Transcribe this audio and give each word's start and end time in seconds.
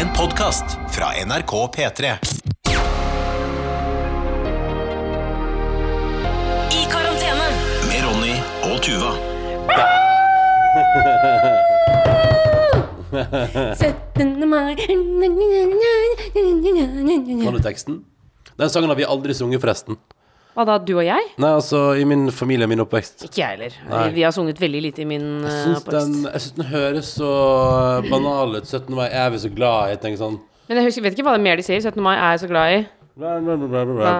En 0.00 0.08
podkast 0.16 0.64
fra 0.90 1.06
NRK 1.26 1.52
P3. 1.76 2.04
I 6.72 6.86
karantene. 6.88 7.48
Med 7.90 8.00
Ronny 8.06 8.32
og 8.64 8.80
Tuva. 8.80 9.12
17. 13.76 14.48
mai 14.48 14.72
Kan 17.44 17.52
du 17.52 17.60
teksten? 17.60 18.00
Den 18.56 18.70
sangen 18.72 18.88
har 18.88 18.96
vi 18.96 19.04
aldri 19.04 19.36
sunget, 19.36 19.60
forresten. 19.60 20.00
Hva 20.56 20.64
da, 20.66 20.76
du 20.82 20.96
og 20.98 21.04
jeg? 21.06 21.26
Nei, 21.40 21.50
altså, 21.54 21.80
i 22.00 22.04
min 22.08 22.26
familie, 22.34 22.66
min 22.66 22.82
oppvekst. 22.82 23.22
Ikke 23.28 23.38
jeg 23.44 23.54
heller. 23.54 23.76
Nei. 23.88 24.04
Vi 24.16 24.24
har 24.26 24.32
sunget 24.34 24.58
veldig 24.60 24.80
lite 24.82 25.04
i 25.04 25.08
min 25.08 25.26
Jeg 25.46 25.52
synes 25.64 25.82
oppvekst. 25.84 25.98
den, 26.10 26.24
jeg 26.32 26.40
synes 26.44 26.56
den 26.58 26.70
høres 26.72 27.12
så 27.20 27.32
banal 28.10 28.56
ut. 28.58 28.66
17. 28.66 28.94
mai 28.98 29.08
er 29.08 29.30
vi 29.30 29.38
så 29.44 29.50
glad 29.54 29.86
i. 29.86 29.90
Jeg 29.94 30.00
tenker 30.04 30.22
sånn 30.24 30.40
Men 30.68 30.78
jeg 30.80 30.86
husker, 30.90 31.02
vet 31.06 31.16
ikke 31.18 31.26
hva 31.28 31.36
det 31.36 31.40
er 31.42 31.46
mer 31.48 31.56
de 31.60 31.66
sier. 31.66 31.80
17. 31.82 32.02
mai 32.02 32.16
er 32.16 32.34
jeg 32.34 32.42
så 32.44 32.50
glad 32.50 32.74
i. 32.78 32.80
bla, 33.18 33.40
bla, 33.40 33.56
bla. 33.56 34.10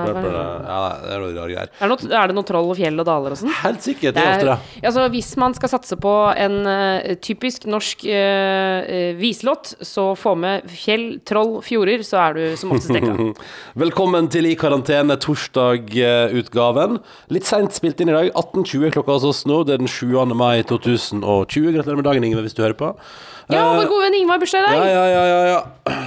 Ja, 0.66 0.80
det 1.02 1.12
er 1.14 1.22
noe 1.22 1.30
rare 1.34 1.52
greier. 1.52 1.70
Er 1.70 1.90
det, 1.90 1.90
noe, 1.92 2.18
er 2.20 2.34
noe 2.34 2.48
troll 2.48 2.70
og 2.72 2.78
fjell 2.78 3.00
og 3.00 3.06
daler 3.08 3.34
og 3.34 3.40
sånn? 3.40 3.52
Helt 3.62 3.84
sikkert. 3.84 4.16
Det 4.16 4.20
Det 4.20 4.26
er 4.26 4.34
ofte 4.34 4.56
er, 4.56 4.86
altså, 4.90 5.06
hvis 5.14 5.30
man 5.40 5.56
skal 5.56 5.72
satse 5.72 5.98
på 6.00 6.14
en 6.34 6.56
uh, 6.66 7.14
typisk 7.22 7.66
norsk 7.70 8.04
uh, 8.08 9.14
viselåt, 9.20 9.74
så 9.86 10.10
få 10.18 10.34
med 10.42 10.68
fjell, 10.70 11.06
troll, 11.28 11.58
fjorder, 11.64 12.04
så 12.06 12.20
er 12.26 12.38
du 12.38 12.42
som 12.60 12.74
oftest 12.74 12.94
dekka. 12.96 13.30
Velkommen 13.84 14.30
til 14.32 14.50
I 14.50 14.56
karantene, 14.58 15.16
torsdag-utgaven. 15.22 17.00
Litt 17.34 17.48
seint 17.48 17.76
spilt 17.76 18.02
inn 18.02 18.12
i 18.12 18.16
dag. 18.16 18.32
18.20 18.34 18.96
klokka 18.98 19.18
hos 19.18 19.28
oss 19.30 19.44
nå. 19.48 19.62
Det 19.68 19.78
er 19.78 19.84
den 19.84 19.90
7. 19.90 20.08
mai 20.34 20.62
2020. 20.66 21.74
Gratulerer 21.78 22.02
med 22.02 22.10
dagen, 22.10 22.26
Ingve, 22.26 22.44
hvis 22.46 22.58
du 22.58 22.64
hører 22.66 22.78
på. 22.78 22.94
Ja, 23.52 23.62
Eh, 23.70 23.76
vår 23.80 23.88
gode 23.90 24.04
venn 24.06 24.16
Ingvar 24.20 24.38
bursdag 24.42 24.60
i 24.60 24.72
Ja, 24.74 24.78
dag. 24.80 24.88
ja, 24.88 25.04
ja, 25.08 25.24
ja, 25.26 25.40
ja. 25.50 25.60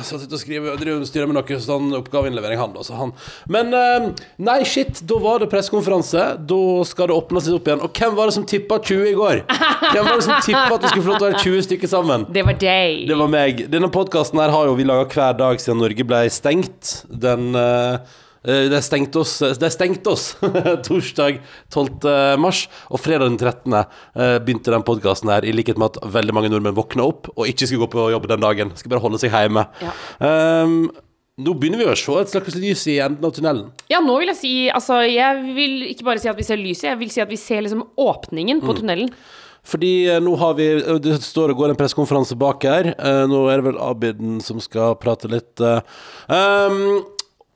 Så 0.04 0.16
jeg 0.16 0.22
sitter 0.24 0.36
og 0.38 0.42
skriver 0.42 1.00
og 1.02 1.08
styrer 1.08 1.28
med 1.28 1.36
noe 1.38 1.60
sånn 1.60 1.94
oppgaveinnlevering, 1.98 2.60
han, 2.60 2.74
da. 2.76 2.84
Så 2.84 2.96
han. 2.98 3.12
Men 3.52 3.74
eh, 3.74 4.08
nei, 4.38 4.64
shit, 4.68 5.02
da 5.08 5.18
var 5.24 5.40
det 5.44 5.50
pressekonferanse. 5.52 6.26
Da 6.50 6.60
skal 6.88 7.08
det 7.12 7.16
åpnes 7.18 7.48
litt 7.48 7.58
opp 7.60 7.68
igjen. 7.68 7.84
Og 7.84 7.92
hvem 8.00 8.16
var 8.16 8.28
det 8.32 8.36
som 8.38 8.46
tippa 8.48 8.80
20 8.80 9.12
i 9.12 9.14
går? 9.20 9.44
Hvem 9.48 10.06
var 10.08 10.16
det 10.20 10.26
som 10.28 10.40
tippa 10.46 10.74
at 10.76 10.82
vi 10.84 10.92
skulle 10.94 11.06
få 11.08 11.14
lov 11.14 11.20
til 11.22 11.28
å 11.28 11.32
være 11.32 11.44
20 11.44 11.68
stykker 11.70 11.92
sammen? 11.92 12.26
Det 12.34 12.44
var 12.48 12.60
deg. 12.62 13.06
Det 13.10 13.18
var 13.20 13.32
meg. 13.32 13.64
Denne 13.72 13.90
podkasten 13.94 14.40
her 14.44 14.50
har 14.56 14.68
jo 14.72 14.76
vi 14.80 14.84
laga 14.88 15.08
hver 15.12 15.38
dag 15.40 15.60
siden 15.64 15.82
Norge 15.84 16.04
ble 16.08 16.24
stengt. 16.34 16.94
Den 17.10 17.52
uh, 17.56 17.98
det 18.44 18.82
stengte 18.84 19.22
oss, 19.24 19.38
det 19.40 19.70
stengte 19.72 20.10
oss 20.12 20.26
torsdag 20.88 21.38
12. 21.72 22.40
mars, 22.44 22.66
og 22.92 23.00
fredag 23.00 23.30
den 23.32 23.38
13. 23.40 23.74
eh, 23.80 24.36
begynte 24.44 24.74
den 24.74 24.84
podkasten 24.84 25.32
her, 25.32 25.46
i 25.48 25.54
likhet 25.56 25.80
med 25.80 25.94
at 25.94 26.04
veldig 26.12 26.36
mange 26.36 26.52
nordmenn 26.52 26.76
våkna 26.76 27.06
opp 27.08 27.30
og 27.38 27.48
ikke 27.48 27.70
skulle 27.70 27.86
gå 27.86 27.92
på 27.96 28.10
jobb 28.12 28.28
den 28.34 28.44
dagen. 28.44 28.74
Skulle 28.76 28.96
bare 28.98 29.06
holde 29.06 29.22
seg 29.24 29.32
hjemme. 29.32 29.64
Ja. 29.84 29.94
Um, 30.20 30.92
nå 31.42 31.56
begynner 31.58 31.80
vi 31.82 31.88
å 31.90 31.96
se 31.98 32.14
et 32.22 32.30
slags 32.30 32.54
lys 32.62 32.84
i 32.92 33.00
enden 33.02 33.26
av 33.26 33.32
tunnelen. 33.34 33.72
Ja, 33.90 34.04
nå 34.06 34.20
vil 34.22 34.30
jeg 34.30 34.38
si 34.38 34.52
Altså, 34.70 35.00
jeg 35.10 35.56
vil 35.56 35.80
ikke 35.90 36.06
bare 36.12 36.22
si 36.22 36.30
at 36.30 36.38
vi 36.38 36.46
ser 36.46 36.60
lyset, 36.62 36.92
jeg 36.92 37.00
vil 37.00 37.10
si 37.16 37.24
at 37.24 37.32
vi 37.32 37.40
ser 37.42 37.64
liksom 37.66 37.88
åpningen 37.98 38.60
Mm. 38.62 38.68
på 38.68 38.76
tunnelen. 38.78 39.10
Fordi 39.64 39.90
eh, 40.12 40.20
nå 40.20 40.36
har 40.38 40.54
vi 40.60 40.66
eh, 40.76 40.98
Det 41.00 41.16
står 41.24 41.54
og 41.54 41.62
går 41.64 41.72
en 41.72 41.78
pressekonferanse 41.80 42.36
bak 42.38 42.66
her. 42.68 42.92
Eh, 43.00 43.24
nå 43.32 43.46
er 43.50 43.62
det 43.64 43.70
vel 43.72 43.80
Abiden 43.82 44.42
som 44.44 44.60
skal 44.62 44.94
prate 45.00 45.32
litt. 45.32 45.56
eh. 45.64 45.80
Um, 46.28 47.06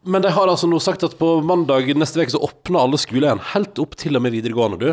men 0.08 0.23
de 0.23 0.31
har 0.33 0.47
altså 0.50 0.67
nå 0.69 0.80
sagt 0.83 1.03
at 1.05 1.17
på 1.19 1.38
mandag 1.45 1.91
neste 2.00 2.23
uke 2.23 2.33
så 2.33 2.41
åpner 2.47 2.80
alle 2.81 2.97
skoler 3.02 3.27
igjen. 3.30 3.45
Helt 3.53 3.80
opp 3.83 3.94
til 4.00 4.17
og 4.17 4.23
med 4.25 4.36
videregående, 4.36 4.80
du. 4.81 4.89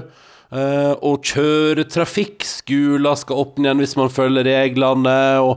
Eh, 0.55 0.93
og 1.01 1.25
kjøretrafikkskoler 1.25 3.19
skal 3.19 3.43
åpne 3.43 3.69
igjen 3.69 3.83
hvis 3.83 3.97
man 4.01 4.13
følger 4.13 4.45
reglene. 4.51 5.19
og 5.43 5.55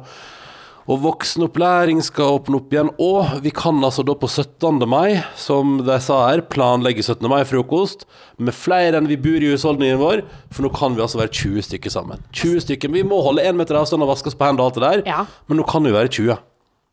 og 0.88 1.02
voksenopplæring 1.04 2.00
skal 2.06 2.38
åpne 2.38 2.62
opp 2.62 2.72
igjen. 2.72 2.90
Og 3.04 3.42
vi 3.44 3.52
kan 3.52 3.76
altså 3.84 4.06
da 4.08 4.16
på 4.16 4.30
17. 4.32 4.86
mai, 4.88 5.20
som 5.36 5.82
de 5.84 5.98
sa 6.04 6.22
her, 6.30 6.46
planlegge 6.48 7.04
17. 7.04 7.28
mai-frokost 7.28 8.06
med 8.40 8.56
flere 8.56 8.96
enn 8.96 9.10
vi 9.12 9.20
bor 9.20 9.44
i 9.44 9.52
husholdningen 9.52 10.00
vår. 10.00 10.24
For 10.48 10.64
nå 10.64 10.72
kan 10.76 10.96
vi 10.96 11.04
altså 11.04 11.20
være 11.20 11.34
20 11.36 11.68
stykker 11.68 11.92
sammen. 11.92 12.24
20 12.32 12.64
stykker. 12.70 12.94
Vi 12.96 13.04
må 13.04 13.20
holde 13.26 13.44
én 13.44 13.60
meter 13.60 13.76
avstand 13.80 14.06
og 14.06 14.14
vaske 14.14 14.32
oss 14.32 14.40
på 14.40 14.48
hendene 14.48 14.64
og 14.64 14.72
alt 14.72 14.80
det 14.80 14.86
der. 14.88 15.04
Ja. 15.12 15.26
Men 15.52 15.60
nå 15.60 15.68
kan 15.68 15.84
vi 15.84 15.92
være 15.96 16.14
20. 16.22 16.40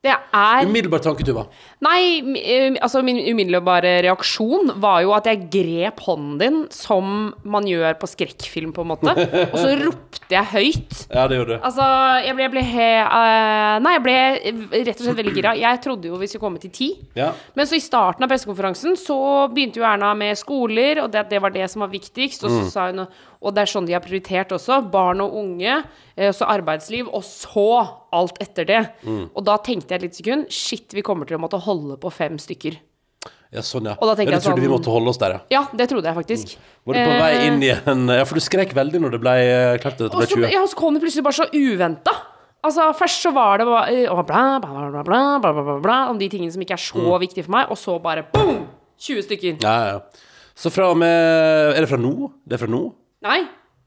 Det 0.04 0.12
er 0.12 0.66
Umiddelbar 0.69 1.00
tanke, 1.00 1.25
Tuva. 1.25 1.47
Nei, 1.84 2.20
eh, 2.37 2.75
altså 2.84 3.00
min 3.04 3.16
umiddelbare 3.25 3.94
reaksjon 4.04 4.75
var 4.82 5.00
jo 5.04 5.15
at 5.16 5.28
jeg 5.31 5.47
grep 5.53 6.03
hånden 6.04 6.37
din 6.41 6.59
som 6.75 7.32
man 7.41 7.65
gjør 7.69 7.97
på 8.00 8.10
skrekkfilm, 8.12 8.75
på 8.76 8.84
en 8.84 8.91
måte. 8.92 9.15
Og 9.48 9.56
så 9.56 9.72
ropte 9.81 10.37
jeg 10.37 10.50
høyt. 10.53 11.00
Ja, 11.09 11.25
det 11.31 11.38
gjorde 11.38 11.56
du. 11.56 11.65
Altså, 11.70 11.88
jeg 12.26 12.37
ble, 12.37 12.44
jeg 12.44 12.53
ble 12.53 12.66
he, 12.69 12.91
uh, 13.00 13.81
Nei, 13.84 13.94
jeg 13.97 14.04
ble 14.04 14.16
rett 14.91 14.94
og 14.98 15.06
slett 15.06 15.20
veldig 15.22 15.34
gira. 15.38 15.56
Jeg 15.60 15.82
trodde 15.84 16.12
jo 16.12 16.21
vi 16.21 16.28
skulle 16.28 16.44
komme 16.44 16.62
til 16.62 16.75
ti. 16.75 16.91
Ja. 17.16 17.32
Men 17.56 17.71
så 17.71 17.78
i 17.78 17.84
starten 17.84 18.26
av 18.26 18.32
pressekonferansen 18.32 18.98
så 19.00 19.19
begynte 19.53 19.81
jo 19.81 19.88
Erna 19.88 20.12
med 20.19 20.36
skoler, 20.41 21.04
og 21.04 21.12
det, 21.15 21.26
det 21.32 21.41
var 21.41 21.54
det 21.54 21.69
som 21.72 21.86
var 21.86 21.92
viktigst. 21.92 22.44
Og 22.44 22.59
så 22.59 22.65
sa 22.72 22.88
hun 22.92 23.06
Og 23.06 23.53
det 23.53 23.65
er 23.65 23.72
sånn 23.72 23.88
de 23.88 23.97
har 23.97 24.04
prioritert 24.04 24.53
også. 24.56 24.82
Barn 24.92 25.21
og 25.25 25.34
unge, 25.36 25.82
eh, 26.16 26.32
så 26.32 26.48
arbeidsliv, 26.48 27.09
og 27.12 27.25
så 27.25 27.69
alt 28.14 28.41
etter 28.42 28.66
det. 28.69 28.80
Mm. 29.04 29.28
Og 29.32 29.47
da 29.47 29.58
tenkte 29.62 29.94
jeg 29.94 30.00
et 30.00 30.08
lite 30.08 30.20
sekund 30.20 30.50
Shit, 30.52 30.94
vi 30.97 31.04
kommer 31.06 31.28
til 31.28 31.38
å 31.38 31.42
måtte 31.42 31.60
holde 31.62 31.98
på 32.00 32.12
fem 32.14 32.38
stykker. 32.41 32.80
Ja, 33.54 33.62
sånn, 33.62 33.86
ja. 33.86 33.94
Og 34.02 34.08
da 34.08 34.16
tenkte 34.19 34.32
ja, 34.32 34.34
du 34.34 34.41
jeg 34.41 34.42
sånn, 34.42 34.50
trodde 34.50 34.64
vi 34.64 34.66
sånn 34.66 34.75
måtte 34.75 34.91
holde 34.91 35.10
oss 35.12 35.20
der, 35.20 35.36
ja? 35.36 35.42
Ja, 35.54 35.62
det 35.78 35.86
trodde 35.92 36.10
jeg 36.10 36.16
faktisk. 36.16 36.54
Mm. 36.56 36.70
Var 36.88 36.97
du 36.97 37.00
på 37.00 37.19
vei 37.22 37.32
inn 37.47 37.60
igjen 37.62 38.08
eh, 38.10 38.19
Ja, 38.19 38.26
for 38.26 38.41
du 38.41 38.42
skrek 38.42 38.74
veldig 38.74 39.00
når 39.04 39.14
det 39.14 39.20
ble 39.22 39.34
eh, 39.42 39.74
klart 39.82 40.00
at 40.00 40.08
det 40.08 40.10
ble 40.10 40.26
20. 40.32 40.47
Ja, 40.50 40.62
og 40.64 40.70
så 40.72 40.78
kom 40.80 40.97
det 40.97 41.03
plutselig 41.04 41.26
bare 41.26 41.38
så 41.38 41.47
uventa. 41.54 42.14
Altså, 42.64 42.88
først 42.98 43.26
så 43.26 43.30
var 43.36 43.60
det 43.60 43.69
bare 43.69 43.94
eh, 43.94 44.22
bla, 44.26 44.44
bla, 44.64 45.53
bla, 45.54 45.76
bla, 45.84 45.98
om 46.10 46.19
de 46.19 46.30
tingene 46.32 46.50
som 46.50 46.64
ikke 46.64 46.74
er 46.74 46.82
så 46.82 47.04
mm. 47.04 47.19
viktige 47.22 47.47
for 47.47 47.54
meg, 47.54 47.70
og 47.70 47.78
så 47.78 47.98
bare 48.03 48.26
boom! 48.34 48.64
20 49.04 49.26
stykker. 49.26 49.58
Ja, 49.62 49.76
ja. 49.92 50.30
Så 50.54 50.70
fra 50.70 50.86
og 50.92 50.98
med 50.98 51.74
Er 51.74 51.82
det 51.82 51.88
fra 51.91 51.98
nå? 51.98 52.30
Det 52.47 52.56
er 52.56 52.62
fra 52.62 52.70
nå? 52.70 52.84
Nei. 53.26 53.41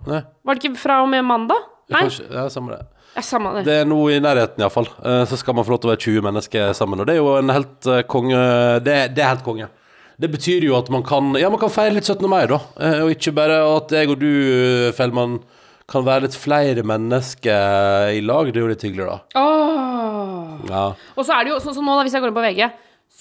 Nei. 0.08 0.20
Var 0.44 0.58
det 0.58 0.64
ikke 0.64 0.80
fra 0.80 1.02
og 1.04 1.12
med 1.12 1.24
mandag? 1.28 1.68
Nei. 1.92 2.04
Kanskje, 2.08 2.28
ja, 2.32 2.48
samme 2.52 2.76
det 2.76 2.97
samme 3.26 3.54
det. 3.56 3.64
Det 3.66 3.76
er 3.82 3.86
nå 3.90 3.98
i 4.14 4.20
nærheten, 4.22 4.62
iallfall. 4.62 4.88
Så 5.30 5.38
skal 5.42 5.56
man 5.58 5.66
få 5.66 5.74
lov 5.74 5.80
til 5.82 5.90
å 5.90 5.94
være 5.96 6.04
20 6.06 6.22
mennesker 6.28 6.74
sammen. 6.78 7.00
Og 7.02 7.08
det 7.08 7.16
er 7.16 7.22
jo 7.22 7.34
en 7.40 7.50
helt 7.56 7.88
eh, 7.90 8.04
konge 8.10 8.42
det, 8.86 8.98
det 9.18 9.24
er 9.24 9.32
helt 9.36 9.46
konge. 9.46 9.70
Det 10.18 10.30
betyr 10.34 10.64
jo 10.66 10.74
at 10.78 10.88
man 10.90 11.04
kan 11.06 11.36
Ja, 11.38 11.50
man 11.54 11.60
kan 11.62 11.70
feire 11.70 11.94
litt 11.94 12.06
17. 12.10 12.26
mai, 12.30 12.46
da. 12.50 12.58
Eh, 12.82 13.02
Og 13.06 13.12
ikke 13.14 13.34
bare 13.38 13.60
at 13.78 13.92
jeg 13.94 14.10
og 14.10 14.20
du, 14.22 14.92
Fellmann, 14.98 15.40
kan 15.88 16.04
være 16.04 16.26
litt 16.26 16.36
flere 16.36 16.84
mennesker 16.84 18.12
i 18.18 18.22
lag. 18.26 18.50
Det 18.52 18.60
er 18.60 18.66
jo 18.66 18.72
litt 18.74 18.84
hyggelig, 18.84 19.08
da. 19.08 19.20
Oh. 19.40 20.58
Ja. 20.68 20.86
Og 21.16 21.24
så 21.26 21.38
er 21.38 21.46
det 21.48 21.54
jo 21.54 21.60
sånn 21.64 21.78
som 21.78 21.86
nå, 21.88 21.96
da, 21.96 22.04
hvis 22.04 22.16
jeg 22.18 22.24
går 22.26 22.34
inn 22.34 22.38
på 22.38 22.44
VG, 22.44 22.64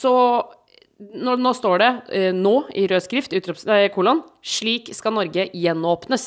så 0.01 0.13
nå, 1.15 1.37
nå 1.39 1.53
står 1.55 1.78
det 1.83 1.91
eh, 2.17 2.31
nå 2.34 2.55
i 2.75 2.87
rød 2.91 3.05
skrift, 3.05 3.37
eh, 3.37 3.87
kolon, 3.95 4.25
slik 4.43 4.91
skal 4.97 5.15
Norge 5.15 5.47
gjenåpnes. 5.53 6.27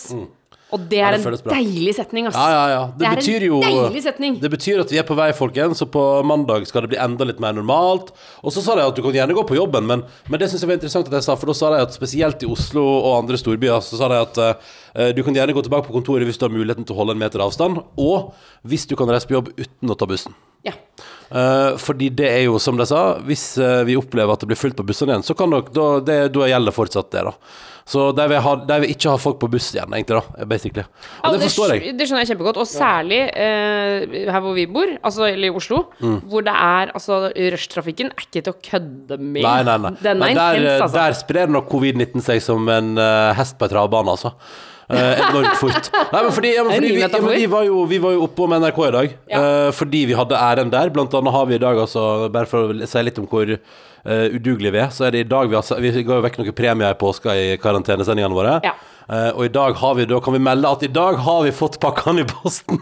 Og 0.69 0.83
det 0.89 0.99
er, 1.01 1.15
Ja, 1.17 1.17
det 1.17 1.39
en 1.41 1.49
deilig 1.49 1.95
setning, 1.97 2.27
ass. 2.29 2.35
Ja, 2.37 2.49
ja, 2.53 2.65
ja. 2.69 2.81
Det, 2.93 3.05
Det 3.05 3.11
betyr 3.17 3.45
jo. 3.47 3.59
Det 4.43 4.51
betyr 4.53 4.81
at 4.83 4.91
vi 4.93 4.99
er 5.01 5.07
på 5.07 5.17
vei, 5.17 5.31
folkens. 5.33 5.81
Så 5.81 5.87
på 5.89 6.03
mandag 6.27 6.67
skal 6.69 6.85
det 6.85 6.91
bli 6.93 6.99
enda 7.01 7.25
litt 7.25 7.39
mer 7.41 7.55
normalt. 7.57 8.11
Og 8.43 8.53
så 8.53 8.61
sa 8.61 8.75
de 8.77 8.85
at 8.85 8.97
du 8.97 9.01
kan 9.05 9.15
gjerne 9.17 9.33
gå 9.37 9.45
på 9.49 9.57
jobben, 9.57 9.87
men, 9.89 10.03
men 10.29 10.41
det 10.41 10.51
syns 10.51 10.61
jeg 10.65 10.69
var 10.69 10.77
interessant 10.77 11.09
at 11.09 11.17
jeg 11.17 11.25
sa. 11.25 11.37
For 11.39 11.49
da 11.49 11.57
sa 11.57 11.71
de 11.73 11.81
at 11.87 11.97
spesielt 11.97 12.45
i 12.45 12.51
Oslo 12.53 12.85
og 12.85 13.17
andre 13.23 13.39
storbyer 13.41 13.81
så 13.85 13.97
sa 13.97 14.11
de 14.13 14.21
at 14.21 14.43
uh, 14.43 15.09
du 15.17 15.23
kan 15.25 15.41
gjerne 15.41 15.57
gå 15.57 15.65
tilbake 15.65 15.89
på 15.89 15.97
kontoret 15.97 16.29
hvis 16.29 16.37
du 16.37 16.45
har 16.45 16.53
muligheten 16.53 16.85
til 16.85 16.93
å 16.97 17.01
holde 17.01 17.17
en 17.17 17.23
meter 17.23 17.41
avstand, 17.45 17.81
og 17.97 18.31
hvis 18.69 18.85
du 18.89 18.97
kan 18.99 19.09
reise 19.09 19.29
på 19.29 19.39
jobb 19.39 19.53
uten 19.57 19.89
å 19.89 19.97
ta 19.97 20.09
bussen. 20.09 20.37
Ja. 20.67 20.75
Uh, 21.29 21.77
fordi 21.77 22.09
det 22.17 22.25
er 22.25 22.43
jo, 22.47 22.57
som 22.61 22.77
de 22.79 22.85
sa, 22.89 23.19
hvis 23.25 23.51
uh, 23.61 23.83
vi 23.87 23.97
opplever 23.99 24.33
at 24.33 24.41
det 24.41 24.49
blir 24.49 24.59
fullt 24.59 24.77
på 24.79 24.85
bussene 24.87 25.13
igjen, 25.13 25.25
så 25.27 25.35
kan 25.37 25.53
dere, 25.53 25.69
da, 25.75 25.89
det, 26.03 26.21
da 26.35 26.47
gjelder 26.49 26.75
fortsatt 26.75 27.11
det, 27.13 27.27
da. 27.29 27.35
Så 27.89 28.11
de 28.13 28.25
vil, 28.29 28.37
ha, 28.45 28.51
de 28.69 28.75
vil 28.83 28.91
ikke 28.93 29.09
ha 29.09 29.17
folk 29.17 29.39
på 29.41 29.47
buss 29.49 29.71
igjen, 29.73 29.89
egentlig, 29.97 30.19
da, 30.19 30.45
basically. 30.49 30.83
Og 30.85 31.23
Ja, 31.23 31.31
det 31.33 31.39
forstår 31.47 31.71
jeg. 31.73 31.93
Det 31.97 32.05
skjønner 32.05 32.21
jeg 32.21 32.29
kjempegodt. 32.35 32.59
Og 32.61 32.67
særlig 32.69 33.21
uh, 33.33 34.17
her 34.29 34.43
hvor 34.45 34.53
vi 34.57 34.67
bor, 34.69 34.91
altså 35.01 35.25
eller 35.25 35.49
i 35.49 35.55
Oslo, 35.57 35.79
Mm. 35.99 36.19
hvor 36.29 36.43
det 36.45 36.53
er 36.53 36.91
altså 36.95 37.17
Rushtrafikken 37.33 38.11
er 38.13 38.25
ikke 38.25 38.43
til 38.45 38.53
å 38.53 38.57
kødde 38.69 39.17
med. 39.17 39.41
Nei, 39.41 39.61
nei, 39.65 39.77
nei. 39.85 39.91
Den 40.05 40.21
er 40.21 40.35
intens, 40.35 40.83
altså. 40.85 40.97
der 40.99 41.17
sprer 41.17 41.49
nok 41.51 41.69
covid-19 41.71 42.23
seg 42.25 42.43
som 42.45 42.69
en 42.71 42.93
eh, 43.01 43.31
hest 43.37 43.57
på 43.57 43.65
ei 43.67 43.73
travbane, 43.73 44.13
altså. 44.13 44.35
Eh, 44.89 45.19
enormt 45.29 45.57
fort. 45.59 45.89
Nei, 45.93 46.21
men 46.25 46.31
fordi, 46.33 46.51
ja, 46.55 46.63
men 46.65 46.73
fordi 46.73 46.87
vi, 46.95 47.01
ja, 47.03 47.09
men 47.21 47.35
vi, 47.37 47.45
var 47.51 47.65
jo, 47.67 47.83
vi 47.85 47.99
var 48.01 48.15
jo 48.15 48.23
oppe 48.25 48.47
med 48.49 48.63
NRK 48.63 48.79
i 48.87 48.91
dag, 48.95 49.11
Ja. 49.29 49.41
eh, 49.67 49.71
fordi 49.77 50.05
vi 50.09 50.15
hadde 50.17 50.39
æren 50.39 50.71
der. 50.73 50.89
Blant 50.95 51.13
annet 51.13 51.35
har 51.35 51.45
vi 51.45 51.55
i 51.59 51.61
dag, 51.61 51.77
altså, 51.77 52.29
bare 52.33 52.49
for 52.49 52.73
å 52.73 52.87
si 52.89 53.03
litt 53.05 53.19
om 53.21 53.27
hvor 53.29 53.51
eh, 53.53 54.25
udugelige 54.33 54.73
vi 54.73 54.81
er, 54.81 54.89
så 54.95 55.05
er 55.05 55.11
det 55.13 55.19
i 55.25 55.29
dag 55.29 55.49
vi 55.51 55.55
har 55.59 55.81
Vi 55.85 55.91
ga 56.03 56.17
jo 56.17 56.25
vekk 56.25 56.39
noen 56.41 56.55
premier 56.57 56.95
i 56.95 56.97
påska 56.97 57.35
i 57.37 57.57
karantenesendingene 57.61 58.33
våre. 58.33 58.57
Ja. 58.65 58.73
Eh, 59.09 59.29
og 59.33 59.45
i 59.47 59.49
dag 59.49 59.73
har 59.73 59.95
vi, 59.97 60.05
da 60.05 60.19
kan 60.21 60.35
vi 60.35 60.39
melde 60.45 60.69
at 60.69 60.83
i 60.85 60.89
dag 60.93 61.17
har 61.25 61.41
vi 61.47 61.51
fått 61.55 61.79
pakkene 61.81 62.21
i 62.21 62.27
posten. 62.29 62.77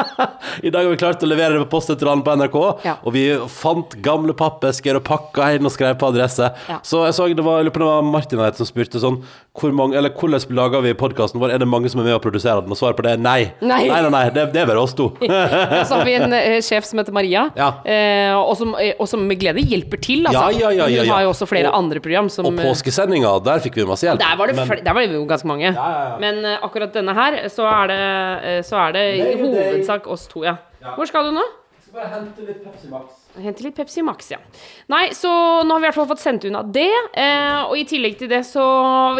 I 0.64 0.70
dag 0.72 0.86
har 0.86 0.90
vi 0.94 0.96
klart 1.00 1.20
å 1.20 1.28
levere 1.28 1.58
det 1.58 1.64
på 1.66 1.74
postveteran 1.76 2.22
på 2.24 2.32
NRK. 2.40 2.56
Ja. 2.86 2.94
Og 3.04 3.12
vi 3.12 3.26
fant 3.52 3.92
gamle 4.04 4.32
pappesker 4.36 4.96
og 4.96 5.04
pakka 5.04 5.50
inn 5.58 5.68
og 5.68 5.74
skrev 5.74 5.98
på 6.00 6.08
adresse. 6.08 6.48
Ja. 6.70 6.78
Så 6.86 7.02
jeg 7.04 7.16
så 7.18 7.26
det 7.28 7.44
var, 7.44 7.66
det 7.66 7.74
var 7.76 8.06
Martin 8.06 8.40
her 8.40 8.56
som 8.56 8.68
spurte 8.68 9.02
sånn 9.02 9.20
hvor 9.56 9.72
mange, 9.72 9.96
eller 9.96 10.12
hvordan 10.12 10.52
lager 10.56 10.82
vi 10.84 10.90
podkasten 10.96 11.40
vår? 11.40 11.54
Er 11.54 11.60
det 11.62 11.68
mange 11.68 11.88
som 11.88 12.00
er 12.02 12.08
med 12.10 12.16
og 12.18 12.22
produsere 12.24 12.60
den? 12.60 12.72
Og 12.72 12.76
svaret 12.76 12.96
på 12.98 13.04
det 13.06 13.14
er 13.16 13.20
nei. 13.24 13.38
Nei. 13.64 13.86
nei, 13.88 14.00
nei, 14.04 14.10
nei 14.12 14.24
det, 14.34 14.42
det 14.52 14.60
er 14.62 14.68
bare 14.68 14.82
oss 14.84 14.92
to. 14.96 15.06
Og 15.20 15.86
så 15.88 15.96
har 15.96 16.04
vi 16.04 16.16
en 16.18 16.32
uh, 16.32 16.58
sjef 16.64 16.84
som 16.88 17.00
heter 17.00 17.14
Maria, 17.16 17.46
Ja. 17.56 17.70
uh, 17.80 18.34
og, 18.42 18.52
som, 18.60 18.74
uh, 18.76 18.90
og 19.00 19.08
som 19.08 19.22
med 19.28 19.40
glede 19.40 19.64
hjelper 19.64 20.00
til. 20.04 20.26
Altså. 20.28 20.50
Ja, 20.58 20.68
ja, 20.68 20.72
ja, 20.82 20.88
ja, 20.92 21.04
Hun 21.06 21.08
ja. 21.08 21.14
har 21.16 21.24
jo 21.24 21.30
også 21.32 21.48
flere 21.48 21.70
Og- 21.72 21.78
andre 21.80 22.02
program 22.04 22.28
som 22.32 22.48
Og 22.50 22.60
påskesendinga, 22.60 23.32
der 23.48 23.64
fikk 23.64 23.80
vi 23.80 23.86
masse 23.88 24.04
hjelp. 24.08 24.20
der 24.20 24.36
var, 24.36 24.52
det 24.52 24.56
Men- 24.60 24.84
der 24.84 24.92
var 24.98 25.00
det 25.08 25.16
jo 25.16 25.24
ganske 25.32 25.48
mange. 25.48 25.65
Ja, 25.74 25.90
ja. 26.12 26.16
Men 26.22 26.40
uh, 26.44 26.56
akkurat 26.66 26.94
denne 26.94 27.14
her, 27.16 27.38
så 27.52 27.66
er 27.70 27.92
det, 27.92 28.00
uh, 28.46 28.62
så 28.66 28.80
er 28.86 28.96
det 28.96 29.04
i 29.18 29.36
hovedsak 29.42 30.06
oss 30.06 30.26
to, 30.30 30.44
ja. 30.46 30.56
Hvor 30.94 31.08
skal 31.10 31.30
du 31.30 31.36
nå? 31.36 31.44
Jeg 31.76 31.88
skal 31.88 32.00
bare 32.00 32.12
hente 32.14 32.46
litt 32.46 32.62
Pepsi 32.64 32.90
Max. 32.92 33.25
Hente 33.42 33.62
litt 33.64 33.74
Pepsi 33.76 34.02
Max, 34.02 34.30
ja. 34.32 34.38
Nei, 34.88 35.10
så 35.16 35.28
nå 35.66 35.74
har 35.74 35.80
vi 35.82 35.86
i 35.86 35.88
hvert 35.90 35.94
fall 35.98 36.08
fått 36.10 36.22
sendt 36.22 36.44
unna 36.48 36.62
det. 36.62 36.88
Eh, 37.12 37.62
og 37.68 37.76
i 37.76 37.84
tillegg 37.88 38.16
til 38.18 38.28
det, 38.30 38.42
så 38.48 38.64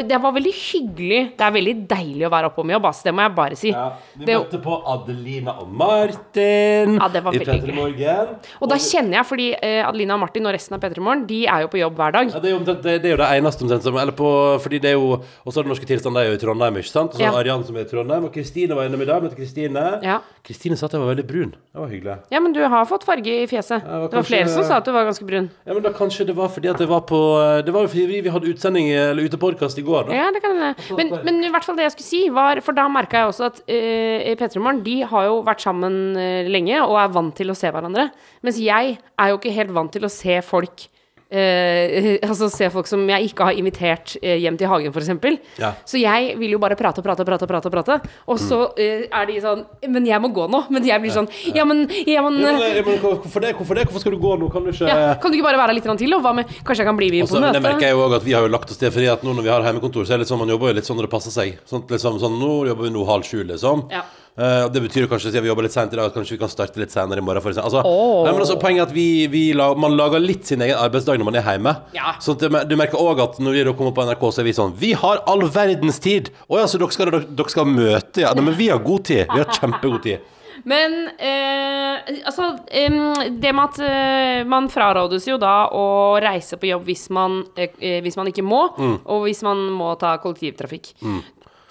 Det 0.08 0.18
var 0.22 0.32
veldig 0.32 0.52
hyggelig. 0.52 1.20
Det 1.36 1.44
er 1.46 1.52
veldig 1.52 1.74
deilig 1.90 2.26
å 2.26 2.30
være 2.32 2.50
oppe 2.50 2.60
om 2.64 2.70
jobb, 2.70 2.86
ass. 2.86 3.02
Det 3.02 3.12
må 3.14 3.22
jeg 3.26 3.34
bare 3.36 3.56
si. 3.56 3.70
Ja, 3.70 3.92
vi 4.16 4.24
Det- 4.24 4.36
møtte 4.40 4.62
på 4.62 4.78
Adelina 4.94 5.56
og 5.60 5.68
Martin 5.72 6.96
Ja, 6.98 7.08
det 7.08 7.22
var 7.24 7.34
i 7.34 7.38
veldig 7.38 7.62
P3 7.62 7.74
Morgen. 7.74 8.28
Og 8.60 8.68
da 8.68 8.76
kjenner 8.76 9.18
jeg, 9.20 9.26
fordi 9.26 9.48
eh, 9.62 9.82
Adelina 9.86 10.14
og 10.14 10.20
Martin 10.20 10.46
og 10.46 10.54
resten 10.54 10.74
av 10.74 10.80
P3 10.80 10.98
Morgen, 11.00 11.26
de 11.26 11.46
er 11.46 11.60
jo 11.62 11.68
på 11.68 11.78
jobb 11.80 11.96
hver 11.96 12.12
dag. 12.12 12.32
Ja, 12.32 12.40
det, 12.40 12.50
er 12.52 12.58
jo 12.58 12.64
det, 12.64 12.82
det 13.02 13.04
er 13.04 13.16
jo 13.16 13.20
det 13.22 13.30
eneste 13.36 13.62
omtrent 13.66 13.82
som 13.82 13.96
Eller 13.96 14.12
på 14.12 14.60
Fordi 14.60 14.78
det 14.80 14.90
er 14.90 14.96
jo 14.98 15.12
Og 15.44 15.52
så 15.52 15.58
er 15.60 15.62
det 15.64 15.70
norske 15.72 15.86
tilstand, 15.86 16.14
det 16.16 16.24
er 16.24 16.30
jo 16.30 16.36
i 16.38 16.42
Trondheim, 16.42 16.76
ikke 16.80 16.88
sant? 16.92 17.12
Og 17.14 17.20
så 17.20 17.26
Ja. 17.26 17.32
Arian 17.36 17.64
som 17.64 17.76
er 17.76 17.80
i 17.80 17.84
Trondheim, 17.90 18.24
og 18.24 18.32
Kristine 18.32 18.74
var 18.74 18.86
innom 18.88 19.02
i 19.02 19.04
dag. 19.04 19.22
Møtte 19.22 19.36
Kristine. 19.36 20.00
Ja. 20.02 20.20
Kristine 20.44 20.76
sa 20.76 20.86
at 20.86 20.92
jeg 20.92 21.00
var 21.00 21.14
veldig 21.14 21.26
brun. 21.26 21.50
Det 21.52 21.80
var 21.80 21.88
hyggelig. 21.88 22.18
Ja, 22.30 22.40
men 22.40 22.52
du 22.52 22.60
har 22.66 22.84
fått 22.86 23.04
farge 23.04 23.26
i 23.26 23.46
fjeset. 23.46 23.82
Ja, 23.84 24.05
det 24.10 24.18
var 24.18 24.26
flere 24.28 24.48
som 24.52 24.64
sa 24.66 24.78
at 24.80 24.86
du 24.86 24.92
var 24.94 25.06
ganske 25.08 25.26
brun. 25.28 25.48
Ja, 25.66 25.74
men 25.74 25.84
da 25.84 25.92
kanskje 25.94 26.26
det 26.28 26.36
var 26.38 26.50
fordi 26.52 26.70
at 26.72 26.80
det 26.82 26.88
var 26.90 27.04
på 27.08 27.20
Det 27.66 27.74
var 27.74 27.86
jo 27.86 27.92
fordi 27.92 28.20
vi 28.24 28.32
hadde 28.32 28.50
utsending 28.50 28.88
Eller 28.92 29.28
utepodkast 29.28 29.78
i 29.78 29.84
går, 29.86 30.08
da. 30.08 30.16
Ja, 30.16 30.30
det 30.34 30.42
kan 30.44 30.56
hende. 30.56 30.74
Men, 30.98 31.12
men 31.26 31.40
i 31.46 31.52
hvert 31.52 31.66
fall 31.66 31.78
det 31.78 31.86
jeg 31.86 31.96
skulle 31.96 32.08
si, 32.08 32.22
var 32.34 32.60
For 32.64 32.76
da 32.76 32.86
merka 32.92 33.22
jeg 33.22 33.32
også 33.32 33.48
at 33.50 33.62
uh, 33.66 34.32
P3 34.40 34.62
Morgen 34.62 34.82
de 34.86 34.98
har 35.08 35.28
jo 35.28 35.38
vært 35.46 35.64
sammen 35.64 36.16
eh, 36.20 36.48
lenge 36.50 36.78
og 36.82 36.98
er 37.00 37.12
vant 37.14 37.34
til 37.36 37.50
å 37.50 37.56
se 37.56 37.70
hverandre. 37.72 38.08
Mens 38.46 38.58
jeg 38.60 38.96
er 38.96 39.30
jo 39.30 39.38
ikke 39.38 39.54
helt 39.54 39.72
vant 39.76 39.92
til 39.92 40.06
å 40.06 40.12
se 40.12 40.38
folk 40.44 40.86
eh, 41.30 42.18
altså 42.28 42.48
se 42.52 42.68
folk 42.72 42.88
som 42.90 43.02
jeg 43.10 43.30
ikke 43.30 43.48
har 43.48 43.58
invitert 43.58 44.16
eh, 44.20 44.36
hjem 44.42 44.58
til 44.60 44.70
hagen, 44.70 44.94
f.eks. 44.94 45.40
Ja. 45.60 45.72
Så 45.88 46.00
jeg 46.00 46.36
vil 46.40 46.54
jo 46.54 46.60
bare 46.62 46.76
prate 46.78 47.02
og 47.02 47.06
prate 47.06 47.24
og 47.24 47.28
prate, 47.28 47.48
prate, 47.50 47.72
prate. 47.72 47.98
Og 48.30 48.40
så 48.40 48.60
eh, 48.80 49.06
er 49.06 49.28
de 49.28 49.38
sånn 49.42 49.64
Men 49.90 50.06
jeg 50.06 50.20
må 50.22 50.30
gå 50.34 50.46
nå. 50.50 50.62
Men 50.72 50.84
jeg 50.86 51.02
blir 51.02 51.14
sånn 51.14 51.28
Ja, 51.54 51.64
men, 51.68 51.84
ja, 52.06 52.22
men, 52.24 52.38
Ja, 52.42 52.52
men, 52.58 52.76
men 52.86 53.00
hvorfor 53.02 53.42
det? 53.44 53.54
Hvorfor 53.58 53.78
det? 53.78 53.86
Hvorfor 53.88 54.04
skal 54.04 54.16
du 54.16 54.20
gå 54.22 54.34
nå? 54.40 54.50
Kan 54.52 54.66
du 54.66 54.72
ikke 54.72 54.90
ja, 54.90 55.14
Kan 55.22 55.32
du 55.32 55.38
ikke 55.38 55.48
bare 55.48 55.60
være 55.60 55.76
litt 55.78 55.88
til? 56.00 56.16
Og 56.16 56.24
hva 56.24 56.34
med 56.36 56.50
Kanskje 56.58 56.84
jeg 56.84 56.90
kan 56.90 56.98
bli 56.98 57.10
med 57.14 57.30
på 57.30 57.40
møtet? 57.40 57.56
det 57.58 57.64
merker 57.64 57.88
jeg 57.88 57.96
jo 57.96 58.04
også 58.06 58.20
at 58.20 58.26
vi 58.26 58.36
har 58.36 58.46
jo 58.46 58.52
lagt 58.52 58.74
oss 58.74 58.80
til 58.80 58.92
Fordi 58.94 59.08
at 59.12 59.26
nå 59.26 59.34
når 59.36 59.46
vi 59.46 59.52
har 59.54 59.66
hjemmekontor 59.66 60.06
Så 60.06 60.14
er 60.14 60.20
det 60.20 60.26
litt 60.26 60.32
sånn 60.32 60.42
Man 60.42 60.54
jobber 60.54 60.72
jo 60.72 60.78
litt 60.80 60.88
sånn 60.88 61.00
når 61.00 61.08
det 61.08 61.14
passer 61.16 61.34
seg 61.34 61.58
Sånn, 61.68 61.86
liksom, 61.90 62.20
sånn 62.22 62.38
Nå 62.40 62.52
jobber 62.70 62.88
vi 62.88 62.94
nå 62.94 63.06
halv 63.08 63.26
sju 63.28 63.42
liksom 63.46 63.88
Ja. 63.94 64.04
Og 64.36 64.72
det 64.74 64.82
betyr 64.84 65.06
kanskje 65.08 65.30
Siden 65.30 65.46
vi 65.46 65.48
jobber 65.48 65.64
litt 65.64 65.72
sent 65.72 65.94
i 65.94 65.96
dag 65.96 66.10
at 66.10 66.16
Kanskje 66.16 66.34
vi 66.36 66.40
kan 66.42 66.50
starte 66.52 66.76
litt 66.82 66.92
senere 66.92 67.22
i 67.22 67.24
morgen 67.24 67.40
for 67.40 67.56
altså, 67.56 67.80
oh. 67.88 68.20
nei, 68.26 68.34
men 68.34 68.42
altså, 68.44 68.58
Poenget 68.60 68.82
er 68.82 68.90
at 68.90 68.94
vi, 68.96 69.06
vi 69.32 69.44
la, 69.56 69.70
Man 69.80 69.96
lager 69.96 70.20
litt 70.20 70.44
sin 70.50 70.60
egen 70.60 70.76
arbeidsdag 70.76 71.16
når 71.22 71.30
man 71.30 71.38
er 71.40 71.46
hjemme 71.48 71.72
Ja. 71.96 72.12
Så 72.20 72.34
at 72.36 72.68
du 72.68 72.76
merker 72.76 73.00
også 73.00 73.24
at 73.30 73.40
når 73.40 73.56
vi 73.56 73.64
da 73.70 73.72
kommer 73.78 73.96
på 73.96 74.04
NRK 74.10 74.28
Så 74.36 74.44
er 74.44 74.48
vi 74.50 74.56
sånn 74.58 74.76
Vi 74.76 74.92
har 75.00 75.22
all 75.24 75.46
verdens 75.48 76.02
tid 76.04 76.28
Åja, 76.52 76.66
så 76.68 76.76
dere 76.82 76.92
skal, 76.92 77.08
dere, 77.14 77.24
dere 77.40 77.54
skal 77.56 77.70
møte 77.70 78.26
Ja, 78.26 78.34
nei, 78.36 78.44
men 78.50 78.58
vi 78.60 78.68
har 78.74 78.84
god 78.84 79.06
tid 79.08 79.24
Vi 79.32 79.40
har 79.40 79.48
kjempegod 79.56 80.04
tid 80.04 80.20
Men 80.66 80.94
eh, 81.20 82.20
altså 82.26 82.46
eh, 82.74 82.94
Det 83.40 83.52
med 83.54 83.64
at 83.68 83.80
eh, 83.86 84.44
man 84.48 84.68
frarådes 84.72 85.26
jo 85.28 85.36
da 85.40 85.68
å 85.72 85.84
reise 86.22 86.56
på 86.58 86.70
jobb 86.70 86.86
hvis 86.88 87.04
man, 87.14 87.42
eh, 87.56 87.72
eh, 87.78 87.98
hvis 88.04 88.16
man 88.18 88.30
ikke 88.32 88.42
må, 88.44 88.62
Mm. 88.76 88.96
og 89.04 89.26
hvis 89.26 89.42
man 89.46 89.60
må 89.72 89.92
ta 90.00 90.16
kollektivtrafikk. 90.20 90.90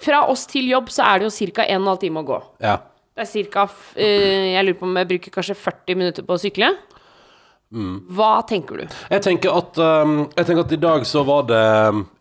Fra 0.06 0.22
oss 0.30 0.46
til 0.50 0.68
jobb 0.70 0.88
så 0.94 1.02
er 1.10 1.24
det 1.24 1.30
jo 1.30 1.52
ca. 1.56 1.66
1 1.66 1.82
12 1.90 1.98
time 2.06 2.22
å 2.22 2.28
gå. 2.32 2.40
Ja 2.62 2.76
Det 3.16 3.24
er 3.24 3.30
cirka, 3.32 3.64
f- 3.66 3.94
eh, 3.96 4.52
Jeg 4.54 4.64
lurer 4.66 4.78
på 4.78 4.86
om 4.86 4.96
jeg 5.00 5.08
bruker 5.14 5.30
kanskje 5.40 5.56
40 5.56 5.96
minutter 5.96 6.22
på 6.26 6.36
å 6.36 6.42
sykle. 6.42 6.74
Mm. 7.74 7.96
Hva 8.14 8.44
tenker 8.46 8.78
du? 8.78 8.84
Jeg 9.10 9.22
tenker 9.24 9.50
at 9.58 9.78
um, 9.82 10.12
Jeg 10.36 10.46
tenker 10.46 10.62
at 10.62 10.70
i 10.70 10.78
dag 10.78 11.02
så 11.08 11.24
var 11.26 11.48
det 11.48 11.62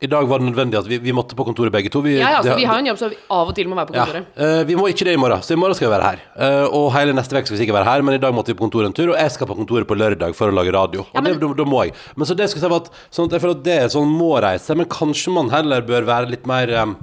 I 0.01 0.07
dag 0.09 0.25
var 0.25 0.41
det 0.41 0.47
nødvendig 0.47 0.79
at 0.79 0.87
vi, 0.89 0.97
vi 0.97 1.13
måtte 1.13 1.37
på 1.37 1.45
kontoret 1.45 1.69
begge 1.75 1.91
to. 1.93 2.01
Vi, 2.01 2.15
Ja, 2.17 2.31
ja, 2.31 2.39
altså, 2.39 2.55
det- 2.55 2.63
Vi 2.63 2.65
har 2.65 2.79
jo 2.79 2.81
en 2.81 2.89
jobb, 2.89 2.97
så 2.97 3.09
vi 3.11 3.19
av 3.29 3.51
og 3.51 3.53
til 3.59 3.67
må 3.69 3.75
være 3.77 3.91
på 3.91 3.93
Ja, 3.99 4.05
kontoret. 4.07 4.25
eh, 4.41 4.63
vi 4.65 4.73
må 4.79 4.87
ikke 4.89 5.05
det 5.05 5.13
i 5.13 5.21
morgen, 5.21 5.37
så 5.45 5.53
i 5.53 5.59
morgen 5.61 5.75
skal 5.77 5.91
vi 5.91 5.93
være 5.99 6.09
her. 6.09 6.19
Uh, 6.33 6.65
og 6.73 6.91
hele 6.97 7.13
neste 7.13 7.37
uke 7.37 7.45
skal 7.45 7.57
vi 7.59 7.61
sikkert 7.61 7.77
være 7.77 7.91
her, 7.91 8.01
men 8.01 8.15
i 8.15 8.17
dag 8.25 8.33
måtte 8.33 8.47
vi 8.47 8.57
på 8.57 8.65
kontoret 8.65 8.87
en 8.89 8.93
tur, 8.97 9.13
og 9.13 9.17
jeg 9.21 9.31
skal 9.37 9.45
på 9.47 9.55
kontoret 9.61 9.85
på 9.85 9.95
lørdag 10.01 10.33
for 10.33 10.49
å 10.49 10.55
lage 10.57 10.73
radio. 10.73 11.05
Ja, 11.13 11.19
Og 11.21 11.23
det, 11.29 11.39
da, 11.39 11.53
da 11.61 11.63
må 11.69 11.85
jeg. 11.85 11.93
Men 12.17 12.25
så 12.25 12.35
det 12.35 12.49
skal 12.49 12.61
jeg 12.65 12.71
si 12.71 12.75
at, 12.81 12.89
sånn 13.13 13.25
at 13.29 13.37
jeg 13.37 13.41
føler 13.45 13.57
at 13.59 13.63
det 13.69 13.77
er 13.83 13.87
sånn 13.93 14.09
må-reise, 14.17 14.75
men 14.75 14.87
kanskje 14.89 15.31
man 15.31 15.49
heller 15.53 15.81
bør 15.85 16.09
være 16.09 16.31
litt 16.33 16.47
mer 16.49 16.73
um, 16.81 16.97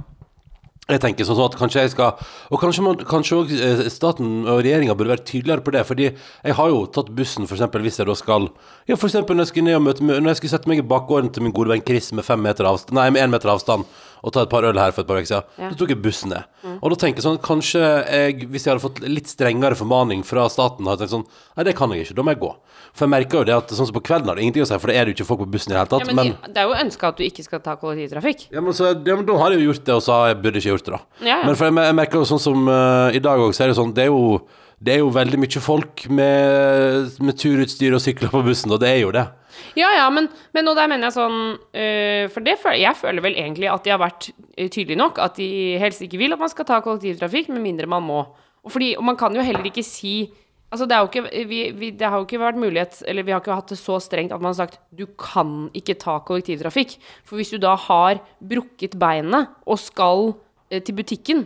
jeg 0.83 0.99
tenker 0.99 1.23
sånn 1.23 1.39
at 1.45 1.53
kanskje 1.55 1.83
jeg 1.85 1.91
skal 1.93 2.17
Og 2.51 2.59
kanskje, 2.59 2.83
man, 2.83 2.97
kanskje 3.07 3.37
også, 3.37 3.59
eh, 3.63 3.83
staten 3.91 4.43
og 4.43 4.63
regjeringa 4.65 4.95
burde 4.99 5.13
være 5.13 5.23
tydeligere 5.23 5.63
på 5.63 5.71
det. 5.71 5.85
Fordi 5.87 6.09
jeg 6.09 6.55
har 6.57 6.69
jo 6.69 6.85
tatt 6.91 7.11
bussen 7.15 7.47
eksempel, 7.47 7.81
hvis 7.81 7.99
jeg 8.01 8.07
da 8.07 8.15
skal 8.19 8.49
Ja, 8.87 8.95
eksempel 8.95 9.37
når 9.37 9.47
jeg 9.47 9.53
skulle 9.53 9.79
Når 9.79 10.27
jeg 10.27 10.41
skulle 10.41 10.51
sette 10.51 10.67
meg 10.67 10.83
i 10.83 10.87
bakgården 10.87 11.31
til 11.31 11.43
min 11.43 11.55
gode 11.55 11.71
venn 11.71 11.85
Chris 11.87 12.11
med 12.11 12.25
fem 12.27 12.39
meter 12.39 12.67
avstand 12.67 12.99
Nei, 12.99 13.09
med 13.09 13.23
én 13.23 13.31
meter 13.31 13.53
avstand 13.53 13.87
og 14.23 14.31
ta 14.31 14.45
et 14.45 14.49
par 14.49 14.63
øl 14.63 14.77
her 14.79 14.93
for 14.95 15.03
et 15.03 15.07
par 15.09 15.17
uker 15.19 15.27
siden, 15.27 15.43
Ja. 15.59 15.69
Da 15.69 15.75
tok 15.75 15.89
jeg 15.91 15.99
bussen 16.01 16.31
ned. 16.31 16.45
Og 16.79 16.93
da 16.93 16.95
tenker 16.95 17.19
jeg 17.19 17.25
sånn 17.27 17.41
Kanskje 17.43 17.81
jeg, 17.83 18.45
hvis 18.47 18.63
jeg 18.63 18.71
hadde 18.71 18.83
fått 18.85 19.01
litt 19.03 19.27
strengere 19.27 19.75
formaning 19.75 20.23
fra 20.23 20.45
staten, 20.49 20.87
hadde 20.87 21.03
jeg 21.03 21.11
tenkt 21.11 21.15
sånn 21.17 21.57
Nei, 21.57 21.65
det 21.67 21.75
kan 21.75 21.91
jeg 21.91 22.05
ikke. 22.07 22.15
Da 22.15 22.23
må 22.23 22.31
jeg 22.31 22.39
gå. 22.39 22.51
For 22.93 23.03
jeg 23.05 23.11
merker 23.11 23.41
jo 23.41 23.43
det 23.49 23.55
at 23.57 23.73
sånn 23.75 23.89
som 23.89 23.97
på 23.97 24.03
kvelden 24.07 24.29
har 24.31 24.37
det 24.39 24.45
ingenting 24.45 24.63
å 24.63 24.69
si, 24.69 24.77
for 24.79 24.87
det 24.87 24.95
er 24.95 25.05
det 25.05 25.11
jo 25.13 25.17
ikke 25.19 25.27
folk 25.33 25.43
på 25.43 25.49
bussen 25.57 25.71
i 25.71 25.75
det 25.75 25.81
hele 25.81 25.89
Ja, 25.89 25.91
tatt. 25.97 26.15
men, 26.15 26.33
men 26.39 26.53
det 26.55 26.61
er 26.63 26.69
jo 26.71 26.79
ønska 26.85 27.11
at 27.11 27.17
du 27.19 27.23
ikke 27.27 27.43
skal 27.43 27.59
ta 27.65 27.75
kollektivtrafikk. 27.81 28.47
ja, 28.53 28.61
men, 28.63 28.73
så, 28.77 28.93
ja, 28.93 29.15
men 29.19 29.25
da 29.27 29.37
har 29.41 29.51
jeg 29.51 29.59
jo 29.63 29.69
gjort 29.73 29.85
det, 29.91 29.95
og 29.99 30.03
sa 30.07 30.17
jeg 30.29 30.39
burde 30.43 30.61
ikke 30.61 30.71
gjort 30.71 30.85
det, 30.87 30.93
da. 30.95 31.01
Ja, 31.25 31.27
ja. 31.33 31.39
Men 31.49 31.55
for 31.59 31.67
jeg, 31.67 31.77
jeg 31.89 31.99
merker 31.99 32.21
jo 32.21 32.27
sånn 32.31 32.43
som 32.47 32.67
uh, 32.69 33.09
i 33.11 33.19
dag 33.19 33.43
òg, 33.43 33.51
så 33.57 33.65
er 33.65 33.73
det 33.73 33.77
sånn 33.81 33.93
Det 33.97 34.05
er 34.05 34.11
jo, 34.13 34.39
det 34.83 34.93
er 34.95 34.99
jo 35.03 35.09
veldig 35.15 35.39
mye 35.41 35.61
folk 35.63 36.05
med, 36.09 37.17
med 37.19 37.37
turutstyr 37.39 37.95
og 37.97 38.01
sykler 38.03 38.31
på 38.33 38.43
bussen, 38.45 38.71
og 38.71 38.79
det 38.83 38.89
er 38.93 39.01
jo 39.03 39.11
det. 39.15 39.25
Ja, 39.77 39.89
ja, 39.95 40.05
men, 40.13 40.29
men 40.55 40.69
og 40.69 40.77
der 40.77 40.89
mener 40.91 41.09
jeg 41.09 41.15
sånn 41.17 41.39
øh, 41.57 42.29
For 42.33 42.45
det 42.45 42.59
føler, 42.61 42.79
jeg 42.81 42.99
føler 42.99 43.25
vel 43.25 43.37
egentlig 43.39 43.69
at 43.71 43.85
de 43.85 43.93
har 43.93 44.01
vært 44.01 44.29
øh, 44.31 44.69
tydelige 44.69 44.99
nok. 44.99 45.19
At 45.23 45.39
de 45.39 45.49
helst 45.81 46.03
ikke 46.05 46.21
vil 46.21 46.35
at 46.35 46.41
man 46.41 46.51
skal 46.51 46.67
ta 46.69 46.79
kollektivtrafikk, 46.85 47.51
med 47.53 47.65
mindre 47.65 47.89
man 47.89 48.05
må. 48.05 48.23
Og, 48.63 48.71
fordi, 48.71 48.93
og 48.99 49.05
man 49.07 49.19
kan 49.19 49.35
jo 49.35 49.45
heller 49.45 49.65
ikke 49.69 49.85
si 49.85 50.31
Altså, 50.73 50.87
det, 50.89 50.97
ikke, 51.05 51.45
vi, 51.45 51.57
vi, 51.77 51.91
det 51.93 52.07
har 52.09 52.17
jo 52.17 52.25
ikke 52.25 52.39
vært 52.41 52.57
mulighet 52.57 53.03
Eller 53.05 53.21
vi 53.21 53.29
har 53.29 53.43
ikke 53.43 53.53
hatt 53.53 53.69
det 53.69 53.77
så 53.77 53.99
strengt 54.01 54.33
at 54.33 54.41
man 54.41 54.49
har 54.49 54.63
sagt 54.63 54.79
du 54.89 55.05
kan 55.21 55.67
ikke 55.77 55.95
ta 56.01 56.15
kollektivtrafikk. 56.25 56.95
For 57.21 57.37
hvis 57.37 57.53
du 57.53 57.59
da 57.61 57.75
har 57.77 58.23
brukket 58.41 58.97
beinet 59.01 59.53
og 59.69 59.77
skal 59.81 60.31
eh, 60.73 60.81
til 60.81 60.97
butikken, 60.97 61.45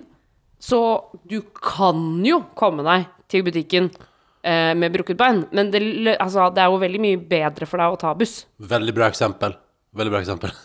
så 0.59 0.79
du 1.27 1.41
kan 1.59 2.23
jo 2.23 2.41
komme 2.55 2.83
deg 2.87 3.07
til 3.31 3.43
butikken 3.47 3.91
eh, 4.47 4.73
med 4.79 4.95
brukket 4.95 5.19
bein. 5.19 5.43
Men 5.51 5.71
det, 5.73 5.83
altså, 6.23 6.47
det 6.55 6.63
er 6.63 6.71
jo 6.71 6.79
veldig 6.81 7.03
mye 7.03 7.19
bedre 7.35 7.67
for 7.69 7.83
deg 7.83 7.95
å 7.97 8.01
ta 8.07 8.13
buss. 8.17 8.39
Veldig 8.73 8.95
bra 8.97 9.11
eksempel. 9.11 9.55
Veldig 9.97 10.13
bra 10.13 10.23
eksempel. 10.23 10.51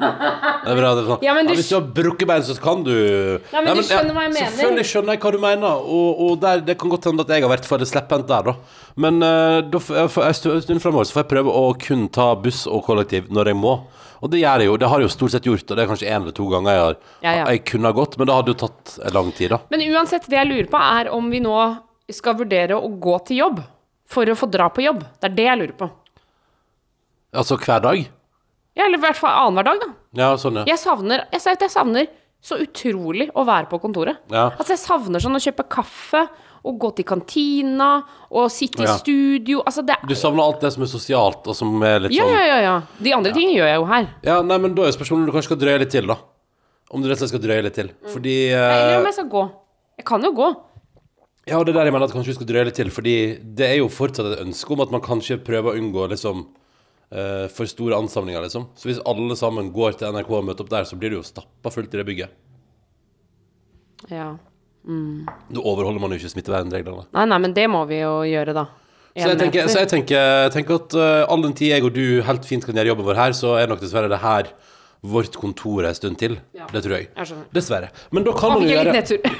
Det 0.00 0.68
er 0.72 0.76
bra, 0.76 0.90
det 0.96 1.02
er 1.02 1.06
sånn. 1.08 1.22
Ja, 1.24 1.32
men 1.36 1.46
du- 1.48 1.52
hvis 1.56 1.68
du 1.68 1.74
har 1.76 1.84
brukket 1.96 2.28
bein, 2.28 2.42
så 2.44 2.54
kan 2.60 2.82
du 2.84 2.92
Nei, 3.52 3.60
men 3.64 3.76
du 3.76 3.82
skjønner 3.84 4.14
hva 4.16 4.22
jeg 4.26 4.32
mener. 4.32 4.52
Selvfølgelig 4.54 4.84
skjønner 4.90 5.12
jeg 5.16 5.20
hva 5.24 5.32
du 5.34 5.38
mener, 5.42 5.82
og, 5.96 6.20
og 6.24 6.34
der, 6.40 6.60
det 6.64 6.76
kan 6.80 6.92
godt 6.92 7.08
hende 7.08 7.24
at 7.24 7.32
jeg 7.34 7.44
har 7.44 7.52
vært 7.52 7.68
for 7.68 7.84
slepphendt 7.88 8.28
der, 8.30 8.48
da. 8.48 8.54
Men 9.00 9.20
uh, 9.24 9.60
da 9.72 9.80
for 9.80 10.24
en 10.24 10.36
stund- 10.36 10.80
framover 10.84 11.08
så 11.08 11.16
får 11.16 11.24
jeg 11.24 11.30
prøve 11.34 11.52
å 11.60 11.64
kun 11.80 12.06
ta 12.12 12.30
buss 12.44 12.62
og 12.70 12.84
kollektiv 12.86 13.28
når 13.32 13.52
jeg 13.52 13.58
må. 13.60 13.74
Og 14.20 14.32
det 14.32 14.40
gjør 14.42 14.64
jeg 14.64 14.68
jo. 14.70 14.76
Det 14.80 14.88
har 14.92 15.00
jeg 15.04 15.08
jo 15.08 15.14
stort 15.16 15.34
sett 15.36 15.48
gjort, 15.48 15.64
og 15.68 15.76
det 15.80 15.84
er 15.84 15.90
kanskje 15.92 16.08
én 16.12 16.20
eller 16.22 16.36
to 16.36 16.48
ganger 16.52 16.76
jeg 16.76 16.84
har 16.86 16.96
Ja, 17.24 17.32
ja. 17.40 17.44
Jeg 17.54 17.64
kunne 17.72 17.92
ha 17.92 17.96
gått, 18.00 18.16
men 18.20 18.28
det 18.28 18.36
hadde 18.36 18.52
jo 18.54 18.58
tatt 18.64 18.96
lang 19.16 19.30
tid, 19.36 19.52
da. 19.56 19.60
Men 19.72 19.84
uansett, 19.92 20.28
det 20.32 20.40
jeg 20.40 20.48
lurer 20.52 20.68
på, 20.72 20.80
er 21.00 21.12
om 21.16 21.30
vi 21.32 21.40
nå 21.44 21.56
skal 22.16 22.36
vurdere 22.38 22.78
å 22.78 22.88
gå 23.00 23.16
til 23.28 23.42
jobb 23.44 23.60
for 24.10 24.26
å 24.26 24.36
få 24.38 24.48
dra 24.50 24.68
på 24.74 24.82
jobb. 24.84 25.04
Det 25.20 25.30
er 25.30 25.36
det 25.36 25.46
jeg 25.48 25.60
lurer 25.60 25.76
på. 25.78 25.90
Altså 27.40 27.58
hver 27.60 27.82
dag? 27.84 28.00
Ja, 28.76 28.86
eller 28.86 28.98
i 28.98 29.02
hvert 29.04 29.18
fall 29.18 29.34
annenhver 29.46 29.66
dag, 29.70 29.82
da. 29.84 29.90
Ja, 30.18 30.30
sånn, 30.40 30.60
ja. 30.62 30.64
Jeg 30.66 30.80
savner 30.82 31.26
Jeg 31.30 31.42
jeg 31.60 31.70
savner 31.70 32.08
så 32.40 32.56
utrolig 32.56 33.28
å 33.36 33.42
være 33.44 33.68
på 33.68 33.78
kontoret. 33.82 34.16
Ja. 34.32 34.46
Altså, 34.56 34.72
jeg 34.72 34.80
savner 34.80 35.20
sånn 35.20 35.36
å 35.36 35.42
kjøpe 35.44 35.66
kaffe 35.68 36.22
og 36.64 36.78
gå 36.80 36.90
til 36.96 37.04
kantina 37.08 37.90
og 38.30 38.48
sitte 38.52 38.80
i 38.82 38.86
Ja. 38.88 38.96
studio. 38.96 39.62
Altså, 39.66 39.84
det 39.84 39.96
Du 40.08 40.14
savner 40.14 40.42
alt 40.42 40.60
det 40.60 40.72
som 40.72 40.82
er 40.82 40.86
sosialt, 40.86 41.46
og 41.46 41.54
som 41.54 41.82
er 41.82 42.00
litt 42.00 42.12
Ja, 42.12 42.24
sånn 42.24 42.32
ja, 42.32 42.44
ja, 42.46 42.60
ja. 42.60 42.82
De 42.98 43.12
andre 43.12 43.32
tingene 43.32 43.56
gjør 43.58 43.68
jeg 43.68 43.76
jo 43.76 43.84
her. 43.84 44.08
Ja, 44.22 44.42
nei, 44.42 44.58
men 44.58 44.74
da 44.74 44.82
er 44.82 44.92
spørsmålet 44.92 45.20
om 45.20 45.26
du 45.26 45.32
kanskje 45.32 45.50
skal 45.52 45.56
drøye 45.58 45.78
litt 45.80 45.90
til, 45.90 46.06
da. 46.06 46.16
Om 46.90 47.02
du 47.02 47.08
rett 47.08 47.20
og 47.20 47.28
slett 47.28 47.28
skal 47.28 47.40
drøye 47.44 47.62
litt 47.62 47.74
til. 47.74 47.90
Fordi 48.08 48.36
Nei, 48.50 48.56
Eller 48.56 48.94
eh, 48.94 48.98
om 48.98 49.04
jeg 49.04 49.14
skal 49.14 49.28
gå. 49.28 49.50
Jeg 49.98 50.04
kan 50.06 50.22
jo 50.22 50.32
gå. 50.32 50.56
Ja, 51.50 51.58
det 51.66 51.72
er 51.72 51.80
der 51.80 51.88
jeg 51.88 51.94
mener 51.96 52.06
at 52.06 52.14
kanskje 52.14 52.30
vi 52.30 52.36
skal 52.38 52.48
drøye 52.48 52.66
litt 52.68 52.76
til, 52.78 52.90
fordi 52.94 53.14
det 53.58 53.66
er 53.66 53.78
jo 53.80 53.88
fortsatt 53.90 54.28
et 54.30 54.42
ønske 54.44 54.74
om 54.74 54.82
at 54.84 54.92
man 54.94 55.02
kanskje 55.02 55.40
prøver 55.42 55.72
å 55.72 55.80
unngå 55.80 56.04
liksom 56.12 56.44
eh, 57.10 57.48
for 57.50 57.70
store 57.70 57.98
ansamlinger, 57.98 58.44
liksom. 58.46 58.68
Så 58.78 58.86
hvis 58.86 59.00
alle 59.10 59.34
sammen 59.38 59.72
går 59.74 59.98
til 59.98 60.14
NRK 60.14 60.30
og 60.30 60.46
møter 60.46 60.66
opp 60.66 60.70
der, 60.70 60.86
så 60.86 60.98
blir 61.00 61.10
det 61.10 61.18
jo 61.18 61.26
stappa 61.26 61.72
fullt 61.74 61.96
i 61.96 62.00
det 62.00 62.06
bygget. 62.06 62.38
Ja. 64.14 64.30
Da 64.86 65.60
overholder 65.60 66.00
man 66.00 66.14
jo 66.14 66.20
ikke 66.20 66.32
smittevernreglene. 66.32 67.08
Nei, 67.16 67.26
nei, 67.28 67.40
men 67.42 67.56
det 67.56 67.66
må 67.72 67.82
vi 67.90 67.98
jo 68.00 68.20
gjøre, 68.30 68.54
da. 68.56 68.68
Så 69.10 69.26
jeg 69.32 69.40
tenker, 69.40 69.66
så 69.66 69.82
jeg 69.82 69.90
tenker, 69.90 70.50
tenker 70.54 70.76
at 70.78 70.94
uh, 70.94 71.32
all 71.34 71.42
den 71.42 71.54
tid 71.58 71.72
jeg 71.74 71.82
og 71.82 71.90
du 71.96 72.20
helt 72.24 72.46
fint 72.46 72.62
kan 72.64 72.78
gjøre 72.78 72.92
jobben 72.92 73.08
vår 73.08 73.18
her, 73.18 73.34
så 73.34 73.56
er 73.58 73.66
nok 73.68 73.82
dessverre 73.82 74.08
det 74.08 74.20
her 74.22 74.52
vårt 75.02 75.36
kontor 75.40 75.86
en 75.88 75.94
stund 75.96 76.18
til. 76.20 76.34
Ja. 76.52 76.66
Det 76.72 76.82
tror 76.84 76.96
jeg. 76.98 77.08
Jeg. 77.16 77.38
Dessverre. 77.56 77.88
Men 78.12 78.24
da 78.26 78.34
kan 78.36 78.52
man 78.52 78.62
jo 78.66 78.74
gjøre. 78.74 78.92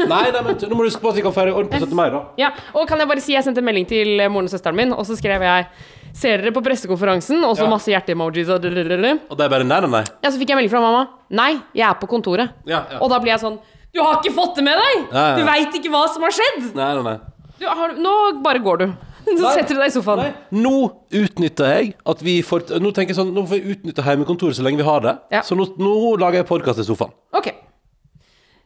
Nei, 0.09 0.23
nei, 0.33 0.43
men 0.47 0.57
nå 0.57 0.75
må 0.76 0.85
du 0.85 0.88
huske 0.88 1.02
på 1.05 1.11
at 1.12 1.19
vi 1.21 1.25
kan 1.26 1.35
feire 1.37 1.52
ordentlig 1.52 1.83
17. 1.85 1.97
mai, 1.99 2.09
da. 2.14 2.23
Ja, 2.40 2.52
og 2.75 2.88
kan 2.88 2.99
jeg 3.02 3.11
bare 3.11 3.21
si, 3.25 3.35
jeg 3.37 3.45
sendte 3.45 3.61
en 3.61 3.69
melding 3.69 3.88
til 3.90 4.14
moren 4.33 4.49
og 4.49 4.55
søsteren 4.55 4.79
min, 4.81 4.95
og 4.97 5.05
så 5.09 5.17
skrev 5.21 5.43
jeg 5.49 5.67
Ser 6.11 6.40
dere 6.43 6.50
på 6.50 6.59
pressekonferansen? 6.67 7.38
Og 7.47 7.52
så 7.55 7.62
Ja. 7.62 7.69
masse 7.71 7.87
hjerte-emojis 7.87 8.49
og 8.50 8.59
drrrr. 8.64 9.21
Og 9.31 9.37
det 9.38 9.45
er 9.45 9.49
bare 9.52 9.62
nei, 9.62 9.79
nei, 9.85 9.90
nei. 9.93 10.00
Ja, 10.25 10.31
så 10.33 10.40
fikk 10.40 10.49
jeg 10.50 10.57
melding 10.59 10.73
fra 10.73 10.81
mamma. 10.83 11.05
Nei, 11.31 11.52
jeg 11.73 11.87
er 11.87 11.95
på 12.00 12.09
kontoret. 12.11 12.50
Ja, 12.67 12.81
ja. 12.90 12.99
Og 12.99 13.11
da 13.12 13.21
blir 13.21 13.31
jeg 13.31 13.38
sånn 13.45 13.61
Du 13.95 14.00
har 14.02 14.19
ikke 14.19 14.35
fått 14.35 14.57
det 14.57 14.64
med 14.64 14.75
deg! 14.79 15.07
Du 15.38 15.45
veit 15.47 15.73
ikke 15.79 15.90
hva 15.95 16.09
som 16.11 16.23
har 16.26 16.31
skjedd! 16.35 16.75
Nei, 16.75 16.95
nei, 16.99 17.02
nei. 17.02 17.19
Du 17.61 17.67
har, 17.67 17.95
nå 17.95 18.43
bare 18.43 18.59
går 18.59 18.79
du. 18.79 18.87
Så 19.31 19.43
Nei. 19.45 19.55
setter 19.55 19.75
du 19.77 19.81
deg 19.81 19.89
i 19.91 19.95
sofaen. 19.95 20.21
Nei, 20.25 20.61
nå 20.65 20.75
utnytter 21.23 21.73
jeg 21.77 21.95
at 22.09 22.23
vi 22.25 22.39
får 22.47 22.69
Nå 22.83 22.91
tenker 22.97 23.12
jeg 23.15 23.19
sånn 23.21 23.33
Nå 23.37 23.45
får 23.47 23.61
vi 23.61 23.75
utnytte 23.77 24.03
hjemmekontoret 24.07 24.57
så 24.59 24.65
lenge 24.67 24.81
vi 24.83 24.87
har 24.89 25.00
det. 25.05 25.17
Ja. 25.37 25.43
Så 25.47 25.55
nå, 25.59 25.69
nå 25.79 25.95
lager 26.21 26.41
jeg 26.43 26.49
podkast 26.50 26.83
i 26.83 26.87
sofaen. 26.89 27.12
Ok. 27.37 27.50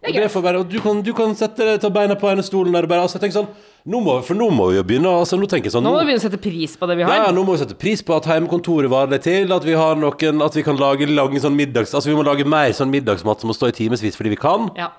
Det 0.05 0.11
Og 0.11 0.11
er 0.11 0.13
det 0.13 0.21
greit. 0.27 0.33
får 0.35 0.43
være, 0.45 0.59
og 0.61 0.69
du 0.69 0.81
kan, 0.85 0.99
du 1.01 1.13
kan 1.17 1.31
sette 1.39 1.65
deg 1.65 1.79
ta 1.81 1.89
beina 1.89 2.13
på 2.21 2.29
ene 2.29 2.43
stolen 2.45 2.75
der 2.77 2.85
og 2.85 2.91
bare 2.91 3.07
altså, 3.07 3.17
jeg 3.17 3.23
tenker 3.25 3.39
sånn 3.39 3.47
nå 3.89 4.01
må, 4.05 4.19
For 4.25 4.37
nå 4.37 4.51
må 4.53 4.67
vi 4.71 4.77
jo 4.77 4.83
begynne 4.85 5.09
altså, 5.21 5.39
Nå 5.41 5.49
tenker 5.49 5.71
jeg 5.71 5.75
sånn 5.79 5.85
Nå 5.85 5.95
må 5.95 6.03
vi 6.03 6.05
du 6.05 6.09
begynne 6.11 6.21
å 6.21 6.25
sette 6.27 6.41
pris 6.45 6.75
på 6.81 6.89
det 6.91 6.97
vi 6.99 7.07
har. 7.09 7.23
ja, 7.23 7.31
nå 7.33 7.45
må 7.45 7.55
vi 7.57 7.63
sette 7.63 7.77
pris 7.81 8.03
på 8.05 8.13
at 8.17 8.29
hjemmekontoret 8.29 8.93
varer 8.93 9.15
litt 9.17 9.25
til. 9.25 9.49
At 9.57 9.65
vi 9.65 9.73
har 9.81 9.97
noen 9.97 10.45
At 10.45 10.57
vi 10.61 10.65
kan 10.67 10.77
lage, 10.81 11.09
lage 11.09 11.41
sånn 11.41 11.57
middags 11.57 11.93
Altså 11.97 12.13
vi 12.13 12.17
må 12.19 12.25
lage 12.29 12.45
mer 12.45 12.73
sånn 12.77 12.93
middagsmat 12.93 13.41
som 13.41 13.49
må 13.53 13.57
stå 13.57 13.73
i 13.73 13.77
timevis 13.81 14.17
fordi 14.21 14.35
vi 14.35 14.41
kan. 14.45 14.69
Ja. 14.77 14.91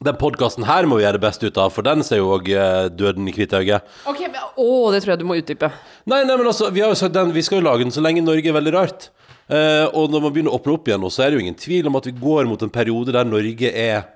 Den 0.00 0.16
podkasten 0.16 0.64
her 0.64 0.86
må 0.88 0.96
vi 0.96 1.04
gjøre 1.04 1.18
det 1.18 1.26
beste 1.26 1.48
ut 1.50 1.58
av, 1.60 1.74
for 1.74 1.84
den 1.84 2.00
ser 2.06 2.22
jo 2.22 2.30
òg 2.32 2.46
døden 2.96 3.26
i 3.28 3.34
hvitøyet. 3.36 3.84
Ok, 4.08 4.22
men, 4.32 4.38
Å, 4.56 4.68
det 4.94 5.02
tror 5.04 5.12
jeg 5.12 5.20
du 5.20 5.26
må 5.28 5.36
utdype. 5.36 5.68
Nei, 6.08 6.22
nei, 6.24 6.38
men 6.40 6.48
altså, 6.48 6.70
vi, 6.72 6.80
har 6.80 6.88
jo 6.88 6.96
sagt 6.96 7.12
den, 7.18 7.34
vi 7.36 7.42
skal 7.44 7.60
jo 7.60 7.66
lage 7.66 7.84
den 7.84 7.92
så 7.92 8.00
lenge 8.00 8.22
Norge 8.24 8.48
er 8.48 8.56
veldig 8.56 8.72
rart. 8.72 9.10
Eh, 9.50 9.84
og 9.92 10.08
når 10.08 10.24
man 10.24 10.32
begynner 10.32 10.54
å 10.54 10.60
åpne 10.60 10.76
opp 10.76 10.88
igjen 10.88 11.04
nå, 11.04 11.10
så 11.12 11.24
er 11.24 11.30
det 11.30 11.36
jo 11.36 11.44
ingen 11.44 11.58
tvil 11.58 11.90
om 11.90 11.98
at 11.98 12.08
vi 12.08 12.14
går 12.16 12.48
mot 12.48 12.64
en 12.64 12.72
periode 12.72 13.12
der 13.12 13.28
Norge 13.28 13.74
er 13.74 14.08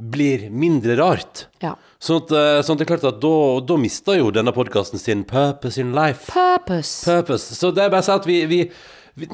blir 0.00 0.46
mindre 0.50 0.96
rart. 0.96 1.44
Ja. 1.60 1.74
Sånn 2.00 2.22
at, 2.22 2.30
eh, 2.32 2.60
sånn 2.64 2.78
at 2.78 2.80
det 2.80 2.86
er 2.86 2.92
klart 2.94 3.08
at 3.10 3.18
da, 3.20 3.34
da 3.68 3.76
mister 3.76 4.16
jo 4.16 4.30
denne 4.32 4.54
podkasten 4.56 4.98
sin 4.98 5.26
purpose 5.28 5.78
in 5.78 5.92
life. 5.94 6.32
Purpose. 6.32 7.04
Purpose. 7.04 7.54
Så 7.54 7.70
det 7.76 7.84
er 7.84 7.92
bare 7.92 8.02
å 8.02 8.08
si 8.08 8.14
at 8.14 8.28
vi, 8.28 8.38
vi 8.48 8.62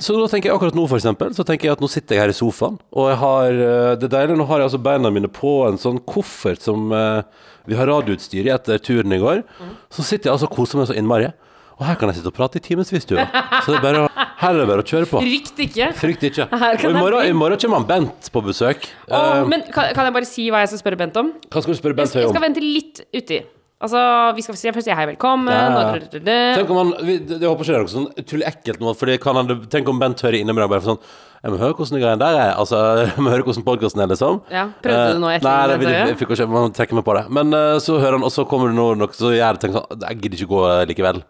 Så 0.02 0.16
da 0.18 0.26
tenker 0.30 0.50
jeg 0.50 0.56
akkurat 0.56 0.76
nå, 0.76 0.84
for 0.90 0.98
eksempel, 0.98 1.32
så 1.36 1.46
tenker 1.46 1.68
jeg 1.68 1.76
at 1.76 1.82
nå 1.84 1.90
sitter 1.90 2.16
jeg 2.16 2.24
her 2.24 2.34
i 2.34 2.36
sofaen, 2.36 2.78
og 2.96 3.10
jeg 3.12 3.18
har 3.22 3.62
eh, 3.66 3.94
Det 4.00 4.08
er 4.08 4.14
deilig, 4.18 4.36
nå 4.40 4.46
har 4.50 4.62
jeg 4.62 4.70
altså 4.70 4.82
beina 4.82 5.12
mine 5.14 5.30
på 5.32 5.56
en 5.68 5.80
sånn 5.80 6.02
koffert 6.08 6.64
som 6.64 6.92
eh, 6.94 7.22
Vi 7.66 7.78
har 7.78 7.90
radioutstyr 7.90 8.46
i 8.48 8.54
etter 8.54 8.78
turen 8.82 9.14
i 9.14 9.18
går. 9.22 9.42
Så 9.90 10.04
sitter 10.06 10.30
jeg 10.30 10.36
altså 10.36 10.50
og 10.50 10.54
koser 10.54 10.78
meg 10.78 10.90
så 10.90 10.96
innmari. 10.98 11.32
Og 11.76 11.84
her 11.84 11.96
kan 12.00 12.08
jeg 12.08 12.20
sitte 12.20 12.30
og 12.30 12.36
prate 12.36 12.56
i 12.56 12.62
timevis, 12.64 12.88
du. 13.04 13.16
Så 13.18 13.74
det 13.74 13.76
er 13.76 13.82
bare, 13.84 14.04
her 14.40 14.54
er 14.54 14.62
det 14.62 14.68
bare 14.70 14.84
å 14.84 14.86
kjøre 14.86 15.08
på. 15.10 15.20
Frykt 15.20 15.58
ikke. 15.66 15.88
Frykt 15.98 16.22
ikke. 16.30 16.46
Og 16.48 16.86
i 16.88 16.92
morgen, 16.96 17.26
i 17.28 17.34
morgen 17.36 17.60
kommer 17.60 17.82
han 17.82 17.88
Bent 17.90 18.30
på 18.32 18.42
besøk. 18.46 18.86
Å, 19.10 19.20
uh, 19.42 19.42
men 19.50 19.66
kan, 19.68 19.90
kan 19.96 20.08
jeg 20.08 20.14
bare 20.16 20.28
si 20.28 20.46
hva 20.48 20.62
jeg 20.64 20.72
skal 20.72 20.80
spørre 20.86 21.00
Bent 21.02 21.20
om? 21.20 21.34
hva 21.52 21.60
skal 21.60 21.76
du 21.76 21.80
spørre 21.82 21.92
Jeg 21.92 22.00
Bent 22.00 22.14
skal, 22.14 22.22
Høie 22.22 22.30
jeg 22.30 22.36
skal 22.38 22.46
vente 22.46 22.64
litt 22.64 23.02
uti. 23.12 23.42
Altså, 23.76 24.00
vi 24.32 24.40
skal 24.40 24.56
si, 24.56 24.70
hei, 24.72 25.04
velkommen 25.10 25.52
Ja, 25.52 25.64
ja. 25.68 26.54
Tenk 26.56 26.70
om 26.72 26.78
han 26.80 26.92
vi- 27.04 27.18
det- 27.18 27.42
håper 27.44 27.60
ikke 27.60 27.66
det 27.66 27.76
er 27.76 27.84
noe 27.84 27.92
sånn 27.92 28.14
utrolig 28.16 28.46
ekkelt 28.48 28.80
nå, 28.80 28.94
for 28.96 29.04
det 29.04 29.20
kan 29.20 29.36
han, 29.36 29.46
tenk 29.68 29.88
om 29.88 29.98
Bent 29.98 30.22
hører 30.22 30.40
innimellom 30.40 30.70
bare 30.70 30.80
sånn 30.80 30.98
Jeg 31.44 31.52
må 31.52 31.58
høre 31.58 31.74
hvordan 31.76 31.92
det 31.92 32.00
greia 32.00 32.16
der 32.18 32.36
er. 32.40 32.54
Altså, 32.56 32.76
jeg 33.04 33.20
må 33.20 33.28
høre 33.30 33.44
hvordan 33.44 33.64
podkasten 33.66 34.00
er, 34.00 34.06
liksom. 34.08 34.40
Ja, 34.50 34.70
prøvde 34.82 35.12
du 35.12 35.18
nå 35.20 35.28
Eh, 35.28 35.36
etter 35.36 35.44
Nei, 35.44 35.66
det, 35.66 35.76
jeg, 35.76 35.92
jeg, 35.92 36.06
Høie? 36.06 36.16
fikk 36.16 36.30
ikke 36.32 36.48
Man 36.48 36.72
trekker 36.72 36.94
meg 36.94 37.04
på 37.04 37.14
det. 37.18 37.24
Men 37.30 37.52
uh, 37.52 37.76
så 37.78 38.00
hører 38.00 38.16
han, 38.16 38.24
og 38.24 38.32
så 38.32 38.46
kommer 38.48 38.68
det 38.72 38.76
noe, 38.76 38.96
noe 38.96 39.08
så 39.12 39.30
gjør 39.36 39.60
tenker 39.60 39.82
sånn 39.84 40.00
Jeg 40.08 40.20
gidder 40.22 40.38
ikke 40.40 40.48
gå 40.56 40.62
eh, 40.72 40.86
likevel. 40.88 41.22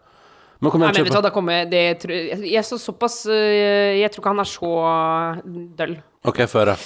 Men 0.61 0.71
kom 0.71 0.81
Nei, 0.81 0.89
igjen, 0.89 1.11
men 1.11 1.21
da 1.21 1.29
kommer 1.29 1.67
det 1.69 1.83
jeg, 2.07 2.39
jeg 2.49 2.63
så 2.65 2.79
såpass 2.81 3.25
Jeg 3.27 4.09
tror 4.09 4.23
ikke 4.23 4.31
han 4.33 4.39
er 4.39 4.49
så 4.49 4.71
døll. 5.77 5.97
OK, 6.25 6.47
føre. 6.47 6.77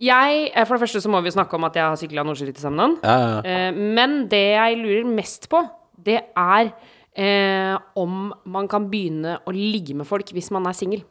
Jeg, 0.00 0.50
eh, 0.54 0.64
For 0.64 0.76
det 0.76 0.86
første 0.86 1.02
så 1.04 1.10
må 1.12 1.20
vi 1.24 1.32
snakke 1.34 1.58
om 1.58 1.66
at 1.68 1.76
jeg 1.76 1.84
har 1.84 1.98
sykla 2.00 2.24
Nord-Ski 2.24 2.52
til 2.52 2.62
sammen. 2.62 2.96
Ja, 3.04 3.16
ja, 3.18 3.28
ja. 3.44 3.68
Eh, 3.68 3.72
Men 3.74 4.28
det 4.32 4.44
jeg 4.56 4.78
lurer 4.80 5.04
mest 5.08 5.48
på, 5.52 5.62
det 6.00 6.20
er 6.36 6.70
eh, 7.16 7.76
om 8.00 8.32
man 8.48 8.68
kan 8.68 8.88
begynne 8.90 9.38
å 9.44 9.52
ligge 9.54 9.94
med 9.98 10.08
folk 10.08 10.32
hvis 10.32 10.50
man 10.50 10.66
er 10.70 10.76
singel. 10.76 11.02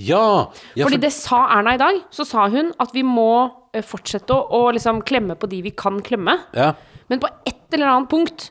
Ja, 0.00 0.48
ja 0.76 0.84
Fordi 0.86 0.96
for, 0.98 1.04
det 1.04 1.12
sa 1.14 1.42
Erna 1.58 1.76
i 1.76 1.80
dag. 1.80 2.00
Så 2.10 2.26
sa 2.28 2.48
hun 2.48 2.72
at 2.82 2.94
vi 2.96 3.04
må 3.06 3.50
eh, 3.72 3.84
fortsette 3.84 4.32
å, 4.34 4.48
å 4.48 4.72
liksom 4.74 5.04
klemme 5.08 5.36
på 5.36 5.48
de 5.52 5.62
vi 5.68 5.74
kan 5.76 6.00
klemme. 6.04 6.38
ja. 6.56 6.72
Men 7.10 7.20
på 7.20 7.28
et 7.44 7.74
eller 7.76 7.90
annet 7.90 8.08
punkt 8.08 8.44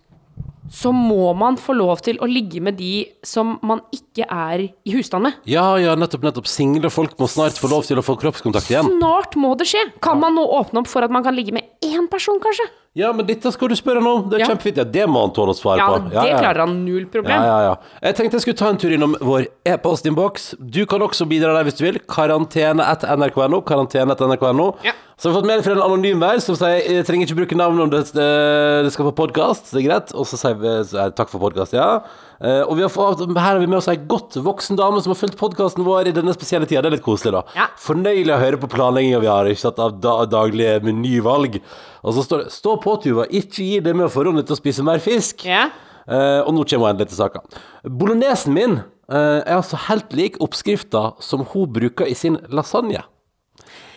så 0.71 0.93
må 0.95 1.33
man 1.37 1.57
få 1.59 1.75
lov 1.75 1.99
til 2.05 2.19
å 2.23 2.29
ligge 2.29 2.61
med 2.63 2.77
de 2.79 3.05
som 3.27 3.57
man 3.67 3.83
ikke 3.91 4.25
er 4.25 4.65
i 4.69 4.95
husstand 4.95 5.27
med. 5.27 5.39
ja, 5.49 5.65
ja, 5.81 5.95
nettopp, 5.99 6.23
nettopp. 6.23 6.47
Single 6.47 6.89
folk 6.93 7.17
må 7.19 7.27
snart 7.27 7.59
få 7.59 7.69
lov 7.71 7.83
til 7.87 7.99
å 7.99 8.05
få 8.05 8.15
kroppskontakt 8.21 8.71
igjen. 8.71 8.87
Snart 8.97 9.35
må 9.39 9.53
det 9.59 9.67
skje. 9.71 9.83
Kan 10.03 10.21
man 10.23 10.37
nå 10.39 10.45
åpne 10.61 10.83
opp 10.83 10.91
for 10.91 11.03
at 11.03 11.11
man 11.11 11.25
kan 11.27 11.35
ligge 11.35 11.53
med 11.55 11.67
én 11.83 12.07
person, 12.11 12.39
kanskje? 12.43 12.69
Ja, 12.93 13.13
men 13.15 13.23
dette 13.23 13.47
skal 13.55 13.69
du 13.71 13.75
spørre 13.79 14.01
han 14.03 14.07
om. 14.09 14.25
Det 14.29 14.35
er 14.35 14.43
Ja. 14.43 14.47
kjempefint. 14.51 14.75
Ja, 14.75 14.83
det 14.83 15.05
må 15.07 15.21
han 15.21 15.31
tåle 15.31 15.53
å 15.53 15.55
svare 15.55 15.77
Ja, 15.79 15.87
på. 15.87 16.09
det 16.11 16.33
klarer 16.41 16.59
han 16.65 16.83
null 16.85 17.05
problem. 17.05 17.31
Ja, 17.39 17.45
ja, 17.45 17.59
ja. 17.69 17.75
Jeg 18.03 18.15
tenkte 18.17 18.33
jeg 18.35 18.41
skulle 18.41 18.57
ta 18.59 18.67
en 18.67 18.75
tur 18.77 18.91
innom 18.91 19.15
vår 19.21 19.47
e-postinnboks. 19.65 20.55
Du 20.59 20.85
kan 20.85 20.99
også 20.99 21.23
bidra 21.25 21.53
der 21.55 21.63
hvis 21.63 21.77
du 21.77 21.85
vil. 21.85 21.99
Karantene 21.99 22.83
etter 22.83 23.07
nrk.no. 23.15 23.61
Karantene 23.63 24.11
etter 24.11 24.27
nrk.no. 24.27 24.75
Ja. 24.83 24.91
Så 25.17 25.29
har 25.29 25.31
vi 25.31 25.39
fått 25.39 25.47
mail 25.47 25.61
fra 25.63 25.71
en 25.71 25.85
anonym 25.87 26.19
vær 26.19 26.41
som 26.41 26.55
sier 26.55 26.81
jeg 26.83 27.05
trenger 27.05 27.27
ikke 27.29 27.37
bruke 27.45 27.55
navn 27.55 27.79
om 27.79 27.89
det, 27.89 28.11
det 28.11 28.91
skal 28.91 29.05
på 29.11 29.15
podkast. 29.23 29.71
Det 29.71 29.85
er 29.85 29.87
greit. 29.87 30.13
Og 30.13 30.25
så 30.25 30.35
sier 30.41 30.55
vi 30.59 31.11
takk 31.15 31.29
for 31.29 31.39
podkast, 31.39 31.71
ja. 31.77 32.01
Eh, 32.41 32.63
og 32.65 32.73
vi 32.79 32.81
har 32.81 32.89
fått, 32.89 33.21
her 33.29 33.53
har 33.53 33.59
vi 33.61 33.67
med 33.69 33.77
oss 33.77 33.89
ei 33.91 33.99
godt 34.09 34.39
voksen 34.41 34.79
dame 34.79 35.01
som 35.03 35.13
har 35.13 35.19
fulgt 35.19 35.37
podkasten 35.37 35.85
vår 35.85 36.09
i 36.09 36.15
denne 36.15 36.33
spesielle 36.33 36.65
tida. 36.65 36.81
Det 36.81 36.89
er 36.89 36.95
litt 36.95 37.05
koselig, 37.05 37.35
da. 37.35 37.43
Ja. 37.57 37.67
Fornøyelig 37.81 38.33
å 38.33 38.39
høre 38.41 38.59
på 38.61 38.69
planlegginga 38.71 39.21
vi 39.21 39.29
har, 39.29 39.49
ikke 39.51 39.61
sant, 39.67 39.81
av 39.83 39.99
da, 40.01 40.15
daglige 40.29 40.79
menyvalg. 40.87 41.59
Og 42.01 42.17
så 42.17 42.25
står 42.25 42.45
det 42.45 42.55
'Stå 42.55 42.75
på, 42.81 42.97
Tuva. 43.03 43.27
Ikke 43.29 43.61
gi 43.61 43.79
deg 43.79 43.95
med 43.95 44.09
å 44.09 44.13
få 44.13 44.25
Ronny 44.25 44.41
til 44.41 44.57
å 44.57 44.61
spise 44.61 44.83
mer 44.83 44.97
fisk'. 44.97 45.45
Ja. 45.45 45.69
Uh, 46.09 46.41
og 46.47 46.55
nå 46.57 46.65
kommer 46.65 46.89
endelig 46.89 47.11
til 47.11 47.21
saka. 47.21 47.43
Bolognesen 47.85 48.53
min 48.57 48.79
uh, 48.81 49.45
er 49.45 49.61
altså 49.61 49.77
helt 49.87 50.11
lik 50.17 50.41
oppskrifta 50.41 51.13
som 51.21 51.45
hun 51.53 51.69
bruker 51.71 52.09
i 52.09 52.17
sin 52.17 52.39
lasagne. 52.49 53.05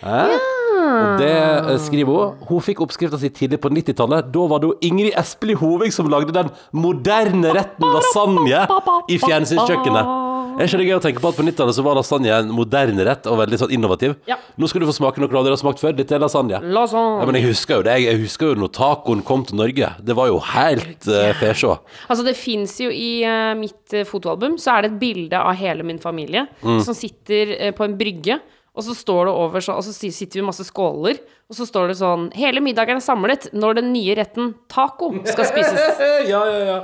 Eh? 0.04 0.53
Og 0.84 1.20
det 1.22 1.30
eh, 1.34 1.70
skriver 1.84 2.12
hun. 2.18 2.42
Hun 2.48 2.64
fikk 2.64 2.82
oppskrifta 2.84 3.18
si 3.20 3.30
tidlig 3.34 3.60
på 3.62 3.70
90-tallet. 3.72 4.28
Da 4.34 4.46
var 4.50 4.62
det 4.62 4.70
jo 4.70 4.76
Ingrid 4.90 5.16
Espelid 5.20 5.58
Hovig 5.62 5.92
som 5.96 6.10
lagde 6.12 6.34
den 6.36 6.50
moderne 6.74 7.54
retten 7.56 7.88
lasagne 7.94 8.64
i 9.10 9.18
fjernsynskjøkkenet. 9.22 10.20
Er 10.54 10.68
ikke 10.68 10.78
det 10.78 10.84
gøy 10.86 10.94
å 10.94 11.02
tenke 11.02 11.18
på 11.18 11.30
at 11.32 11.38
på 11.38 11.42
90-tallet 11.42 11.74
så 11.74 11.82
var 11.82 11.96
lasagne 11.98 12.30
en 12.30 12.50
moderne 12.54 13.02
rett 13.08 13.24
og 13.26 13.40
veldig 13.40 13.58
sånn 13.64 13.72
innovativ? 13.74 14.12
Ja. 14.30 14.36
Nå 14.60 14.68
skal 14.70 14.84
du 14.84 14.86
få 14.86 14.94
smake 14.94 15.18
noe 15.18 15.30
du 15.32 15.34
aldri 15.40 15.50
har 15.50 15.58
smakt 15.58 15.82
før. 15.82 15.96
Dette 15.98 16.14
er 16.14 16.22
lasagne. 16.22 16.60
Lasagne. 16.62 17.24
Ja, 17.24 17.26
men 17.26 17.38
jeg 17.40 17.48
husker 17.48 17.80
jo 17.80 17.86
det. 17.88 17.96
Jeg 18.04 18.20
husker 18.22 18.52
jo 18.52 18.60
når 18.62 18.70
tacoen 18.76 19.24
kom 19.26 19.42
til 19.48 19.58
Norge. 19.58 19.90
Det 20.06 20.14
var 20.14 20.30
jo 20.30 20.38
helt 20.52 21.08
uh, 21.10 21.32
fesjå. 21.40 21.74
Altså, 22.06 22.22
det 22.28 22.36
fins 22.38 22.76
jo 22.84 22.92
i 22.94 23.10
uh, 23.26 23.50
mitt 23.58 23.96
fotoalbum, 24.06 24.54
så 24.62 24.76
er 24.76 24.86
det 24.86 24.92
et 24.92 25.00
bilde 25.02 25.40
av 25.42 25.58
hele 25.58 25.86
min 25.86 25.98
familie 26.02 26.46
Mm. 26.64 26.78
som 26.86 26.94
sitter 26.96 27.50
uh, 27.58 27.70
på 27.76 27.84
en 27.84 27.94
brygge. 27.98 28.38
Og 28.74 28.82
så 28.82 28.94
står 28.98 29.28
det 29.28 29.34
over 29.38 29.62
så, 29.62 29.76
Og 29.78 29.84
så 29.86 29.94
sitter 29.94 30.40
vi 30.40 30.42
i 30.42 30.46
masse 30.48 30.66
skåler, 30.66 31.20
og 31.46 31.58
så 31.58 31.66
står 31.68 31.92
det 31.92 32.00
sånn 32.00 32.26
Hele 32.34 32.62
middagen 32.64 32.98
er 32.98 33.04
samlet 33.04 33.48
når 33.54 33.80
den 33.80 33.92
nye 33.94 34.16
retten 34.18 34.54
taco 34.72 35.12
skal 35.28 35.48
spises. 35.50 36.04
ja, 36.32 36.42
ja, 36.50 36.60
ja. 36.72 36.82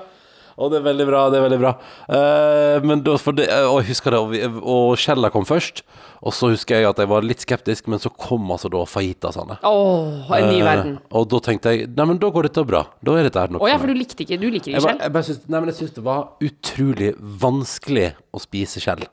Og 0.61 0.69
det 0.69 0.81
er 0.81 0.85
veldig 0.91 1.07
bra, 1.09 1.21
det 1.33 1.39
er 1.39 1.45
veldig 1.47 1.59
bra. 1.63 1.71
uh, 2.13 2.85
men 2.85 3.01
da, 3.05 3.15
for 3.21 3.37
det, 3.37 3.47
og 3.65 3.79
jeg 3.81 3.95
husker 3.95 4.13
det, 4.13 4.19
og, 4.21 4.33
vi, 4.35 4.41
og 4.45 4.91
Kjella 5.01 5.31
kom 5.33 5.47
først. 5.49 5.81
Og 6.21 6.35
så 6.37 6.51
husker 6.53 6.77
jeg 6.77 6.91
at 6.91 6.99
jeg 7.01 7.09
var 7.09 7.25
litt 7.25 7.41
skeptisk, 7.41 7.89
men 7.89 8.03
så 8.03 8.13
kom 8.13 8.51
altså 8.53 8.69
da 8.73 8.83
fajitasene. 8.85 9.57
Åh, 9.65 10.35
en 10.37 10.51
ny 10.51 10.59
verden. 10.67 10.99
Uh, 11.07 11.23
og 11.23 11.31
da 11.33 11.41
tenkte 11.49 11.73
jeg 11.73 11.89
Nei, 11.97 12.07
men 12.13 12.21
da 12.21 12.29
går 12.35 12.51
dette 12.51 12.67
bra. 12.69 12.83
Da 13.01 13.17
er 13.17 13.31
dette 13.31 13.41
her 13.41 13.55
noe 13.55 13.65
Å 13.65 13.71
ja, 13.71 13.79
for 13.81 13.89
du 13.89 13.97
likte 13.97 14.27
ikke 14.27 14.37
Du 14.41 14.51
liker 14.51 14.75
ikke 14.75 14.77
kjell 14.77 14.85
skjell? 14.85 15.01
jeg, 15.07 15.15
bare 15.17 15.29
synes, 15.31 15.41
nei, 15.47 15.63
men 15.63 15.73
jeg 15.73 15.79
synes 15.81 15.97
det 15.97 16.05
var 16.11 16.51
utrolig 16.51 17.15
vanskelig 17.47 18.11
å 18.37 18.43
spise 18.45 18.85
skjell. 18.85 19.09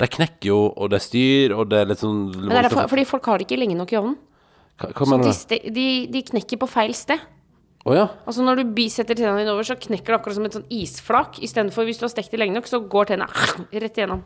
De 0.00 0.08
knekker 0.08 0.48
jo, 0.48 0.58
og 0.72 0.90
det 0.92 0.98
er 0.98 1.04
styr, 1.04 1.54
og 1.56 1.68
det 1.70 1.82
er 1.82 1.90
litt 1.92 2.00
sånn 2.02 2.24
Men 2.32 2.54
det 2.56 2.64
er 2.64 2.72
for, 2.72 2.88
fordi 2.90 3.04
folk 3.08 3.28
har 3.28 3.38
det 3.40 3.46
ikke 3.48 3.60
lenge 3.60 3.76
nok 3.78 3.92
i 3.92 3.98
ovnen. 4.00 4.16
Hva, 4.80 4.88
hva 4.90 5.06
Så 5.06 5.10
mener 5.12 5.28
de, 5.28 5.32
du? 5.34 5.38
ste, 5.38 5.58
de, 5.76 5.86
de 6.12 6.22
knekker 6.32 6.60
på 6.62 6.68
feil 6.70 6.94
sted. 6.96 7.20
Å 7.82 7.96
ja? 7.96 8.04
Altså 8.30 8.44
Når 8.46 8.60
du 8.62 8.74
bisetter 8.76 9.18
tennene 9.18 9.42
dine 9.42 9.54
over, 9.54 9.66
så 9.66 9.74
knekker 9.78 10.14
det 10.14 10.18
akkurat 10.20 10.38
som 10.38 10.46
et 10.46 10.56
sånn 10.56 10.68
isflak. 10.72 11.40
Istedenfor 11.42 11.86
hvis 11.88 11.98
du 12.00 12.06
har 12.06 12.12
stekt 12.14 12.32
det 12.34 12.40
lenge 12.40 12.56
nok, 12.56 12.70
så 12.70 12.80
går 12.80 13.10
tennene 13.12 13.28
rett 13.84 13.98
igjennom. 13.98 14.22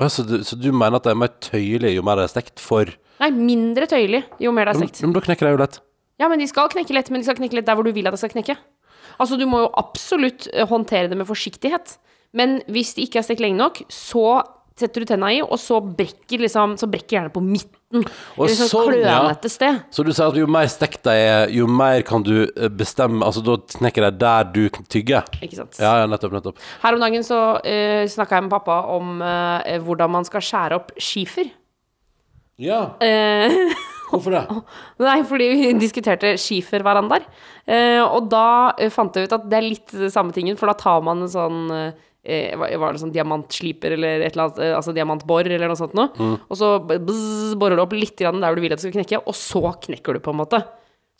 Å 0.00 0.06
ja, 0.06 0.10
så, 0.12 0.24
du, 0.26 0.38
så 0.46 0.56
du 0.56 0.70
mener 0.72 0.96
at 0.98 1.06
det 1.06 1.12
er 1.12 1.20
mer 1.20 1.32
tøyelig 1.44 1.92
jo 1.92 2.02
mer 2.06 2.16
det 2.20 2.28
er 2.28 2.32
stekt 2.32 2.62
for 2.64 2.88
Nei, 3.20 3.28
mindre 3.36 3.84
tøyelig 3.84 4.22
jo 4.40 4.52
mer 4.56 4.70
det 4.70 4.72
er 4.72 4.78
men, 4.80 4.88
stekt. 4.88 5.02
men 5.04 5.12
da 5.12 5.20
knekker 5.26 5.44
de 5.44 5.50
jo 5.52 5.60
lett. 5.60 5.74
Ja, 6.20 6.28
men 6.32 6.40
de 6.40 6.46
skal 6.48 6.70
knekke 6.72 6.94
lett, 6.96 7.10
men 7.12 7.20
de 7.20 7.28
skal 7.28 7.36
knekke 7.36 7.58
lett 7.58 7.66
der 7.68 7.76
hvor 7.76 7.84
du 7.84 7.92
vil 7.92 8.08
at 8.08 8.16
det 8.16 8.20
skal 8.22 8.32
knekke. 8.32 8.56
Altså, 9.20 9.36
du 9.36 9.44
må 9.48 9.60
jo 9.66 9.68
absolutt 9.76 10.46
eh, 10.54 10.64
håndtere 10.68 11.10
det 11.12 11.18
med 11.20 11.28
forsiktighet. 11.28 11.98
Men 12.36 12.60
hvis 12.72 12.94
de 12.96 13.04
ikke 13.04 13.20
er 13.20 13.26
stekt 13.26 13.42
lenge 13.44 13.60
nok, 13.60 13.82
så 13.92 14.40
setter 14.80 15.04
du 15.04 15.10
tenna 15.10 15.30
i, 15.34 15.42
og 15.44 15.58
så 15.60 15.78
brekker 15.84 16.42
liksom 16.44 16.76
Så 16.80 16.88
brekker 16.90 17.18
gjerne 17.18 17.32
på 17.34 17.42
midten. 17.44 18.04
Og 18.36 18.44
Eller 18.46 18.56
sånn 18.56 18.70
sånn, 18.70 18.96
ja. 19.00 19.18
klønete 19.20 19.50
sted. 19.50 19.80
Så 19.94 20.04
du 20.06 20.12
sier 20.14 20.30
at 20.30 20.38
jo 20.38 20.48
mer 20.50 20.68
stekt 20.70 21.02
de 21.08 21.14
er, 21.26 21.54
jo 21.54 21.66
mer 21.66 22.04
kan 22.06 22.24
du 22.26 22.34
eh, 22.46 22.68
bestemme 22.70 23.26
Altså 23.26 23.42
da 23.44 23.56
knekker 23.76 24.06
de 24.06 24.10
der 24.20 24.50
du 24.54 24.62
tygger? 24.92 25.26
Ikke 25.42 25.58
sant. 25.62 25.80
Ja, 25.82 25.96
ja, 26.02 26.10
nettopp, 26.10 26.36
nettopp. 26.38 26.60
Her 26.84 26.96
om 26.96 27.02
dagen 27.02 27.26
så 27.26 27.40
uh, 27.58 28.02
snakka 28.10 28.38
jeg 28.38 28.46
med 28.46 28.54
pappa 28.54 28.82
om 28.94 29.18
uh, 29.24 29.78
hvordan 29.84 30.14
man 30.18 30.28
skal 30.28 30.44
skjære 30.44 30.80
opp 30.80 30.94
skifer. 31.00 31.50
Ja, 32.60 32.82
Uh, 33.00 33.72
hvorfor 34.10 34.34
det? 34.34 34.42
Nei, 35.06 35.20
fordi 35.26 35.48
vi 35.54 35.72
diskuterte 35.80 36.34
skiferverandaer. 36.40 37.24
Uh, 37.70 38.02
og 38.04 38.30
da 38.32 38.74
eh, 38.80 38.90
fant 38.92 39.14
jeg 39.16 39.28
ut 39.28 39.36
at 39.36 39.46
det 39.50 39.58
er 39.60 39.66
litt 39.66 39.96
samme 40.12 40.34
tingen, 40.36 40.58
for 40.60 40.70
da 40.70 40.76
tar 40.78 41.04
man 41.06 41.24
en 41.24 41.30
sånn 41.30 41.60
eh, 41.74 42.06
Var 42.24 42.92
det 42.92 43.00
sånn 43.00 43.12
diamantsliper 43.14 43.94
eller 43.96 44.20
et 44.26 44.34
eller 44.34 44.48
annet, 44.48 44.58
eh, 44.60 44.74
altså 44.76 44.92
diamantbor 44.96 45.46
eller 45.48 45.70
noe 45.70 45.78
sånt 45.78 45.94
noe. 45.96 46.10
Og 46.50 46.56
så 46.58 46.74
bzz, 46.84 47.54
borer 47.60 47.76
du 47.76 47.82
opp 47.82 47.92
litt 47.96 48.16
der 48.20 48.32
hvor 48.36 48.54
du 48.58 48.60
vil 48.60 48.72
at 48.74 48.78
det 48.80 48.84
skal 48.88 48.96
knekke, 48.98 49.22
og 49.26 49.34
så 49.34 49.62
knekker 49.86 50.14
du 50.18 50.20
på 50.20 50.34
en 50.34 50.40
måte. 50.42 50.60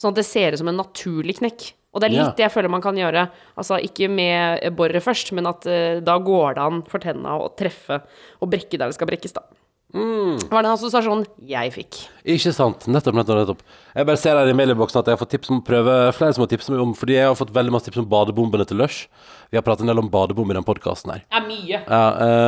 Sånn 0.01 0.13
at 0.13 0.21
det 0.21 0.27
ser 0.29 0.53
ut 0.53 0.59
som 0.63 0.69
en 0.69 0.81
naturlig 0.81 1.39
knekk. 1.41 1.73
Og 1.93 2.01
det 2.01 2.07
er 2.11 2.13
litt 2.15 2.27
Ja. 2.29 2.35
det 2.39 2.45
jeg 2.47 2.53
føler 2.55 2.71
man 2.71 2.83
kan 2.85 2.95
gjøre. 2.95 3.31
Altså 3.59 3.81
ikke 3.83 4.09
med 4.09 4.63
boret 4.77 5.03
først, 5.03 5.33
men 5.33 5.47
at 5.51 5.67
eh, 5.67 6.01
da 6.01 6.19
går 6.19 6.55
det 6.55 6.63
an 6.63 6.83
for 6.87 7.01
tenna 7.03 7.35
å 7.41 7.49
treffe 7.57 8.03
og 8.41 8.51
brekke 8.53 8.79
der 8.79 8.87
det 8.89 8.95
skal 8.95 9.09
brekkes, 9.11 9.33
da. 9.35 9.43
Det 9.91 10.51
var 10.53 10.63
den 10.63 10.71
assosiasjonen 10.71 11.25
jeg 11.51 11.73
fikk. 11.75 11.99
Ikke 12.37 12.53
sant. 12.55 12.87
Nettopp, 12.87 13.17
nettopp, 13.19 13.41
nettopp. 13.41 13.65
Jeg 13.97 14.07
bare 14.07 14.21
ser 14.21 14.39
her 14.39 14.51
i 14.51 14.55
mailboksen 14.55 15.01
at 15.01 15.11
jeg 15.11 15.17
har 15.17 15.21
fått 15.21 15.33
tips 15.35 15.51
om 15.51 15.59
å 15.59 15.67
prøve 15.67 15.97
flere 16.15 16.37
som 16.37 16.45
har 16.45 16.51
tipset 16.53 16.71
meg 16.75 16.83
om 16.85 16.93
Fordi 16.95 17.17
jeg 17.17 17.27
har 17.27 17.39
fått 17.39 17.51
veldig 17.57 17.75
masse 17.75 17.89
tips 17.89 18.03
om 18.03 18.09
badebombene 18.11 18.67
til 18.71 18.79
Lush. 18.79 19.09
Vi 19.51 19.59
har 19.59 19.67
pratet 19.67 19.83
en 19.83 19.91
del 19.91 20.03
om 20.03 20.11
badebom 20.13 20.53
i 20.53 20.57
den 20.59 20.67
podkasten 20.67 21.15
her. 21.15 21.25
Ja, 21.27 21.43
mye. 21.43 21.83
Ja, 21.83 22.03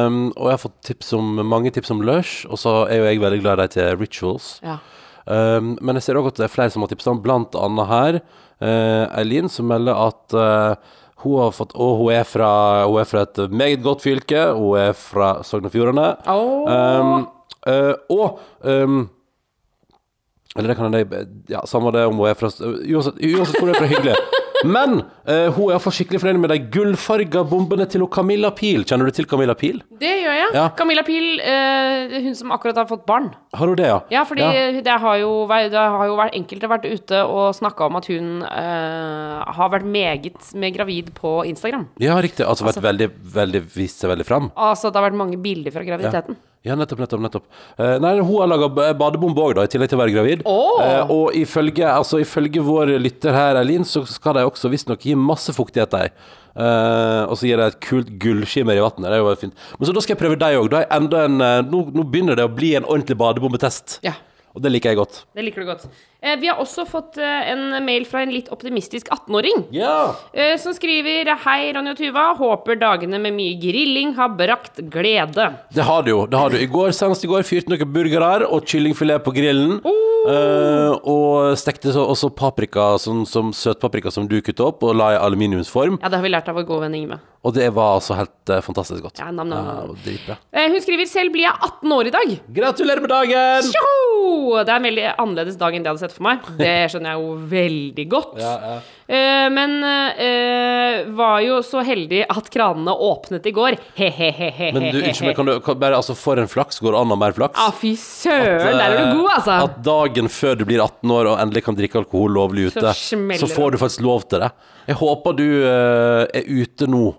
um, 0.07 0.25
og 0.37 0.47
jeg 0.47 0.55
har 0.55 0.63
fått 0.63 0.79
tips 0.87 1.11
om, 1.19 1.35
mange 1.51 1.73
tips 1.75 1.91
om 1.91 2.05
Lush, 2.07 2.47
og 2.47 2.61
så 2.63 2.85
er 2.87 3.01
jo 3.01 3.09
jeg 3.11 3.23
veldig 3.25 3.43
glad 3.43 3.59
i 3.59 3.67
de 3.67 3.75
til 3.75 3.99
Rituals. 3.99 4.53
Ja. 4.63 4.79
Um, 5.27 5.77
men 5.83 5.99
jeg 5.99 6.07
ser 6.07 6.19
også 6.19 6.35
at 6.35 6.41
det 6.41 6.47
er 6.47 6.55
flere 6.55 6.75
som 6.75 6.87
har 6.87 6.91
tipsa 6.93 7.11
om, 7.11 7.23
blant 7.23 7.59
annet 7.59 7.91
her 7.91 8.21
uh, 8.63 9.19
Eileen, 9.19 9.51
som 9.51 9.67
melder 9.71 9.99
at 9.99 10.39
uh, 10.39 10.95
hun 11.23 11.39
har 11.41 11.55
fått 11.55 11.75
Og 11.79 11.97
hun 12.01 12.13
er 12.15 12.27
fra, 12.29 12.51
hun 12.87 13.01
er 13.01 13.09
fra 13.09 13.25
et 13.27 13.41
meget 13.51 13.83
godt 13.85 14.05
fylke. 14.05 14.45
Hun 14.59 14.79
er 14.81 14.93
fra 14.99 15.35
Sogn 15.47 15.69
og 15.69 15.75
Fjordane. 15.75 16.09
Oh. 16.27 16.67
Um, 16.67 17.27
uh, 17.67 17.95
og 18.11 18.41
um, 18.67 19.03
Eller 20.57 20.73
det 20.73 20.77
kan 20.77 20.95
jeg 20.95 21.27
Ja, 21.51 21.65
samme 21.67 21.93
det 21.95 22.07
om 22.07 22.21
hun 22.21 22.29
er 22.29 22.39
fra 22.39 22.51
Uansett, 22.53 23.21
uansett 23.23 23.59
hvor 23.59 23.69
hun 23.69 23.75
er 23.75 23.81
fra, 23.81 23.91
hyggelig. 23.91 24.17
Men 24.69 25.01
uh, 25.03 25.49
hun 25.55 25.69
er 25.69 25.75
iallfall 25.75 25.95
skikkelig 25.97 26.21
fornøyd 26.23 26.43
med 26.43 26.53
de 26.53 26.59
gullfarga 26.75 27.43
bombene 27.49 27.87
til 27.91 28.05
Camilla 28.13 28.53
Pil. 28.55 28.85
Kjenner 28.89 29.09
du 29.09 29.17
til 29.17 29.29
Camilla 29.31 29.57
Pil? 29.59 29.81
Det 30.03 30.13
gjør 30.23 30.39
jeg. 30.39 30.51
Ja. 30.57 30.67
Camilla 30.77 31.05
Pil, 31.07 31.27
eh, 31.41 32.17
hun 32.27 32.37
som 32.37 32.53
akkurat 32.55 32.83
har 32.83 32.89
fått 32.91 33.05
barn. 33.09 33.31
Har 33.57 33.71
hun 33.71 33.77
det, 33.79 33.89
ja? 33.89 33.99
Ja, 34.13 34.25
fordi 34.29 34.45
Det, 34.83 34.97
har 35.05 35.17
jo, 35.21 35.33
det 35.49 35.79
har 35.79 36.07
jo 36.09 36.17
vært 36.19 36.37
enkelte 36.37 36.71
vært 36.71 36.87
ute 36.89 37.23
og 37.25 37.55
snakka 37.57 37.89
om 37.89 37.99
at 38.01 38.09
hun 38.13 38.31
eh, 38.49 39.43
har 39.57 39.73
vært 39.73 39.89
meget 39.89 40.53
med 40.55 40.77
gravid 40.77 41.13
på 41.17 41.41
Instagram. 41.49 41.89
Ja, 42.03 42.19
riktig. 42.21 42.47
Altså 42.47 42.69
vært 42.69 42.83
veldig, 42.85 43.11
veldig 43.35 43.65
vist 43.75 44.03
seg 44.03 44.13
veldig 44.13 44.29
fram. 44.29 44.51
Altså, 44.57 44.91
det 44.91 45.01
har 45.01 45.11
vært 45.11 45.21
mange 45.23 45.41
bilder 45.43 45.75
fra 45.75 45.85
graviditeten. 45.87 46.39
Ja, 46.39 46.52
nettopp, 46.71 47.01
nettopp. 47.03 47.23
nettopp. 47.25 47.47
Eh, 47.77 47.97
nei, 47.99 48.13
hun 48.21 48.37
har 48.39 48.51
laga 48.53 48.69
badebombe 48.95 49.43
òg, 49.43 49.59
i 49.65 49.71
tillegg 49.73 49.91
til 49.91 49.99
å 49.99 50.03
være 50.03 50.15
gravid. 50.15 50.45
Oh. 50.47 50.79
Eh, 50.85 51.11
og 51.11 51.35
ifølge, 51.35 51.83
altså, 51.89 52.21
ifølge 52.23 52.63
vår 52.63 52.95
lytter 53.03 53.35
her, 53.35 53.59
Eileen, 53.59 53.83
så 53.89 54.05
skal 54.07 54.39
de 54.39 54.47
også 54.47 54.71
visstnok 54.71 55.03
gi 55.03 55.17
masse 55.19 55.51
fuktighet 55.57 55.91
de. 55.91 56.13
Eh, 56.53 57.23
og 57.27 57.35
så 57.41 57.49
gir 57.49 57.59
de 57.59 57.67
et 57.67 57.81
kult 57.83 58.13
gullskimmer 58.23 58.79
i 58.79 58.85
vannet. 58.85 59.09
Det 59.09 59.17
er 59.19 59.25
jo 59.25 59.35
fint. 59.41 59.67
Men 59.79 59.89
så 59.89 59.97
da 59.97 60.05
skal 60.05 60.15
jeg 60.15 60.23
prøve 60.23 60.39
deg 60.39 60.61
òg. 60.61 60.79
Eh, 60.85 61.63
nå, 61.67 61.83
nå 61.91 62.07
begynner 62.07 62.39
det 62.39 62.47
å 62.47 62.53
bli 62.53 62.75
en 62.79 62.87
ordentlig 62.87 63.19
badebombetest. 63.19 63.99
Ja. 64.07 64.15
Og 64.53 64.63
det 64.63 64.75
liker 64.75 64.93
jeg 64.93 65.01
godt. 65.01 65.23
Det 65.35 65.47
liker 65.47 65.65
du 65.65 65.73
godt. 65.73 65.89
Eh, 66.23 66.39
vi 66.39 66.47
har 66.47 66.61
også 66.63 66.85
fått 66.87 67.17
eh, 67.19 67.51
en 67.51 67.75
mail 67.83 68.05
fra 68.07 68.21
en 68.23 68.31
litt 68.31 68.47
optimistisk 68.55 69.09
18-åring. 69.11 69.65
Ja! 69.75 70.15
eh, 70.31 70.55
som 70.63 70.75
skriver 70.77 71.33
Hei, 71.43 71.73
Ronny 71.75 71.97
og 71.97 71.99
Tuva. 71.99 72.29
Håper 72.39 72.79
dagene 72.79 73.19
med 73.23 73.35
mye 73.35 73.57
grilling 73.59 74.15
har 74.15 74.31
brakt 74.39 74.79
glede. 74.93 75.49
Det 75.75 75.89
har 75.89 76.07
du 76.07 76.13
jo. 76.13 76.21
det 76.31 76.39
har 76.39 76.55
du 76.55 76.61
I 76.63 76.71
går, 76.71 76.95
Senest 76.95 77.27
i 77.27 77.33
går 77.33 77.43
fyrte 77.49 77.75
noen 77.75 77.91
burgere 77.91 78.47
og 78.47 78.63
kyllingfilet 78.71 79.27
på 79.27 79.35
grillen. 79.35 79.81
Eh, 80.23 80.93
og 81.11 81.59
stekte 81.59 81.91
så, 81.95 82.05
også 82.07 82.31
paprika, 82.39 82.93
sånn 83.03 83.25
som 83.27 83.51
søtpaprika 83.57 84.13
som 84.15 84.29
du 84.31 84.39
kutta 84.45 84.69
opp 84.69 84.85
og 84.87 84.95
la 84.95 85.13
i 85.17 85.19
aluminiumsform. 85.19 85.99
Ja, 85.99 86.13
det 86.13 86.21
har 86.21 86.27
vi 86.27 86.31
lært 86.31 86.51
av 86.51 86.59
vår 86.61 86.69
gode 86.69 86.87
venn 86.87 86.99
Ingve. 87.01 87.19
Og 87.43 87.57
det 87.57 87.67
var 87.75 87.97
altså 87.97 88.15
helt 88.15 88.53
uh, 88.53 88.61
fantastisk 88.63 89.03
godt. 89.03 89.19
Ja, 89.19 89.33
nam, 89.35 89.51
nam, 89.51 89.97
det 89.97 90.05
dritbra. 90.05 90.37
Eh, 90.55 90.69
hun 90.71 90.83
skriver 90.85 91.09
selv 91.11 91.35
blir 91.35 91.49
jeg 91.49 91.57
18 91.57 91.95
år 91.97 92.11
i 92.11 92.15
dag. 92.15 92.35
Gratulerer 92.61 93.03
med 93.03 93.11
dagen! 93.11 93.67
Tjoho! 93.67 94.61
Det 94.63 94.71
er 94.71 94.77
en 94.77 94.87
veldig 94.87 95.09
annerledes 95.17 95.59
dag 95.59 95.75
enn 95.75 95.83
det 95.83 95.91
jeg 95.91 95.97
hadde 95.97 96.05
sett 96.05 96.12
for 96.17 96.27
meg. 96.27 96.49
Det 96.59 96.75
skjønner 96.93 97.15
jeg 97.15 97.23
jo 97.23 97.37
veldig 97.53 98.07
godt. 98.13 98.41
Eh, 99.13 99.47
men 99.53 99.77
uh, 99.85 101.13
var 101.19 101.41
jo 101.45 101.59
så 101.67 101.83
heldig 101.85 102.23
at 102.31 102.51
kranene 102.53 102.95
åpnet 102.95 103.49
i 103.51 103.55
går. 103.57 103.77
He-he-he-he. 103.99 104.71
Men 104.77 104.89
du, 104.89 105.01
unnskyld 105.03 105.31
meg, 105.31 105.37
kan 105.39 105.51
du 105.51 105.55
kan 105.65 105.81
bare, 105.83 105.99
altså 105.99 106.17
For 106.19 106.41
en 106.41 106.51
flaks. 106.51 106.81
Går 106.83 106.95
det 106.95 107.03
an 107.03 107.13
å 107.13 107.17
ha 107.17 107.23
mer 107.25 107.37
flaks? 107.37 107.59
Ja, 107.59 107.73
fy 107.77 107.95
søren, 108.01 108.79
der 108.79 108.87
er 108.87 108.99
du 109.01 109.23
god, 109.23 109.33
altså. 109.39 109.59
At 109.69 109.81
dagen 109.87 110.31
før 110.33 110.61
du 110.61 110.67
blir 110.69 110.85
18 110.85 111.17
år 111.17 111.33
og 111.33 111.43
endelig 111.43 111.67
kan 111.67 111.79
drikke 111.79 112.03
alkohol 112.05 112.37
lovlig 112.39 112.71
ute, 112.71 112.95
Så 112.97 113.19
så, 113.41 113.51
får 113.51 113.75
du 113.75 113.83
faktisk 113.83 114.07
lov 114.07 114.29
til 114.31 114.45
det. 114.45 114.53
Jeg 114.89 114.99
håper 115.03 115.37
du 115.39 115.47
uh, 115.67 116.25
er 116.29 116.49
ute 116.49 116.89
nå. 116.91 117.11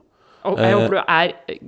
Og 0.44 0.60
jeg 0.60 0.76
håper 0.76 0.98
du 0.98 1.02
er 1.02 1.34
eh, 1.48 1.60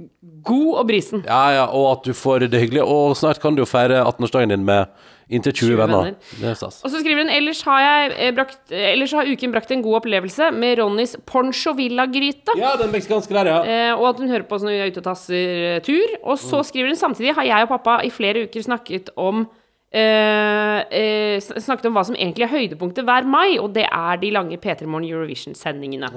god 0.46 0.72
og 0.82 0.88
brisen. 0.90 1.24
Ja, 1.28 1.44
ja, 1.56 1.66
og 1.72 1.86
at 1.94 2.08
du 2.08 2.16
får 2.18 2.48
det 2.52 2.60
hyggelig. 2.60 2.84
Og 2.84 3.16
snart 3.18 3.40
kan 3.44 3.56
du 3.56 3.64
jo 3.64 3.70
feire 3.70 4.04
18-årsdagen 4.04 4.52
din 4.52 4.66
med 4.68 4.92
inntil 5.30 5.54
20, 5.54 5.74
20 5.74 5.80
venner. 5.80 6.16
venner. 6.38 6.54
Er. 6.54 6.70
Og 6.70 6.92
så 6.92 7.02
skriver 7.02 7.24
hun 7.24 7.34
ellers 7.34 7.62
har, 7.66 8.14
eh, 8.14 8.32
brakt, 8.36 8.60
ellers 8.70 9.12
har 9.18 9.26
uken 9.26 9.52
brakt 9.56 9.72
en 9.72 9.82
god 9.82 10.02
opplevelse 10.02 10.52
med 10.54 10.80
Ronnys 10.80 11.16
Poncho 11.26 11.74
Villa-gryte. 11.74 12.58
Ja, 12.60 12.76
den 12.82 12.92
meksikanske 12.94 13.34
der, 13.34 13.52
ja. 13.52 13.60
Eh, 13.66 13.94
og 13.96 14.10
at 14.14 14.20
hun 14.20 14.30
hører 14.30 14.48
på 14.48 14.56
oss 14.56 14.66
når 14.66 14.76
vi 14.76 14.82
er 14.84 14.92
ute 14.94 15.02
og 15.02 15.10
tasser 15.10 15.76
eh, 15.76 15.84
tur. 15.86 16.18
Og 16.24 16.38
så 16.38 16.64
skriver 16.66 16.94
hun 16.94 17.00
samtidig 17.00 17.36
har 17.36 17.46
jeg 17.46 17.68
og 17.68 17.70
pappa 17.70 18.02
i 18.06 18.12
flere 18.14 18.46
uker 18.46 18.62
snakket 18.66 19.10
om 19.18 19.48
eh, 19.96 20.80
eh, 20.92 21.40
Snakket 21.40 21.88
om 21.90 21.96
hva 21.96 22.04
som 22.06 22.18
egentlig 22.18 22.46
er 22.46 22.54
høydepunktet 22.54 23.08
hver 23.08 23.26
mai, 23.28 23.58
og 23.62 23.74
det 23.76 23.86
er 23.88 24.20
de 24.22 24.32
lange 24.36 24.60
P3 24.62 24.86
Morgen 24.86 25.08
Eurovision-sendingene. 25.10 26.12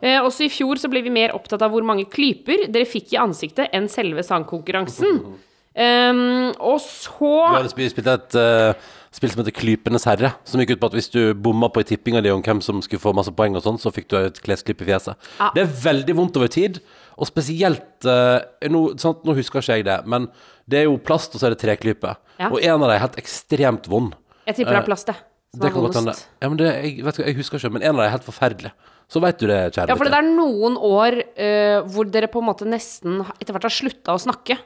Eh, 0.00 0.18
også 0.18 0.46
i 0.46 0.52
fjor 0.52 0.80
så 0.80 0.90
ble 0.92 1.04
vi 1.06 1.12
mer 1.14 1.34
opptatt 1.36 1.62
av 1.62 1.70
hvor 1.74 1.86
mange 1.86 2.08
klyper 2.10 2.66
dere 2.72 2.88
fikk 2.88 3.14
i 3.14 3.20
ansiktet 3.20 3.70
enn 3.76 3.88
selve 3.92 4.24
sangkonkurransen. 4.26 5.22
Um, 5.70 6.50
og 6.58 6.80
så 6.82 7.28
Du 7.46 7.54
hadde 7.54 7.70
spilt, 7.70 7.98
et 8.02 8.34
uh, 8.34 8.88
spill 9.14 9.30
som 9.30 9.42
heter 9.42 9.54
Klypenes 9.54 10.06
herre, 10.08 10.32
som 10.42 10.58
gikk 10.58 10.74
ut 10.74 10.80
på 10.82 10.88
at 10.90 10.96
hvis 10.98 11.10
du 11.14 11.20
bomma 11.38 11.68
på 11.70 11.84
i 11.84 11.86
tippinga 11.86 12.22
di 12.24 12.32
om 12.34 12.42
hvem 12.42 12.62
som 12.64 12.80
skulle 12.82 13.02
få 13.02 13.12
masse 13.14 13.30
poeng 13.36 13.54
og 13.54 13.62
sånn, 13.62 13.78
så 13.78 13.92
fikk 13.94 14.08
du 14.10 14.16
et 14.18 14.40
klesklipp 14.42 14.82
i 14.82 14.88
fjeset. 14.90 15.30
Ja. 15.38 15.52
Det 15.54 15.62
er 15.62 15.76
veldig 15.84 16.16
vondt 16.18 16.40
over 16.40 16.50
tid, 16.50 16.80
og 17.14 17.30
spesielt 17.30 18.08
uh, 18.08 18.42
nå, 18.66 18.82
sant, 19.02 19.22
nå 19.22 19.36
husker 19.38 19.62
ikke 19.62 19.78
jeg 19.78 19.86
det, 19.86 20.00
men 20.10 20.26
det 20.70 20.82
er 20.82 20.88
jo 20.88 20.98
plast, 20.98 21.34
og 21.34 21.42
så 21.42 21.48
er 21.48 21.54
det 21.54 21.62
treklype. 21.62 22.16
Ja. 22.40 22.50
Og 22.50 22.58
en 22.58 22.74
av 22.76 22.88
dem 22.88 22.94
er 22.96 23.04
helt 23.04 23.18
ekstremt 23.22 23.86
vond. 23.90 24.16
Jeg 24.50 24.58
tipper 24.58 24.74
det 24.74 24.82
er 24.82 24.88
plast, 24.90 25.10
det. 25.10 25.20
Det 25.50 25.70
kan 25.70 25.82
godt 25.82 25.98
hende. 25.98 26.14
Ja, 26.38 26.48
men 26.48 26.58
det, 26.58 26.70
jeg, 26.78 26.98
vet 27.02 27.16
ikke, 27.18 27.26
jeg 27.26 27.38
husker 27.40 27.58
ikke, 27.58 27.72
men 27.74 27.84
en 27.84 27.94
av 27.94 27.98
dem 27.98 28.06
er 28.06 28.12
helt 28.14 28.26
forferdelig. 28.26 28.74
Så 29.10 29.22
veit 29.22 29.40
du 29.42 29.48
det, 29.50 29.58
kjære 29.74 29.90
Ja, 29.90 29.96
for 29.98 30.06
det 30.06 30.18
er 30.18 30.26
noen 30.26 30.76
år 30.78 31.16
uh, 31.18 31.78
hvor 31.90 32.06
dere 32.10 32.28
på 32.30 32.42
en 32.42 32.46
måte 32.46 32.68
nesten 32.70 33.24
etter 33.38 33.54
hvert 33.54 33.66
har 33.66 33.74
slutta 33.74 34.14
å 34.14 34.22
snakke. 34.22 34.58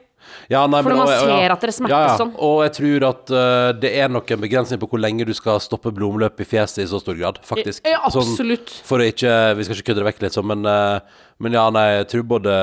Ja, 0.51 0.67
nei, 0.67 0.83
For 0.83 0.91
men- 0.91 0.99
man 0.99 1.09
og- 1.09 1.15
ser 1.15 1.33
ser 1.35 1.53
at 1.53 1.61
dere 1.61 1.73
smertes 1.73 1.95
ja, 1.95 2.07
ja. 2.09 2.17
sånn. 2.19 2.35
Og 2.39 2.63
jeg 2.65 2.73
tror 2.79 3.09
at 3.09 3.31
uh, 3.31 3.73
det 3.73 3.93
er 3.97 4.09
nok 4.09 4.31
en 4.31 4.41
begrensning 4.41 4.81
på 4.81 4.89
hvor 4.89 5.01
lenge 5.01 5.25
du 5.27 5.33
skal 5.35 5.61
stoppe 5.61 5.93
blodomløp 5.95 6.41
i 6.41 6.45
fjeset 6.45 6.85
i 6.85 6.89
så 6.91 7.01
stor 7.01 7.15
grad, 7.19 7.41
faktisk. 7.43 7.87
Ja, 7.89 8.03
Sånn, 8.09 8.37
for 8.85 8.99
å 8.99 9.09
ikke 9.09 9.57
Vi 9.57 9.65
skal 9.65 9.77
ikke 9.77 9.89
kødde 9.93 10.03
det 10.05 10.09
vekk 10.13 10.23
litt 10.23 10.37
sånn, 10.37 10.47
men, 10.47 10.67
uh, 10.67 11.01
men 11.39 11.53
ja, 11.53 11.69
nei, 11.71 11.87
jeg 12.03 12.09
tror 12.13 12.29
både, 12.37 12.55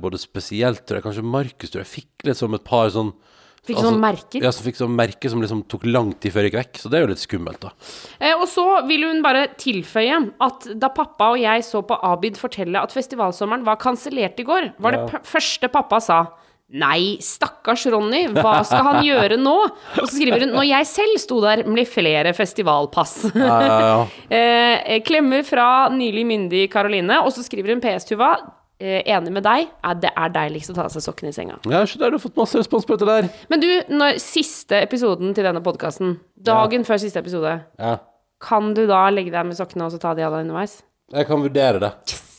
både 0.00 0.18
spesielt 0.18 0.84
tror 0.86 1.00
jeg, 1.00 1.06
Kanskje 1.06 1.24
Markus 1.24 1.70
tror 1.70 1.84
jeg 1.84 1.92
fikk 1.92 2.26
litt 2.28 2.36
sånn 2.36 2.54
et 2.54 2.64
par 2.64 2.88
sånn 2.90 3.12
Fikk 3.66 3.80
sånne 3.82 3.98
merker. 3.98 4.44
Ja, 4.44 4.52
som 4.54 4.62
fikk 4.62 4.78
sånn 4.78 4.94
merker 4.94 5.32
som 5.32 5.40
liksom 5.42 5.64
tok 5.66 5.88
lang 5.90 6.12
tid 6.22 6.30
før 6.30 6.44
det 6.46 6.52
gikk 6.52 6.58
vekk. 6.60 6.78
Så 6.78 6.90
det 6.92 6.98
er 6.98 7.02
jo 7.02 7.10
litt 7.10 7.22
skummelt, 7.22 7.58
da. 7.64 7.72
Eh, 8.22 8.34
og 8.36 8.46
så 8.46 8.62
vil 8.86 9.02
hun 9.08 9.24
bare 9.24 9.48
tilføye 9.58 10.20
at 10.46 10.68
da 10.78 10.90
pappa 10.94 11.32
og 11.34 11.40
jeg 11.42 11.64
så 11.66 11.82
på 11.82 11.98
Abid 12.06 12.38
fortelle 12.38 12.78
at 12.78 12.94
festivalsommeren 12.94 13.66
var 13.66 13.80
kansellert 13.82 14.38
i 14.38 14.46
går, 14.46 14.70
var 14.78 14.94
det 14.94 15.06
p 15.10 15.18
første 15.26 15.70
pappa 15.72 15.98
sa 15.98 16.20
Nei, 16.74 17.16
stakkars 17.22 17.84
Ronny, 17.94 18.24
hva 18.34 18.56
skal 18.66 18.82
han 18.88 19.04
gjøre 19.06 19.36
nå? 19.38 19.54
Og 20.00 20.02
så 20.08 20.16
skriver 20.16 20.42
hun 20.42 20.54
Når 20.56 20.66
jeg 20.66 20.88
selv 20.90 21.20
sto 21.22 21.38
der 21.44 21.62
med 21.70 21.86
flere 21.86 22.32
festivalpass. 22.34 23.12
Ja, 23.38 23.58
ja, 23.62 23.76
ja. 23.84 24.00
eh, 24.38 24.96
klemmer 25.06 25.46
fra 25.46 25.86
nylig 25.94 26.24
myndig 26.26 26.64
Karoline. 26.72 27.20
Og 27.22 27.30
så 27.36 27.44
skriver 27.46 27.70
hun 27.76 27.82
PS 27.84 28.08
Tuva. 28.10 28.32
Eh, 28.82 28.98
enig 29.08 29.30
med 29.32 29.46
deg, 29.46 29.70
det 30.02 30.10
er 30.10 30.34
deiligst 30.34 30.74
å 30.74 30.76
ta 30.76 30.82
av 30.84 30.92
seg 30.92 31.06
sokkene 31.06 31.30
i 31.30 31.36
senga. 31.38 31.54
Ja, 31.70 31.84
så 31.88 31.96
der, 32.02 32.10
du 32.12 32.18
har 32.18 32.24
fått 32.26 32.36
masse 32.36 32.58
respons 32.60 32.84
på 32.84 32.98
dette 32.98 33.08
der. 33.08 33.30
Men 33.48 33.62
du, 33.62 33.70
når 33.88 34.18
siste 34.20 34.82
episoden 34.84 35.32
til 35.38 35.46
denne 35.48 35.62
podkasten, 35.64 36.18
dagen 36.36 36.84
før 36.84 37.00
siste 37.00 37.22
episode, 37.22 37.54
Ja. 37.80 37.94
kan 38.42 38.74
du 38.76 38.82
da 38.90 39.06
legge 39.14 39.32
deg 39.32 39.48
med 39.48 39.56
sokkene 39.56 39.86
og 39.86 39.94
så 39.94 40.02
ta 40.02 40.12
de 40.18 40.26
av 40.26 40.34
deg 40.36 40.44
underveis? 40.44 40.82
Jeg 41.14 41.30
kan 41.30 41.40
vurdere 41.46 41.80
det. 41.86 41.94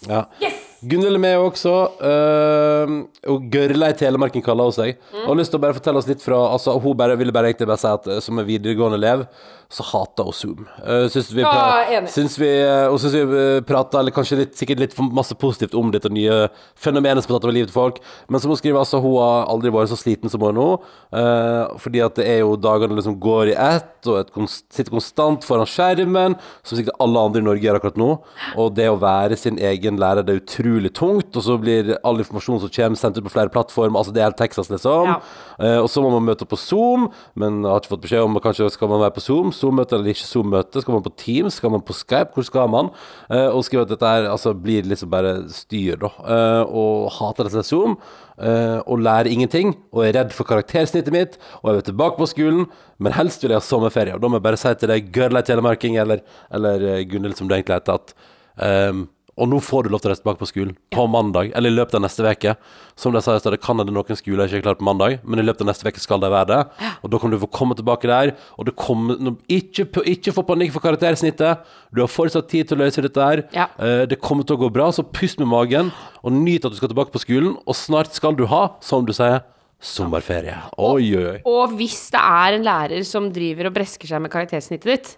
Ja. 0.05 0.27
Yes! 0.43 0.56
Gunhild 0.85 1.17
er 1.17 1.21
med 1.21 1.41
også. 1.41 1.73
Uh, 1.97 2.95
og 3.33 3.45
Gørlei 3.53 3.91
Telemarken 3.97 4.43
kaller 4.45 4.69
hun 4.69 4.75
seg. 4.75 4.97
Mm. 5.09 5.23
Og 5.23 5.29
har 5.31 5.39
lyst 5.41 5.53
til 5.53 5.59
å 5.59 5.63
bare 5.65 5.77
fortelle 5.77 6.01
oss 6.01 6.09
litt 6.09 6.23
fra 6.23 6.39
altså, 6.51 6.75
Hun 6.83 6.97
bare, 6.97 7.17
ville 7.17 7.33
bare 7.33 7.51
egentlig 7.51 7.69
bare 7.69 7.81
si 7.81 7.89
at 7.89 8.09
eh, 8.11 8.21
som 8.23 8.37
en 8.37 8.47
videregående 8.47 8.99
elev, 8.99 9.25
så 9.69 9.83
hater 9.83 10.27
hun 10.27 10.37
Zoom. 10.37 10.67
Uh, 10.83 11.07
syns 11.11 11.33
vi, 11.33 11.41
Ja, 11.41 11.83
enig. 11.97 12.11
syns 12.13 12.37
vi, 12.39 12.51
uh, 12.61 12.87
og 12.91 13.01
syns 13.01 13.17
vi 13.17 13.25
prata 13.67 13.87
prater 13.87 14.01
eller 14.01 14.11
kanskje 14.15 14.37
litt, 14.41 14.55
sikkert 14.57 14.79
litt 14.81 14.95
for 14.95 15.09
masse 15.13 15.35
positivt 15.35 15.75
om 15.77 15.91
dette 15.91 16.09
nye 16.09 16.47
fenomenet 16.75 17.23
som 17.23 17.33
har 17.33 17.39
tatt 17.39 17.47
over 17.47 17.55
livet 17.55 17.71
til 17.71 17.77
folk. 17.77 17.99
Men 18.29 18.39
som 18.39 18.51
hun 18.51 18.57
skriver, 18.57 18.79
altså, 18.79 19.01
hun 19.01 19.17
har 19.19 19.47
aldri 19.51 19.71
vært 19.71 19.91
så 19.91 19.97
sliten 19.97 20.29
som 20.29 20.41
hun 20.41 20.49
er 20.51 20.57
nå. 20.57 20.67
Uh, 21.13 21.77
fordi 21.81 22.01
at 22.03 22.15
det 22.15 22.27
er 22.27 22.39
jo 22.43 22.55
dagene 22.55 22.97
liksom 22.97 23.19
går 23.19 23.53
i 23.53 23.57
ett, 23.57 24.07
og 24.07 24.19
et 24.21 24.31
konst, 24.31 24.65
sitter 24.73 24.93
konstant 24.93 25.43
foran 25.43 25.67
skjermen, 25.67 26.37
som 26.63 26.77
sikkert 26.77 26.99
alle 27.03 27.19
andre 27.19 27.41
i 27.41 27.47
Norge 27.47 27.65
gjør 27.65 27.79
akkurat 27.79 27.99
nå. 27.99 28.09
Og 28.57 28.73
det 28.77 28.89
å 28.91 28.99
være 29.01 29.37
sin 29.39 29.59
egen 29.59 29.99
lærer, 30.01 30.25
det 30.25 30.35
er 30.35 30.43
utrolig 30.43 30.93
tungt. 30.95 31.33
Og 31.35 31.43
så 31.43 31.57
blir 31.61 31.95
all 32.03 32.21
informasjon 32.23 32.63
som 32.63 32.73
kommer, 32.73 32.99
sendt 32.99 33.19
ut 33.19 33.27
på 33.27 33.33
flere 33.33 33.53
plattformer. 33.53 33.99
Altså 33.99 34.15
det 34.15 34.23
er 34.25 34.37
Texas, 34.37 34.71
liksom. 34.73 35.13
Ja. 35.13 35.19
Uh, 35.57 35.79
og 35.83 35.91
så 35.91 36.03
må 36.03 36.11
man 36.13 36.25
møte 36.27 36.45
opp 36.45 36.53
på 36.53 36.61
Zoom, 36.61 37.09
men 37.39 37.63
har 37.65 37.81
ikke 37.81 37.95
fått 37.95 38.05
beskjed 38.05 38.25
om 38.25 38.37
kanskje 38.43 38.69
skal 38.73 38.91
man 38.91 39.03
være 39.03 39.17
på 39.17 39.25
Zoom. 39.25 39.53
Zoom-møte 39.57 39.97
eller 39.97 40.13
ikke 40.13 40.27
Zoom-møte. 40.27 40.83
Skal 40.83 40.95
man 40.95 41.03
på 41.05 41.13
Teams? 41.19 41.57
Skal 41.59 41.73
man 41.73 41.83
på 41.85 41.95
Skype? 41.97 42.35
Hvor 42.35 42.45
skal 42.47 42.69
man? 42.71 42.91
Uh, 43.31 43.49
og 43.49 43.65
skriver 43.65 43.87
at 43.87 43.91
dette 43.91 44.13
her 44.13 44.29
altså, 44.31 44.53
blir 44.53 44.87
liksom 44.87 45.11
bare 45.11 45.33
styr, 45.53 45.97
da. 46.03 46.11
Uh, 46.21 46.77
og 46.83 47.09
hater 47.17 47.49
dette 47.49 47.65
Zoom. 47.67 47.97
Uh, 48.37 48.79
og 48.85 49.01
lærer 49.01 49.31
ingenting. 49.33 49.75
Og 49.91 50.05
er 50.05 50.15
redd 50.19 50.37
for 50.37 50.47
karaktersnittet 50.49 51.13
mitt. 51.15 51.37
Og 51.63 51.71
jeg 51.71 51.79
vil 51.79 51.89
tilbake 51.91 52.21
på 52.21 52.29
skolen, 52.29 52.65
men 53.01 53.17
helst 53.17 53.43
vil 53.43 53.55
jeg 53.55 53.63
ha 53.63 53.67
sommerferie. 53.67 54.15
Og 54.15 54.23
da 54.23 54.31
må 54.31 54.39
jeg 54.39 54.47
bare 54.47 54.61
si 54.61 54.73
til 54.77 54.93
deg, 54.93 55.11
gørla 55.15 55.43
Telemarking, 55.45 55.99
eller, 56.01 56.23
eller 56.53 56.89
Gunhild, 57.09 57.37
som 57.39 57.49
du 57.49 57.57
egentlig 57.57 57.79
heter, 57.81 58.01
at 58.01 58.17
ehm, 58.63 59.07
og 59.37 59.49
nå 59.51 59.59
får 59.61 59.85
du 59.85 59.91
lov 59.93 60.01
til 60.01 60.09
å 60.09 60.11
reise 60.13 60.23
tilbake 60.23 60.41
på 60.41 60.49
skolen 60.49 60.73
på 60.93 61.03
mandag, 61.13 61.51
eller 61.55 61.69
i 61.69 61.77
løpet 61.77 61.97
av 61.99 62.03
neste 62.03 62.25
uke. 62.25 62.55
Som 62.97 63.13
de 63.13 63.21
stad, 63.21 63.45
det 63.53 63.59
kan 63.61 63.77
hende 63.77 63.93
noen 63.93 64.17
skoler 64.17 64.49
ikke 64.49 64.59
er 64.59 64.65
klare 64.65 64.79
på 64.79 64.87
mandag, 64.87 65.19
men 65.21 65.41
i 65.41 65.45
løpet 65.45 65.61
av 65.61 65.69
neste 65.69 65.85
uke 65.85 66.01
skal 66.01 66.21
de 66.23 66.31
være 66.33 66.49
det. 66.49 66.61
Og 67.05 67.11
da 67.13 67.19
kan 67.21 67.33
du 67.33 67.37
få 67.43 67.49
komme 67.53 67.77
tilbake 67.77 68.09
der. 68.09 68.33
Og 68.57 68.71
kommer, 68.77 69.37
ikke, 69.45 69.85
ikke 70.09 70.33
få 70.33 70.43
panikk 70.47 70.73
for 70.73 70.81
karaktersnittet. 70.81 71.61
Du 71.93 72.01
har 72.01 72.09
fortsatt 72.09 72.49
tid 72.49 72.69
til 72.69 72.79
å 72.79 72.85
løse 72.85 73.05
dette 73.05 73.29
her. 73.29 73.43
Ja. 73.53 73.69
Eh, 73.77 74.07
det 74.09 74.17
kommer 74.23 74.47
til 74.47 74.57
å 74.57 74.63
gå 74.65 74.71
bra, 74.73 74.89
så 74.89 75.05
pust 75.05 75.37
med 75.41 75.51
magen, 75.53 75.93
og 76.25 76.33
nyt 76.33 76.65
at 76.65 76.73
du 76.73 76.79
skal 76.81 76.91
tilbake 76.91 77.13
på 77.13 77.21
skolen. 77.21 77.53
Og 77.69 77.77
snart 77.77 78.17
skal 78.17 78.37
du 78.37 78.47
ha, 78.49 78.63
som 78.81 79.05
du 79.05 79.13
sier, 79.13 79.43
sommerferie. 79.77 80.57
Oi, 80.81 81.13
oi, 81.13 81.25
oi. 81.35 81.39
Og 81.45 81.77
hvis 81.77 82.07
det 82.13 82.25
er 82.25 82.57
en 82.57 82.65
lærer 82.65 83.05
som 83.05 83.29
driver 83.29 83.69
og 83.69 83.77
bresker 83.77 84.09
seg 84.09 84.23
med 84.23 84.33
karaktersnittet 84.33 84.89
ditt, 84.89 85.11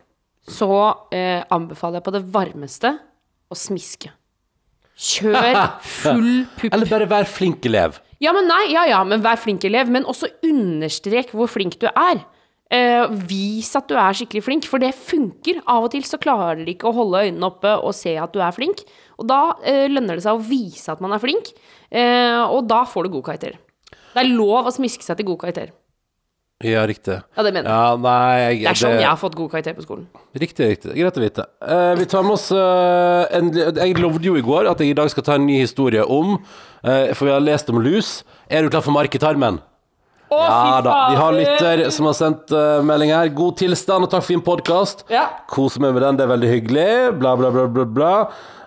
så 0.50 0.74
eh, 1.16 1.40
anbefaler 1.54 2.00
jeg 2.00 2.08
på 2.10 2.14
det 2.18 2.28
varmeste 2.34 2.98
å 3.50 3.58
smiske. 3.58 4.12
Kjør 5.00 5.56
full 6.02 6.34
pupp. 6.58 6.74
Eller 6.74 6.92
bare 6.92 7.08
vær 7.10 7.30
flink 7.30 7.66
elev. 7.70 8.00
Ja, 8.20 8.34
men 8.36 8.50
nei, 8.52 8.66
ja 8.74 8.84
ja, 8.90 9.00
men 9.08 9.24
vær 9.24 9.40
flink 9.40 9.64
elev, 9.68 9.92
men 9.92 10.08
også 10.10 10.28
understrek 10.44 11.32
hvor 11.36 11.50
flink 11.52 11.80
du 11.80 11.88
er. 11.92 12.20
Eh, 12.70 13.06
vis 13.26 13.72
at 13.80 13.88
du 13.90 13.96
er 13.98 14.14
skikkelig 14.14 14.44
flink, 14.46 14.68
for 14.70 14.82
det 14.82 14.92
funker. 14.94 15.62
Av 15.66 15.88
og 15.88 15.94
til 15.96 16.04
så 16.06 16.20
klarer 16.22 16.62
de 16.62 16.76
ikke 16.76 16.92
å 16.92 16.96
holde 17.00 17.24
øynene 17.26 17.48
oppe 17.48 17.72
og 17.80 17.96
se 17.98 18.14
at 18.20 18.36
du 18.36 18.44
er 18.44 18.54
flink. 18.54 18.84
Og 19.18 19.30
da 19.32 19.40
eh, 19.64 19.88
lønner 19.90 20.20
det 20.20 20.26
seg 20.28 20.38
å 20.38 20.44
vise 20.44 20.92
at 20.94 21.02
man 21.02 21.16
er 21.16 21.24
flink, 21.24 21.54
eh, 21.90 22.44
og 22.44 22.68
da 22.70 22.84
får 22.86 23.08
du 23.08 23.16
god 23.16 23.30
karakter. 23.32 23.58
Det 23.90 24.22
er 24.22 24.34
lov 24.36 24.68
å 24.68 24.74
smiske 24.76 25.06
seg 25.06 25.18
til 25.18 25.32
god 25.32 25.42
karakter. 25.46 25.74
Ja, 26.60 26.82
riktig. 26.88 27.16
Ja, 27.38 27.44
det 27.46 27.54
mener 27.56 27.70
jeg. 27.70 27.72
Ja, 27.72 27.96
nei, 28.04 28.40
jeg, 28.40 28.56
Det 28.66 28.72
er 28.74 28.80
sånn 28.82 28.98
jeg 29.00 29.08
har 29.08 29.20
fått 29.20 29.36
god 29.40 29.48
karakter 29.54 29.78
på 29.78 29.84
skolen. 29.86 30.10
Riktig, 30.36 30.66
riktig. 30.74 30.92
Greit 30.92 31.20
å 31.20 31.24
vite. 31.24 31.46
Eh, 31.64 31.94
vi 31.96 32.08
tar 32.12 32.26
med 32.28 32.36
oss 32.36 32.50
eh, 32.52 33.38
en, 33.38 33.52
Jeg 33.56 33.96
lovde 33.96 34.28
jo 34.28 34.36
i 34.36 34.44
går 34.44 34.68
at 34.68 34.84
jeg 34.84 34.92
i 34.92 34.98
dag 34.98 35.08
skal 35.14 35.24
ta 35.24 35.38
en 35.40 35.48
ny 35.48 35.62
historie 35.62 36.04
om 36.04 36.36
eh, 36.84 37.14
For 37.16 37.30
vi 37.30 37.32
har 37.32 37.46
lest 37.46 37.72
om 37.72 37.80
lus. 37.80 38.26
Er 38.52 38.68
du 38.68 38.74
klar 38.74 38.84
for 38.84 38.92
marketarmen? 38.92 39.62
Å, 40.30 40.40
Ja 40.46 40.82
da. 40.86 40.96
Vi 41.10 41.18
har 41.18 41.34
lytter 41.34 41.90
som 41.94 42.06
har 42.10 42.16
sendt 42.18 42.54
uh, 42.54 42.84
melding 42.86 43.14
her. 43.16 43.32
God 43.34 43.58
tilstand 43.62 44.06
og 44.06 44.12
takk 44.12 44.22
for 44.22 44.30
fin 44.30 44.44
podkast. 44.46 45.02
Ja. 45.10 45.26
Koser 45.50 45.82
meg 45.82 45.96
med 45.96 46.06
den, 46.06 46.20
det 46.20 46.28
er 46.28 46.32
veldig 46.36 46.52
hyggelig. 46.54 46.90
Bla, 47.18 47.34
bla, 47.40 47.50
bla, 47.56 47.66
bla. 47.66 47.86
bla. 47.98 48.14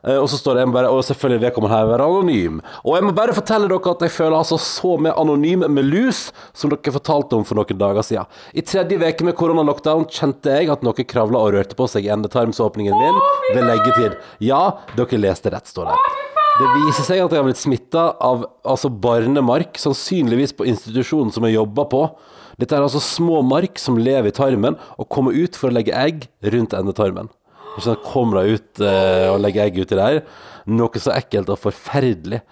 Uh, 0.02 0.16
og 0.18 0.26
så 0.32 0.40
står 0.40 0.58
det 0.58 0.64
jeg 0.64 0.70
må 0.72 0.74
bare, 0.74 0.90
og 0.90 1.04
selvfølgelig 1.06 1.44
vedkommende 1.44 1.76
her 1.76 1.86
være 1.92 2.08
anonym. 2.10 2.58
Og 2.82 2.96
jeg 2.98 3.06
må 3.06 3.14
bare 3.14 3.36
fortelle 3.36 3.70
dere 3.70 3.94
at 3.94 4.02
jeg 4.02 4.14
føler 4.16 4.38
altså 4.40 4.58
så 4.58 4.96
med 4.98 5.14
anonym 5.14 5.62
med 5.70 5.86
lus 5.86 6.24
som 6.50 6.72
dere 6.72 6.96
fortalte 6.98 7.38
om 7.38 7.46
for 7.46 7.60
noen 7.60 7.78
dager 7.84 8.08
siden. 8.08 8.42
I 8.58 8.66
tredje 8.66 8.98
uke 8.98 9.28
med 9.28 9.38
koronalockdown 9.38 10.08
kjente 10.10 10.58
jeg 10.58 10.72
at 10.74 10.82
noe 10.82 11.06
kravla 11.06 11.46
og 11.46 11.54
rørte 11.54 11.78
på 11.78 11.86
seg 11.90 12.10
i 12.10 12.12
endetarmsåpningen 12.16 12.98
min 12.98 13.22
ved 13.54 13.64
leggetid. 13.70 14.18
Ja, 14.42 14.64
dere 14.98 15.22
leste 15.22 15.54
rett, 15.54 15.70
står 15.70 15.92
det. 15.92 16.31
Det 16.52 16.68
viser 16.74 17.06
seg 17.06 17.22
at 17.22 17.32
jeg 17.32 17.40
har 17.40 17.46
blitt 17.46 17.60
smitta 17.60 18.02
av 18.20 18.42
altså 18.68 18.90
barnemark, 18.92 19.78
sannsynligvis 19.80 20.52
på 20.56 20.66
institusjonen 20.68 21.32
som 21.32 21.46
jeg 21.48 21.56
jobber 21.56 21.88
på. 21.88 22.02
Dette 22.60 22.76
er 22.76 22.84
altså 22.84 23.00
små 23.00 23.40
mark 23.46 23.80
som 23.80 23.96
lever 23.96 24.28
i 24.28 24.36
tarmen 24.36 24.76
og 25.00 25.08
kommer 25.12 25.32
ut 25.32 25.56
for 25.56 25.70
å 25.70 25.76
legge 25.76 25.96
egg 25.96 26.26
rundt 26.52 26.76
endetarmen. 26.76 27.30
Sant? 27.80 28.04
Kommer 28.04 28.42
de 28.42 28.58
ut 28.58 28.82
eh, 28.84 29.30
og 29.32 29.40
legger 29.40 29.64
egg 29.64 29.80
uti 29.80 29.96
der. 29.96 30.20
Noe 30.68 31.00
så 31.00 31.14
ekkelt 31.16 31.48
og 31.54 31.62
forferdelig. 31.62 32.42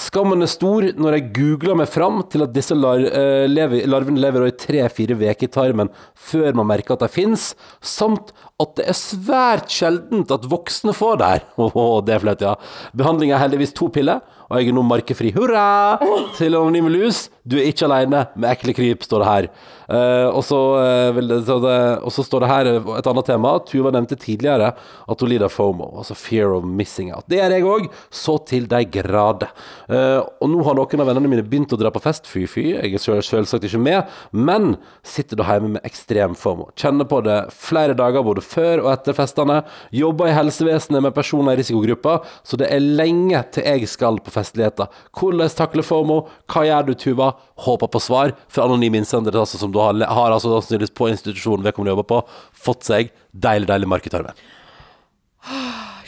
Skammen 0.00 0.40
er 0.40 0.48
stor 0.48 0.86
når 0.96 1.16
jeg 1.16 1.30
googler 1.36 1.76
meg 1.80 1.90
fram 1.90 2.20
til 2.30 2.44
at 2.46 2.52
disse 2.54 2.76
lar, 2.78 3.02
uh, 3.02 3.44
lever, 3.50 3.88
larvene 3.90 4.22
lever 4.22 4.46
i 4.46 4.54
tre-fire 4.54 5.16
uker 5.18 5.48
i 5.48 5.50
tarmen 5.50 5.90
før 6.14 6.54
man 6.56 6.68
merker 6.70 6.94
at 6.94 7.02
de 7.02 7.10
fins, 7.10 7.50
samt 7.82 8.30
at 8.60 8.74
det 8.78 8.88
er 8.92 8.98
svært 8.98 9.70
sjeldent 9.72 10.30
at 10.34 10.44
voksne 10.50 10.92
får 10.96 11.16
det 11.22 11.30
her. 11.34 11.46
Åh, 11.70 11.96
det 12.06 12.16
er 12.18 12.24
flaut, 12.26 12.44
ja. 12.44 12.54
Behandling 12.96 13.32
er 13.32 13.42
heldigvis 13.42 13.74
to 13.76 13.88
piller, 13.94 14.20
og 14.50 14.58
jeg 14.58 14.72
er 14.72 14.74
nå 14.74 14.82
markefri. 14.82 15.30
Hurra! 15.36 15.98
Til 16.36 16.56
Anonyme 16.58 16.90
Lus. 16.90 17.28
Du 17.46 17.54
er 17.58 17.68
ikke 17.70 17.86
alene 17.86 18.24
med 18.34 18.48
ekle 18.50 18.74
kryp, 18.74 19.04
står 19.06 19.22
det 19.22 19.28
her. 19.30 19.46
Eh, 19.90 20.26
og, 20.30 20.42
så, 20.46 20.58
eh, 20.82 21.20
det, 21.22 21.38
så 21.46 21.56
det, 21.62 21.76
og 22.06 22.12
så 22.14 22.24
står 22.26 22.42
det 22.44 22.48
her 22.50 22.70
et 22.98 23.08
annet 23.10 23.28
tema. 23.30 23.52
Tuva 23.66 23.92
nevnte 23.94 24.18
tidligere 24.18 24.72
at 24.74 25.22
hun 25.22 25.30
lider 25.30 25.50
FOMO, 25.50 25.88
altså 26.02 26.16
fear 26.18 26.52
of 26.56 26.66
missing 26.66 27.12
out. 27.14 27.26
Det 27.30 27.38
gjør 27.40 27.54
jeg 27.56 27.66
òg, 27.70 27.86
så 28.14 28.36
til 28.50 28.66
de 28.70 28.82
grader. 28.98 29.54
Eh, 29.90 30.18
og 30.42 30.50
nå 30.52 30.66
har 30.66 30.78
noen 30.78 31.04
av 31.06 31.10
vennene 31.12 31.30
mine 31.30 31.46
begynt 31.46 31.74
å 31.74 31.78
dra 31.80 31.94
på 31.94 32.02
fest, 32.04 32.26
fy-fy. 32.30 32.66
Jeg 32.74 32.94
er 32.98 33.02
selv- 33.06 33.22
selvsagt 33.30 33.66
ikke 33.70 33.82
med, 33.86 34.10
men 34.34 34.72
sitter 35.06 35.38
da 35.40 35.46
hjemme 35.52 35.76
med 35.78 35.86
ekstrem 35.86 36.34
FOMO. 36.38 36.72
Kjenner 36.78 37.06
på 37.10 37.22
det 37.26 37.38
flere 37.54 37.94
dager 37.98 38.26
både 38.26 38.42
før 38.50 38.84
og 38.84 38.90
etter 38.92 39.16
festene. 39.16 39.60
Jobber 39.94 40.30
i 40.30 40.36
helsevesenet 40.36 41.04
med 41.06 41.16
personer 41.16 41.54
i 41.54 41.62
risikogrupper, 41.62 42.26
så 42.46 42.58
det 42.60 42.70
er 42.70 42.84
lenge 42.84 43.42
til 43.54 43.66
jeg 43.66 43.90
skal 43.90 44.20
på 44.24 44.34
festligheter. 44.34 44.90
Hvordan 45.16 45.54
takle 45.56 45.84
FOMO? 45.86 46.22
Hva 46.50 46.66
gjør 46.68 46.90
du, 46.90 46.94
Tuva? 46.98 47.32
Håper 47.66 47.90
på 47.92 48.02
svar 48.02 48.34
fra 48.48 48.66
anonym 48.66 49.00
innsender, 49.00 49.36
altså, 49.40 49.60
som 49.60 49.72
du 49.72 49.80
har, 49.82 49.96
har 49.96 50.36
altså, 50.36 50.60
på 50.96 51.10
institusjonen 51.12 51.66
vedkommende 51.66 51.94
jobber 51.94 52.08
på, 52.14 52.22
fått 52.68 52.88
seg 52.88 53.14
deilig, 53.30 53.68
deilig 53.70 53.90
markedsarbeid. 53.90 54.48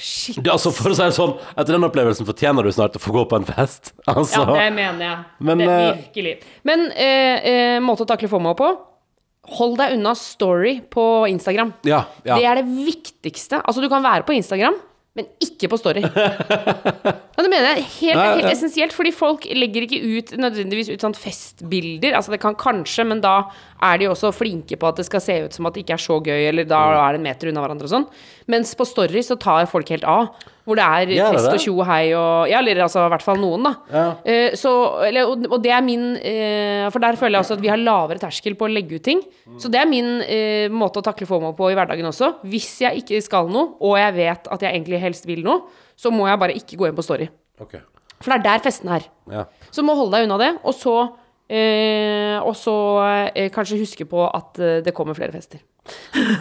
Shit. 0.02 0.40
Det 0.42 0.50
er 0.50 0.56
altså, 0.56 0.72
for 0.74 0.90
å 0.90 0.96
si 0.98 1.04
det 1.06 1.14
sånn, 1.14 1.36
etter 1.54 1.76
den 1.76 1.86
opplevelsen 1.86 2.26
fortjener 2.26 2.66
du 2.66 2.72
snart 2.74 2.96
å 2.98 3.02
få 3.02 3.12
gå 3.14 3.22
på 3.30 3.38
en 3.38 3.46
fest. 3.46 3.92
Altså. 4.12 4.42
Ja, 4.42 4.56
det 4.58 4.72
mener 4.74 5.04
jeg. 5.06 5.18
Men, 5.46 5.60
det 5.62 5.68
eh, 5.72 5.84
virkelig. 6.00 6.32
Men 6.66 6.88
eh, 6.90 7.52
eh, 7.52 7.76
måte 7.84 8.02
å 8.02 8.08
takle 8.10 8.30
FOMO 8.30 8.56
på 8.58 8.72
Hold 9.48 9.76
deg 9.80 9.96
unna 9.96 10.12
story 10.14 10.76
på 10.92 11.26
Instagram. 11.28 11.72
Ja, 11.88 12.04
ja. 12.24 12.36
Det 12.38 12.44
er 12.46 12.60
det 12.62 12.68
viktigste. 12.86 13.58
Altså, 13.66 13.82
du 13.82 13.88
kan 13.90 14.02
være 14.04 14.22
på 14.28 14.36
Instagram, 14.36 14.76
men 15.18 15.26
ikke 15.42 15.68
på 15.68 15.76
story. 15.80 16.00
ja, 16.06 17.42
det 17.42 17.50
mener 17.50 17.66
jeg. 17.74 17.82
Helt, 17.98 18.16
Nei, 18.20 18.28
helt 18.36 18.46
ja. 18.46 18.52
essensielt, 18.54 18.94
fordi 18.96 19.10
folk 19.12 19.44
legger 19.50 19.84
ikke 19.88 19.98
ut 19.98 20.30
nødvendigvis 20.40 20.92
ut 20.94 21.02
sånn 21.04 21.16
festbilder. 21.18 22.14
Altså, 22.16 22.32
det 22.36 22.40
kan 22.44 22.54
kanskje, 22.56 23.04
men 23.10 23.20
da 23.24 23.34
er 23.82 23.98
de 24.00 24.08
også 24.12 24.30
flinke 24.36 24.78
på 24.78 24.88
at 24.88 25.02
det 25.02 25.08
skal 25.10 25.24
se 25.24 25.36
ut 25.48 25.58
som 25.58 25.66
at 25.68 25.74
det 25.76 25.84
ikke 25.84 25.98
er 25.98 26.04
så 26.06 26.20
gøy, 26.22 26.46
eller 26.52 26.64
da 26.70 26.80
Mm. 26.86 26.96
er 27.02 27.12
det 27.12 27.20
en 27.20 27.26
meter 27.28 27.50
unna 27.50 27.66
hverandre 27.66 27.90
og 27.90 27.94
sånn. 27.96 28.08
Mens 28.48 28.72
på 28.78 28.86
story 28.88 29.26
så 29.26 29.36
tar 29.42 29.66
folk 29.66 29.90
helt 29.92 30.04
av. 30.08 30.30
Hvor 30.62 30.78
det 30.78 30.84
er 30.84 31.32
fest 31.34 31.48
og 31.50 31.60
tjo 31.62 31.74
og 31.74 31.86
hei 31.88 32.12
og 32.14 32.50
Ja, 32.50 32.60
eller 32.60 32.84
altså 32.84 33.02
i 33.02 33.10
hvert 33.10 33.24
fall 33.24 33.40
noen, 33.42 33.66
da. 33.66 33.72
Ja. 33.90 34.04
Uh, 34.22 34.56
så, 34.58 34.72
eller, 35.08 35.30
og, 35.32 35.46
og 35.50 35.62
det 35.64 35.72
er 35.74 35.82
min 35.84 36.04
uh, 36.14 36.86
For 36.94 37.02
der 37.02 37.18
føler 37.18 37.38
jeg 37.38 37.46
også 37.46 37.56
at 37.58 37.64
vi 37.64 37.72
har 37.72 37.80
lavere 37.82 38.22
terskel 38.22 38.54
på 38.58 38.68
å 38.68 38.72
legge 38.72 39.00
ut 39.00 39.06
ting. 39.06 39.22
Så 39.62 39.70
det 39.72 39.80
er 39.82 39.90
min 39.90 40.12
uh, 40.22 40.66
måte 40.74 41.02
å 41.02 41.06
takle 41.06 41.26
FOMO 41.28 41.54
på 41.58 41.72
i 41.72 41.78
hverdagen 41.78 42.10
også. 42.10 42.34
Hvis 42.46 42.74
jeg 42.84 43.02
ikke 43.02 43.22
skal 43.24 43.50
noe, 43.52 43.74
og 43.82 43.98
jeg 43.98 44.14
vet 44.20 44.52
at 44.54 44.66
jeg 44.66 44.70
egentlig 44.76 45.02
helst 45.02 45.26
vil 45.28 45.42
noe, 45.46 45.66
så 45.98 46.14
må 46.14 46.28
jeg 46.30 46.40
bare 46.42 46.58
ikke 46.58 46.78
gå 46.78 46.88
inn 46.88 46.98
på 46.98 47.06
Story. 47.06 47.26
Ok. 47.62 47.80
For 48.22 48.30
det 48.30 48.38
er 48.38 48.46
der 48.46 48.62
festen 48.62 48.90
er. 48.94 49.08
Ja. 49.30 49.46
Så 49.74 49.82
må 49.86 49.96
holde 49.98 50.14
deg 50.14 50.28
unna 50.28 50.38
det, 50.40 50.52
og 50.62 50.76
så 50.78 50.96
eh, 51.52 52.38
Og 52.42 52.54
så 52.56 52.74
eh, 53.36 53.50
kanskje 53.52 53.78
huske 53.82 54.06
på 54.08 54.24
at 54.28 54.58
eh, 54.58 54.80
det 54.86 54.94
kommer 54.96 55.14
flere 55.18 55.32
fester. 55.36 55.60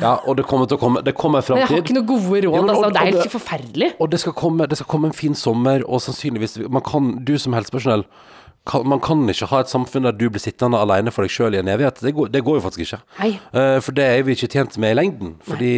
ja, 0.01 0.15
og 0.29 0.37
det 0.37 0.45
kommer 0.45 0.67
til 0.69 0.77
å 0.77 0.79
komme 0.79 1.01
Det 1.01 1.15
kommer 1.17 1.41
Men 1.49 1.63
jeg 1.63 1.67
har 1.71 1.79
ikke 1.81 1.95
noen 1.97 2.05
gode 2.11 2.41
råd, 2.45 2.53
Ja, 2.53 2.61
men 2.61 2.69
og- 2.69 2.75
altså. 2.75 2.91
Det 2.93 3.01
er 3.01 3.17
helt 3.17 3.31
forferdelig. 3.33 3.89
Og 3.99 4.11
det 4.11 4.19
skal, 4.21 4.33
komme, 4.33 4.67
det 4.69 4.77
skal 4.77 4.87
komme 4.87 5.07
en 5.09 5.13
fin 5.17 5.33
sommer, 5.35 5.81
og 5.87 5.99
sannsynligvis 6.01 6.59
man 6.69 6.81
kan, 6.85 7.23
Du 7.25 7.37
som 7.37 7.53
helsepersonell 7.53 8.05
kan, 8.67 8.85
Man 8.87 9.01
kan 9.01 9.23
ikke 9.31 9.49
ha 9.49 9.63
et 9.63 9.71
samfunn 9.71 10.05
der 10.05 10.13
du 10.13 10.27
blir 10.29 10.41
sittende 10.41 10.77
alene 10.77 11.13
for 11.13 11.25
deg 11.25 11.33
sjøl 11.33 11.55
i 11.57 11.61
en 11.61 11.69
evighet. 11.71 12.01
Det 12.05 12.13
går, 12.13 12.29
det 12.33 12.43
går 12.45 12.59
jo 12.59 12.63
faktisk 12.67 12.83
ikke. 12.85 12.99
Nei. 13.17 13.31
Eh, 13.57 13.77
for 13.81 13.97
det 13.97 14.05
er 14.05 14.21
vi 14.27 14.35
ikke 14.37 14.51
tjent 14.53 14.77
med 14.81 14.93
i 14.93 14.97
lengden. 14.99 15.31
Fordi 15.47 15.73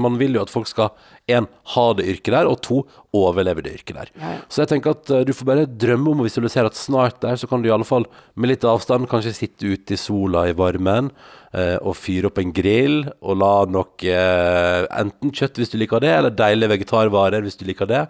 man 0.00 0.18
vil 0.20 0.36
jo 0.36 0.42
at 0.44 0.52
folk 0.52 0.68
skal 0.68 0.92
én, 1.32 1.48
ha 1.72 1.86
det 1.96 2.06
yrket 2.12 2.34
der, 2.36 2.50
og 2.50 2.60
to, 2.62 2.82
overleve 3.16 3.64
det 3.64 3.72
yrket 3.78 3.96
der. 3.96 4.12
Ja. 4.20 4.34
Så 4.52 4.62
jeg 4.62 4.74
tenker 4.74 4.94
at 4.94 5.10
eh, 5.10 5.24
du 5.24 5.32
får 5.32 5.48
bare 5.48 5.66
drømme 5.66 6.12
om 6.12 6.22
å 6.22 6.28
visualisere 6.28 6.68
at 6.68 6.78
snart 6.78 7.18
der, 7.24 7.40
så 7.40 7.48
kan 7.48 7.64
du 7.64 7.70
i 7.70 7.74
alle 7.74 7.88
fall 7.88 8.04
med 8.36 8.52
litt 8.52 8.68
avstand 8.68 9.08
kanskje 9.10 9.34
sitte 9.40 9.72
ute 9.72 9.96
i 9.96 10.00
sola 10.00 10.44
i 10.50 10.54
varmen 10.56 11.08
eh, 11.56 11.80
og 11.80 11.96
fyre 11.96 12.28
opp 12.28 12.38
en 12.42 12.52
grill 12.54 13.06
og 13.18 13.40
la 13.40 13.56
eh, 13.64 14.84
enten 15.00 15.32
kjøtt 15.32 15.62
hvis 15.62 15.72
du 15.72 15.80
liker 15.80 16.04
det, 16.04 16.12
eller 16.20 16.36
deilige 16.36 16.76
vegetarvarer 16.76 17.48
hvis 17.48 17.56
du 17.56 17.64
liker 17.68 17.88
det. 17.88 18.06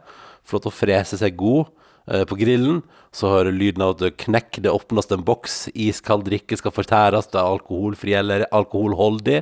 Få 0.47 0.59
lov 0.59 0.67
til 0.67 0.75
å 0.75 0.81
frese 0.83 1.23
seg 1.23 1.39
god 1.39 1.71
på 2.07 2.39
grillen. 2.39 2.83
Så 3.17 3.31
hører 3.33 3.55
lyden 3.55 3.83
av 3.83 3.97
at 3.97 4.19
knekk, 4.23 4.61
det 4.63 4.73
åpnes 4.73 5.09
en 5.11 5.25
boks, 5.27 5.67
iskald 5.75 6.27
drikke 6.29 6.59
skal 6.59 6.75
fortæres, 6.75 7.31
det 7.33 7.41
er 7.41 7.49
alkoholfri 7.49 8.15
eller 8.19 8.45
alkoholholdig. 8.55 9.41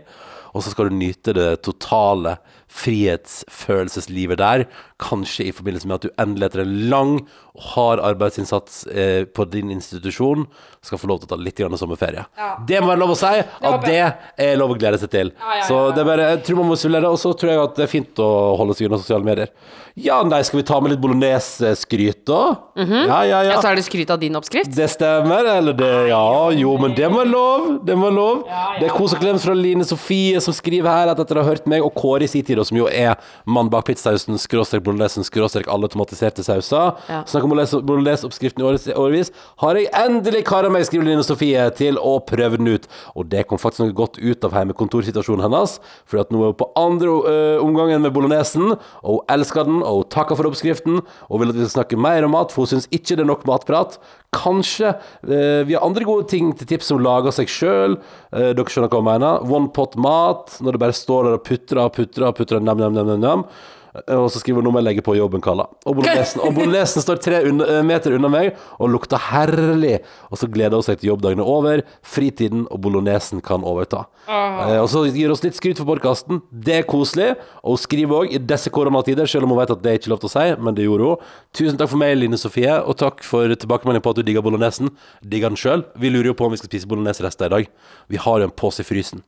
Og 0.55 0.63
så 0.63 0.71
skal 0.71 0.89
du 0.89 0.95
nyte 0.95 1.35
det 1.35 1.49
totale 1.67 2.37
frihetsfølelseslivet 2.71 4.39
der. 4.39 4.67
Kanskje 5.03 5.49
i 5.49 5.55
forbindelse 5.55 5.91
med 5.91 5.97
at 5.99 6.07
du 6.07 6.23
endelig 6.23 6.49
etter 6.49 6.63
en 6.63 6.77
lang 6.93 7.17
og 7.55 7.67
hard 7.75 8.03
arbeidsinnsats 8.07 8.85
eh, 8.87 9.25
på 9.27 9.47
din 9.51 9.73
institusjon 9.75 10.47
skal 10.85 11.01
få 11.01 11.09
lov 11.11 11.21
til 11.23 11.29
å 11.29 11.33
ta 11.35 11.41
litt 11.41 11.57
grann 11.59 11.77
sommerferie. 11.81 12.27
Ja. 12.39 12.51
Det 12.69 12.81
må 12.85 12.93
være 12.93 13.01
lov 13.03 13.15
å 13.15 13.19
si 13.19 13.33
at 13.41 13.87
det 13.89 14.01
er 14.47 14.57
lov 14.61 14.75
å 14.75 14.79
glede 14.79 15.01
seg 15.01 15.11
til. 15.15 15.33
Ja, 15.41 15.57
ja, 15.59 15.65
Så 15.69 15.79
det 15.97 16.05
er 16.05 16.11
bare, 16.13 16.29
jeg 16.35 16.45
tror 16.47 16.61
man 16.63 16.71
må 16.73 16.77
simulere, 16.81 17.11
og 17.11 17.19
så 17.19 17.33
tror 17.37 17.51
jeg 17.55 17.63
at 17.65 17.81
det 17.81 17.87
er 17.89 17.93
fint 17.95 18.21
å 18.23 18.29
holde 18.61 18.77
seg 18.79 18.91
unna 18.91 19.01
sosiale 19.01 19.25
medier. 19.27 19.49
Ja, 19.95 20.17
nei, 20.27 20.41
skal 20.43 20.59
vi 20.59 20.65
ta 20.67 20.81
med 20.83 20.91
litt 20.91 21.01
bolognese-skryt 21.05 22.25
da? 22.27 22.41
Ja, 22.75 23.21
ja, 23.23 23.43
ja. 23.45 23.53
Ja, 23.53 23.61
så 23.63 23.69
er 23.71 23.77
det 23.79 23.85
skryt 23.87 24.11
av 24.11 24.19
din 24.19 24.35
oppskrift? 24.35 24.73
Det 24.75 24.89
stemmer, 24.91 25.47
eller 25.59 25.77
det 25.79 25.91
Ja, 26.11 26.51
jo, 26.51 26.73
men 26.83 26.95
det 26.97 27.07
må 27.13 27.21
være 27.23 27.31
lov. 27.31 27.69
Det 27.87 27.95
må 27.97 28.09
være 28.09 28.17
lov. 28.17 28.41
Det 28.81 28.89
er 28.89 28.95
kos 28.97 29.15
og 29.15 29.21
klems 29.23 29.45
fra 29.47 29.55
Line 29.55 29.87
Sofie 29.87 30.41
som 30.43 30.55
skriver 30.57 30.91
her 30.91 31.13
at 31.13 31.21
etter 31.23 31.39
å 31.39 31.45
ha 31.45 31.53
hørt 31.53 31.69
meg 31.71 31.85
og 31.87 31.95
Kåre 31.95 32.27
i 32.27 32.31
sin 32.31 32.43
tid, 32.45 32.59
som 32.67 32.77
jo 32.79 32.89
er 32.91 33.15
mann 33.47 33.71
bak 33.71 33.87
pizzasausen, 33.87 34.35
skråstrek 34.43 34.83
bolognesen, 34.85 35.23
skråstrek 35.27 35.69
alle 35.71 35.87
automatiserte 35.89 36.43
sauser, 36.43 36.97
Ja. 37.09 37.23
snakk 37.23 37.45
om 37.47 37.51
bolognese- 37.55 37.83
bolognese-oppskriften 37.87 38.61
i 38.67 38.95
årevis, 38.99 39.31
har 39.63 39.75
jeg 39.79 39.91
endelig 39.95 40.45
kara 40.45 40.71
meg, 40.75 40.87
skriver 40.89 41.09
Line 41.09 41.25
Sofie, 41.27 41.65
til 41.79 41.99
å 42.01 42.17
prøve 42.27 42.61
den 42.61 42.71
ut. 42.75 42.89
Og 43.15 43.29
det 43.33 43.47
kom 43.51 43.61
faktisk 43.61 43.85
noe 43.85 43.97
godt 43.97 44.21
ut 44.21 44.47
av 44.47 44.57
hjemmekontorsituasjonen 44.59 45.47
hennes, 45.47 45.79
for 46.11 46.23
at 46.23 46.35
nå 46.35 46.43
er 46.43 46.53
hun 46.53 46.61
på 46.61 46.71
andre 46.81 47.15
uh, 47.25 47.65
omgangen 47.65 48.05
med 48.05 48.15
bolognesen, 48.17 48.77
og 49.03 49.11
hun 49.19 49.35
elsker 49.37 49.67
den, 49.69 49.81
og 49.83 50.03
hun 50.03 50.13
takker 50.15 50.39
for 50.39 50.51
oppskriften, 50.51 51.01
og 51.29 51.43
vil 51.43 51.55
at 51.55 51.59
vi 51.59 51.65
skal 51.65 51.79
snakke 51.81 52.01
mer 52.01 52.27
om 52.27 52.37
mat, 52.37 52.55
for 52.55 52.67
hun 52.67 52.75
syns 52.75 52.91
ikke 52.93 53.17
det 53.17 53.25
er 53.25 53.31
nok 53.33 53.47
matprat. 53.49 53.99
Kanskje 54.35 54.97
uh, 54.97 55.63
vi 55.67 55.77
har 55.77 55.87
andre 55.87 56.07
gode 56.07 56.29
ting 56.33 56.53
til 56.59 56.69
tips 56.71 56.93
som 56.93 57.03
lager 57.03 57.35
seg 57.35 57.51
sjøl. 57.51 57.99
dere 58.35 58.71
skjønner 58.71 58.91
hva 58.91 59.01
jeg 59.01 59.07
mener. 59.07 59.45
One 59.47 59.71
pot 59.75 59.95
mat, 60.01 60.57
når 60.61 60.75
det 60.75 60.83
bare 60.83 60.97
står 60.97 61.29
der 61.29 61.39
og 61.39 61.47
putrer 61.47 61.85
og 61.85 61.95
putrer 61.95 62.35
putrer, 62.35 62.61
nam, 62.61 62.79
nam, 62.79 62.95
nam, 62.95 63.07
nam, 63.07 63.21
nam. 63.21 63.47
Eh, 63.95 64.17
Og 64.19 64.31
så 64.33 64.41
skriver 64.43 64.61
hun 64.63 64.67
om 64.73 64.79
jeg 64.81 64.85
legger 64.89 65.05
på 65.07 65.15
jobben, 65.17 65.43
Kalla. 65.45 65.67
Og 65.87 65.97
bolognesen, 66.01 66.41
og 66.45 66.55
bolognesen 66.57 67.05
står 67.05 67.21
tre 67.23 67.43
unna, 67.49 67.67
eh, 67.79 67.83
meter 67.87 68.17
unna 68.17 68.29
meg 68.33 68.57
og 68.79 68.91
lukter 68.91 69.21
herlig. 69.31 70.01
Og 70.31 70.41
så 70.41 70.49
gleder 70.51 70.75
hun 70.81 70.87
seg 70.87 70.99
til 71.01 71.13
jobbdagen 71.13 71.43
er 71.45 71.51
over, 71.51 71.83
fritiden 72.03 72.67
og 72.71 72.81
bolognesen 72.85 73.43
kan 73.45 73.63
overta. 73.67 74.05
Eh, 74.29 74.81
og 74.81 74.89
så 74.91 75.05
gir 75.07 75.29
hun 75.29 75.35
oss 75.37 75.45
litt 75.45 75.59
skryt 75.59 75.79
for 75.81 75.89
podkasten. 75.93 76.43
Det 76.51 76.79
er 76.81 76.89
koselig. 76.89 77.35
Og 77.63 77.77
hun 77.77 77.83
skriver 77.85 78.25
òg 78.25 78.35
i 78.35 78.43
disse 78.43 78.73
koronatider, 78.75 79.29
selv 79.31 79.47
om 79.47 79.55
hun 79.55 79.61
vet 79.63 79.75
at 79.77 79.83
det 79.85 79.93
er 79.95 80.01
ikke 80.03 80.13
lov 80.15 80.23
til 80.25 80.31
å 80.33 80.35
si, 80.35 80.47
men 80.61 80.75
det 80.79 80.89
gjorde 80.89 81.11
hun. 81.13 81.31
Tusen 81.55 81.79
takk 81.81 81.93
for 81.95 82.01
meg, 82.03 82.17
Line 82.19 82.39
Sofie, 82.41 82.75
og 82.83 82.99
takk 83.01 83.23
for 83.27 83.47
tilbakemelding 83.55 84.03
på 84.05 84.15
at 84.15 84.19
du 84.21 84.27
digger 84.27 84.43
bolognesen. 84.45 84.91
Digger 85.23 85.53
den 85.55 85.61
sjøl. 85.61 85.87
Vi 86.01 86.11
lurer 86.11 86.33
jo 86.33 86.39
på 86.39 86.49
om 86.49 86.55
vi 86.55 86.59
skal 86.61 86.73
spise 86.73 86.91
bolognesrester 86.91 87.47
i 87.51 87.55
dag. 87.59 87.71
Vi 88.11 88.21
har 88.21 88.43
jo 88.43 88.49
en 88.51 88.55
pose 88.59 88.83
i 88.83 88.89
frysen. 88.89 89.23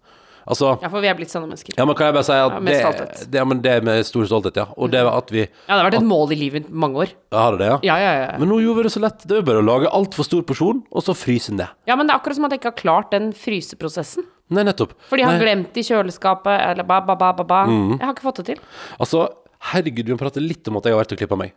Altså 0.46 0.76
Ja, 0.80 0.88
for 0.92 1.02
vi 1.02 1.08
er 1.10 1.16
blitt 1.18 1.32
sånne 1.32 1.48
mennesker. 1.50 1.74
ja, 1.76 1.84
men 1.84 1.96
kan 1.98 2.06
jeg 2.06 2.14
bare 2.14 2.26
si 2.28 2.32
at 2.32 2.52
Ja, 2.52 2.60
med 2.60 2.74
det, 2.74 3.30
det, 3.30 3.38
ja, 3.40 3.44
men 3.44 3.60
det 3.64 3.72
er 3.72 3.80
med 3.82 4.06
stor 4.06 4.24
stolthet, 4.30 4.56
ja. 4.60 4.66
Og 4.78 4.90
det 4.92 5.00
er 5.00 5.08
at 5.10 5.30
vi 5.34 5.40
Ja, 5.42 5.48
det 5.74 5.78
har 5.80 5.90
vært 5.90 5.98
et 5.98 6.06
mål 6.06 6.32
i 6.32 6.38
livet 6.38 6.68
i 6.70 6.72
mange 6.84 7.02
år. 7.02 7.10
ja, 7.32 7.38
Har 7.38 7.56
det 7.56 7.64
det, 7.64 7.66
ja? 7.72 7.78
Ja, 7.82 7.96
ja, 7.98 8.12
ja. 8.32 8.38
Men 8.38 8.48
nå 8.48 8.60
gjorde 8.62 8.76
vi 8.78 8.86
det 8.88 8.92
så 8.94 9.02
lett. 9.02 9.26
Det 9.26 9.34
er 9.34 9.42
jo 9.42 9.46
bare 9.50 9.62
å 9.64 9.66
lage 9.66 9.90
altfor 9.90 10.24
stor 10.28 10.42
porsjon, 10.46 10.84
og 10.92 11.02
så 11.02 11.16
fryse 11.18 11.50
den 11.50 11.58
ned. 11.64 11.68
Ja, 11.90 11.96
men 11.96 12.06
det 12.06 12.14
er 12.14 12.20
akkurat 12.20 12.36
som 12.38 12.46
at 12.46 12.54
jeg 12.54 12.60
ikke 12.62 12.72
har 12.74 12.80
klart 12.82 13.10
den 13.10 13.32
fryseprosessen. 13.34 14.24
Nei, 14.54 14.62
nettopp. 14.62 14.92
Fordi 15.10 15.24
jeg 15.24 15.26
har 15.26 15.38
Nei, 15.40 15.42
glemt 15.42 15.74
i 15.76 15.82
kjøleskapet, 15.82 16.54
eller 16.70 16.86
ba, 16.86 17.00
ba, 17.02 17.16
ba, 17.18 17.32
ba, 17.34 17.42
ba. 17.44 17.64
Mm. 17.66 17.96
Jeg 17.98 18.06
har 18.06 18.14
ikke 18.14 18.26
fått 18.28 18.42
det 18.44 18.46
til. 18.54 18.60
Altså, 19.02 19.24
herregud, 19.72 20.06
vi 20.06 20.14
må 20.14 20.18
prate 20.20 20.38
litt 20.44 20.68
om 20.70 20.78
at 20.78 20.86
jeg 20.86 20.94
har 20.94 21.02
vært 21.02 21.14
og 21.16 21.18
klippa 21.18 21.38
meg. 21.40 21.56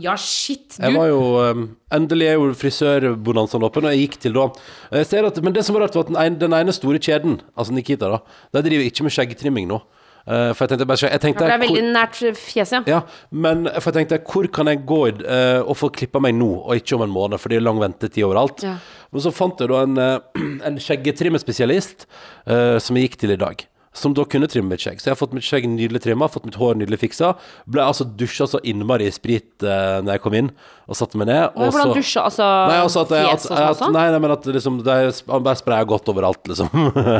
Ja, 0.00 0.14
shit, 0.16 0.78
Jeg 0.80 0.94
var 0.96 1.06
jo 1.10 1.20
um, 1.50 1.64
Endelig 1.92 2.28
er 2.30 2.38
jo 2.38 2.52
frisørbonanzaen 2.56 3.64
åpen, 3.66 3.84
og 3.84 3.92
jeg 3.92 4.06
gikk 4.06 4.20
til 4.24 4.36
da 4.36 4.46
jeg 4.92 5.08
ser 5.10 5.26
at, 5.28 5.40
Men 5.44 5.52
det 5.52 5.64
som 5.66 5.76
var 5.76 5.84
rart, 5.86 5.94
var 5.98 6.06
at 6.06 6.12
den 6.12 6.20
ene, 6.20 6.38
den 6.40 6.52
ene 6.56 6.72
store 6.72 7.00
kjeden, 7.02 7.40
altså 7.56 7.74
Nikita, 7.76 8.08
da, 8.08 8.22
de 8.56 8.62
driver 8.68 8.86
ikke 8.88 9.04
med 9.04 9.12
skjeggtrimming 9.12 9.68
nå. 9.68 9.82
Uh, 10.22 10.52
for 10.54 10.64
jeg 10.70 10.78
tenkte 10.78 10.86
bare 10.86 11.00
jeg 11.02 11.10
Ja, 11.10 11.18
for 11.18 11.32
det 11.34 11.42
er 11.50 11.58
hvor- 11.58 11.66
veldig 11.66 11.92
nært 11.92 12.18
fjeset. 12.38 12.86
Ja, 12.86 13.00
men 13.32 13.64
for 13.80 13.90
jeg 13.90 14.06
tenkte, 14.06 14.20
hvor 14.22 14.46
kan 14.54 14.66
jeg 14.70 14.84
gå 14.86 15.00
i, 15.08 15.12
eh, 15.26 15.60
og 15.66 15.74
få 15.76 15.90
klippa 15.90 16.20
meg 16.22 16.36
nå, 16.38 16.62
og 16.62 16.76
ikke 16.78 16.94
om 16.94 17.02
en 17.02 17.10
måned, 17.10 17.40
for 17.40 17.48
det 17.50 17.56
er 17.58 17.66
lang 17.66 17.80
ventetid 17.80 18.22
overalt. 18.22 18.62
Ja. 18.62 18.76
Men 19.12 19.20
så 19.20 19.32
fant 19.34 19.58
jeg 19.58 19.68
da 19.68 19.82
en, 19.82 19.98
uh, 19.98 20.20
en 20.68 20.78
skjeggetrimmespesialist 20.78 22.06
uh, 22.46 22.78
som 22.78 22.96
jeg 22.96 23.10
gikk 23.10 23.18
til 23.18 23.32
i 23.34 23.36
dag. 23.36 23.66
Som 23.92 24.14
da 24.16 24.24
kunne 24.24 24.48
trimme 24.48 24.72
mitt 24.72 24.80
skjegg. 24.80 25.02
Så 25.02 25.10
jeg 25.10 25.12
har 25.12 25.20
fått 25.20 25.34
mitt 25.36 25.44
skjegg 25.44 25.66
nydelig 25.68 26.00
trimma, 26.00 26.28
fått 26.32 26.46
mitt 26.48 26.56
hår 26.56 26.78
nydelig 26.80 26.96
fiksa. 27.02 27.34
Ble 27.68 27.84
altså 27.84 28.06
dusja 28.08 28.46
så 28.48 28.60
innmari 28.64 29.04
i 29.10 29.12
sprit 29.12 29.66
uh, 29.66 29.98
når 30.00 30.14
jeg 30.16 30.22
kom 30.24 30.36
inn, 30.38 30.48
og 30.88 30.96
satte 30.96 31.20
meg 31.20 31.28
ned. 31.28 31.52
Og 31.52 31.74
hvordan 31.74 31.92
dusja? 31.98 32.24
altså 32.30 32.46
Nei, 32.70 32.78
altså 32.80 33.04
at, 33.04 33.12
jeg- 33.18 33.34
at, 33.34 33.44
sånn 33.44 33.58
at, 33.58 33.74
også? 33.76 33.90
nei, 33.92 34.06
nei, 34.14 34.22
men 34.24 34.34
at 34.38 34.48
liksom, 34.56 34.80
det 34.86 34.96
han 35.28 35.44
bare 35.44 35.60
spraya 35.60 35.88
godt 35.92 36.08
overalt, 36.14 36.40
liksom. 36.48 36.72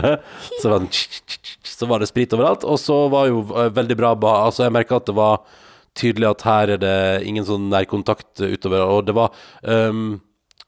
så, 0.63 0.73
var 0.73 0.79
den, 0.79 0.89
så 1.75 1.91
var 1.93 2.01
det 2.01 2.09
sprit 2.09 2.33
overalt. 2.39 2.65
Og 2.65 2.81
så 2.81 3.03
var 3.13 3.29
jo 3.29 3.45
uh, 3.53 3.69
veldig 3.73 3.99
bra 4.01 4.17
Altså, 4.33 4.65
jeg 4.65 4.73
merka 4.81 4.97
at 4.97 5.13
det 5.13 5.19
var 5.19 5.43
tydelig 5.99 6.31
at 6.31 6.45
her 6.49 6.73
er 6.77 6.81
det 6.81 6.97
ingen 7.29 7.45
sånn 7.45 7.69
nærkontakt 7.73 8.41
utover, 8.41 8.85
og 8.89 9.05
det 9.09 9.15
var 9.17 9.35
um, 9.61 10.23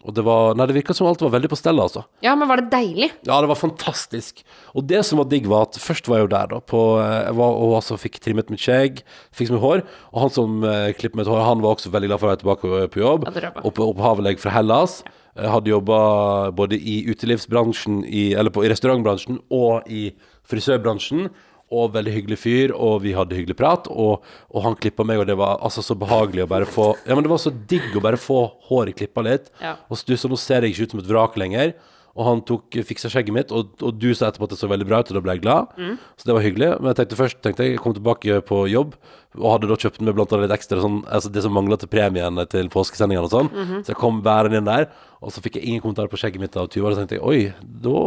og 0.04 0.12
det 0.14 0.24
var 0.26 0.54
Nei, 0.54 0.66
det 0.68 0.74
virka 0.76 0.94
som 0.94 1.06
alt 1.08 1.22
var 1.24 1.32
veldig 1.32 1.48
på 1.48 1.56
stell, 1.56 1.80
altså. 1.80 2.02
Ja, 2.22 2.34
men 2.36 2.48
var 2.50 2.60
det 2.60 2.68
deilig? 2.72 3.10
Ja, 3.24 3.40
det 3.40 3.48
var 3.48 3.56
fantastisk. 3.56 4.42
Og 4.76 4.84
det 4.86 5.00
som 5.08 5.18
var 5.18 5.28
digg, 5.30 5.46
var 5.48 5.62
at 5.66 5.78
først 5.80 6.06
var 6.10 6.18
jeg 6.20 6.26
jo 6.28 6.32
der, 6.36 6.46
da, 6.52 6.60
på 6.60 6.82
eh, 7.00 7.24
Jeg 7.30 7.36
var 7.40 7.56
og 7.64 7.74
altså 7.80 7.96
fikk 7.98 8.20
trimmet 8.20 8.52
mitt 8.52 8.60
skjegg, 8.60 9.00
fikk 9.32 9.50
mitt 9.54 9.64
hår, 9.64 9.82
og 10.12 10.20
han 10.26 10.30
som 10.36 10.60
eh, 10.68 10.92
klippet 10.98 11.16
mitt 11.22 11.30
hår, 11.32 11.40
han 11.48 11.64
var 11.64 11.74
også 11.78 11.90
veldig 11.94 12.12
glad 12.12 12.20
for 12.20 12.28
å 12.28 12.32
være 12.34 12.42
tilbake 12.44 12.68
på- 12.68 12.88
på 12.94 13.00
jobb. 13.02 13.28
Ja. 13.40 13.50
Opp- 13.64 13.80
Opphavelegg 13.88 14.38
fra 14.44 14.52
Hellas. 14.54 15.00
Ja. 15.34 15.48
hadde 15.50 15.66
jobba 15.72 16.52
både 16.54 16.76
i 16.78 17.00
utelivsbransjen, 17.10 18.04
i, 18.06 18.34
eller 18.38 18.52
på, 18.54 18.62
i 18.62 18.68
restaurantbransjen 18.70 19.40
og 19.50 19.88
i 19.90 20.12
frisørbransjen. 20.46 21.30
Og 21.74 21.94
veldig 21.94 22.12
hyggelig 22.14 22.38
fyr, 22.40 22.74
og 22.74 23.00
vi 23.04 23.14
hadde 23.16 23.36
hyggelig 23.38 23.56
prat. 23.58 23.88
Og, 23.90 24.24
og 24.50 24.66
han 24.66 24.78
klippa 24.78 25.06
meg, 25.06 25.22
og 25.22 25.28
det 25.30 25.38
var 25.40 25.58
altså 25.64 25.82
så 25.84 25.96
behagelig 25.98 26.44
å 26.46 26.50
bare 26.50 26.68
få 26.68 26.92
Ja, 27.04 27.16
men 27.16 27.26
det 27.26 27.32
var 27.32 27.42
så 27.42 27.52
digg 27.54 27.90
å 27.96 28.04
bare 28.04 28.20
få 28.20 28.44
håret 28.68 28.98
klippa 29.00 29.24
litt. 29.26 29.50
Ja. 29.62 29.76
Og 29.88 29.98
så 29.98 30.08
du, 30.08 30.14
så 30.20 30.30
nå 30.30 30.38
ser 30.40 30.64
jeg 30.64 30.74
ikke 30.74 30.88
ut 30.88 30.96
som 30.96 31.02
et 31.04 31.10
vrak 31.10 31.38
lenger. 31.40 31.74
Og 32.14 32.22
han 32.28 32.40
tok, 32.46 32.76
fiksa 32.86 33.08
skjegget 33.10 33.34
mitt, 33.34 33.50
og, 33.50 33.72
og 33.82 33.96
du 33.98 34.12
sa 34.14 34.28
etterpå 34.28 34.46
at 34.46 34.52
det 34.54 34.58
så 34.60 34.68
veldig 34.70 34.86
bra 34.86 35.00
ut, 35.02 35.08
og 35.10 35.16
da 35.18 35.22
ble 35.24 35.34
jeg 35.34 35.42
glad. 35.42 35.72
Så 36.14 36.28
det 36.28 36.36
var 36.36 36.44
hyggelig. 36.44 36.68
Men 36.78 36.92
jeg 36.92 36.98
tenkte 37.00 37.18
først 37.18 37.40
tenkte 37.42 37.64
jeg, 37.66 37.72
jeg 37.74 37.82
kom 37.82 37.96
tilbake 37.96 38.36
på 38.46 38.60
jobb, 38.70 38.92
og 39.34 39.48
hadde 39.50 39.66
da 39.66 39.74
kjøpt 39.82 39.98
med 40.06 40.14
blant 40.14 40.30
annet 40.30 40.46
litt 40.46 40.54
ekstra 40.54 40.78
sånn, 40.78 41.00
altså 41.10 41.32
det 41.34 41.42
som 41.42 41.50
mangla 41.58 41.74
til 41.82 41.90
premien 41.90 42.38
til 42.52 42.70
påskesendingene 42.70 43.26
og 43.26 43.32
sånn. 43.34 43.50
Så 43.82 43.90
jeg 43.90 43.98
kom 43.98 44.20
bærende 44.22 44.60
inn 44.62 44.68
der, 44.70 44.86
og 45.18 45.34
så 45.34 45.42
fikk 45.42 45.58
jeg 45.58 45.66
ingen 45.72 45.82
kommentar 45.82 46.06
på 46.12 46.20
skjegget 46.22 46.38
mitt 46.44 46.54
av 46.60 46.70
Tuva. 46.70 46.92
Og 46.92 46.94
så 46.94 47.02
tenkte 47.02 47.18
jeg 47.18 47.26
oi, 47.26 47.40
da, 47.82 47.98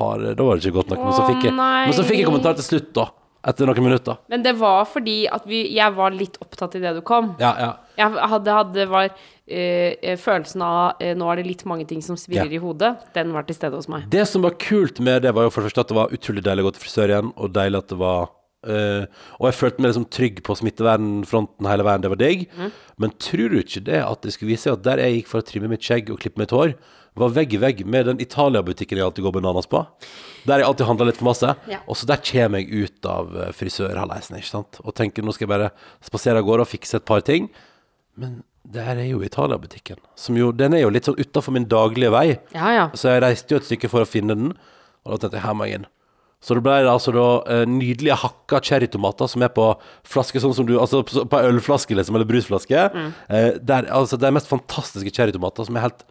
har, 0.00 0.26
da 0.34 0.42
var 0.48 0.58
det 0.58 0.66
ikke 0.66 0.80
godt 0.80 0.90
nok. 0.90 1.04
Men 1.06 1.14
så 1.14 1.28
fikk 1.30 1.46
jeg, 1.46 1.54
men 1.86 1.94
så 1.94 2.02
fikk 2.08 2.18
jeg 2.18 2.26
kommentar 2.32 2.58
til 2.58 2.66
slutt, 2.66 2.90
da. 2.98 3.06
Etter 3.42 3.66
noen 3.66 3.82
minutter. 3.82 4.18
Men 4.30 4.42
det 4.44 4.52
var 4.60 4.84
fordi 4.86 5.24
at 5.26 5.42
vi, 5.50 5.64
jeg 5.74 5.94
var 5.96 6.14
litt 6.14 6.36
opptatt 6.44 6.76
i 6.78 6.82
det 6.84 6.92
du 6.94 7.00
kom. 7.02 7.32
Ja, 7.42 7.52
ja. 7.58 7.70
Jeg 7.98 8.12
hadde, 8.30 8.52
hadde 8.54 8.84
var 8.88 9.08
eh, 9.50 10.14
følelsen 10.16 10.62
av 10.64 11.00
øh, 11.02 11.10
Nå 11.18 11.26
er 11.32 11.40
det 11.42 11.46
litt 11.48 11.64
mange 11.68 11.84
ting 11.90 12.00
som 12.06 12.16
svirrer 12.16 12.46
Ja. 12.46 12.58
i 12.60 12.62
hodet. 12.62 12.92
Den 13.16 13.32
var 13.34 13.42
til 13.48 13.58
stede 13.58 13.74
hos 13.76 13.88
meg. 13.90 14.06
Det 14.14 14.22
som 14.30 14.46
var 14.46 14.54
kult 14.62 15.00
med 15.02 15.22
det, 15.26 15.34
var 15.34 15.48
jo 15.48 15.50
for 15.50 15.60
det 15.66 15.72
første 15.72 15.84
at 15.84 15.90
det 15.90 15.98
var 15.98 16.14
utrolig 16.14 16.44
deilig 16.46 16.62
å 16.64 16.68
gå 16.70 16.74
til 16.78 16.84
frisør 16.86 17.12
igjen, 17.16 17.32
og 17.36 17.52
deilig 17.58 17.82
at 17.82 17.90
det 17.90 17.98
var 18.00 18.22
øh, 18.70 19.04
Og 19.40 19.48
jeg 19.50 19.58
følte 19.58 19.82
meg 19.82 19.90
liksom 19.90 20.08
trygg 20.14 20.40
på 20.46 20.56
smittevernfronten 20.62 21.66
hele 21.72 21.86
veien, 21.90 22.02
det 22.06 22.10
var 22.14 22.20
digg. 22.22 22.46
Men 23.02 23.10
tror 23.18 23.50
du 23.52 23.58
ikke 23.58 23.82
det 23.90 24.00
at 24.06 24.22
det 24.22 24.32
skulle 24.36 24.52
vise 24.54 24.68
seg 24.70 24.78
at 24.78 24.86
der 24.86 25.02
jeg 25.02 25.18
gikk 25.18 25.32
for 25.34 25.42
å 25.42 25.46
trimme 25.50 25.70
mitt 25.72 25.82
skjegg 25.82 26.14
og 26.14 26.20
klippe 26.22 26.38
mitt 26.42 26.54
hår, 26.54 26.76
var 27.18 27.32
vegg 27.36 27.52
i 27.52 27.60
vegg 27.60 27.82
med 27.84 28.06
den 28.08 28.22
Italia-butikken 28.24 28.96
jeg 28.98 29.04
alltid 29.04 29.26
går 29.26 29.34
bananas 29.36 29.68
på? 29.68 29.82
Der 30.48 30.62
jeg 30.62 30.68
alltid 30.68 30.88
handler 30.88 31.10
litt 31.10 31.18
for 31.20 31.28
masse. 31.28 31.50
Ja. 31.70 31.82
Og 31.84 31.98
så 32.00 32.08
der 32.08 32.22
kommer 32.24 32.62
jeg 32.62 32.86
ut 32.86 33.08
av 33.08 33.34
eh, 33.36 33.52
frisørhalleisen, 33.56 34.38
ikke 34.38 34.48
sant, 34.48 34.80
og 34.82 34.96
tenker 34.98 35.24
nå 35.24 35.34
skal 35.36 35.46
jeg 35.46 35.52
bare 35.52 35.72
spasere 36.04 36.40
av 36.40 36.48
gårde 36.48 36.64
og 36.64 36.72
fikse 36.72 36.98
et 36.98 37.08
par 37.08 37.24
ting. 37.26 37.50
Men 38.16 38.40
det 38.72 38.84
her 38.86 39.00
er 39.02 39.10
jo 39.10 39.22
Italia-butikken. 39.24 40.00
Den 40.56 40.76
er 40.76 40.84
jo 40.84 40.92
litt 40.94 41.08
sånn 41.08 41.18
utafor 41.20 41.54
min 41.54 41.68
daglige 41.68 42.12
vei. 42.14 42.28
Ja, 42.54 42.70
ja. 42.76 42.86
Så 42.96 43.12
jeg 43.12 43.24
reiste 43.24 43.54
jo 43.54 43.60
et 43.60 43.68
stykke 43.68 43.90
for 43.92 44.04
å 44.04 44.08
finne 44.08 44.38
den, 44.38 44.54
og 45.02 45.14
da 45.14 45.24
tenkte 45.24 45.40
jeg 45.40 45.46
her 45.46 45.58
må 45.58 45.68
jeg 45.68 45.82
inn. 45.82 45.90
Så 46.42 46.56
det 46.58 46.64
ble 46.66 46.80
det 46.82 46.90
altså 46.90 47.12
da 47.14 47.26
eh, 47.54 47.62
nydelige 47.70 48.16
hakka 48.18 48.58
cherrytomater 48.66 49.28
som 49.30 49.44
er 49.46 49.52
på 49.54 49.68
flaske, 50.10 50.40
sånn 50.42 50.54
som 50.56 50.66
du 50.66 50.74
Altså 50.80 51.04
på 51.06 51.38
ølflaske, 51.38 51.94
liksom, 51.94 52.18
eller 52.18 52.26
brusflaske. 52.26 52.88
Eh, 53.30 53.60
der, 53.62 53.86
altså 53.94 54.18
det 54.18 54.26
er 54.26 54.34
mest 54.34 54.50
fantastiske 54.50 55.12
cherrytomater 55.14 55.68
som 55.68 55.78
er 55.78 55.86
helt 55.86 56.02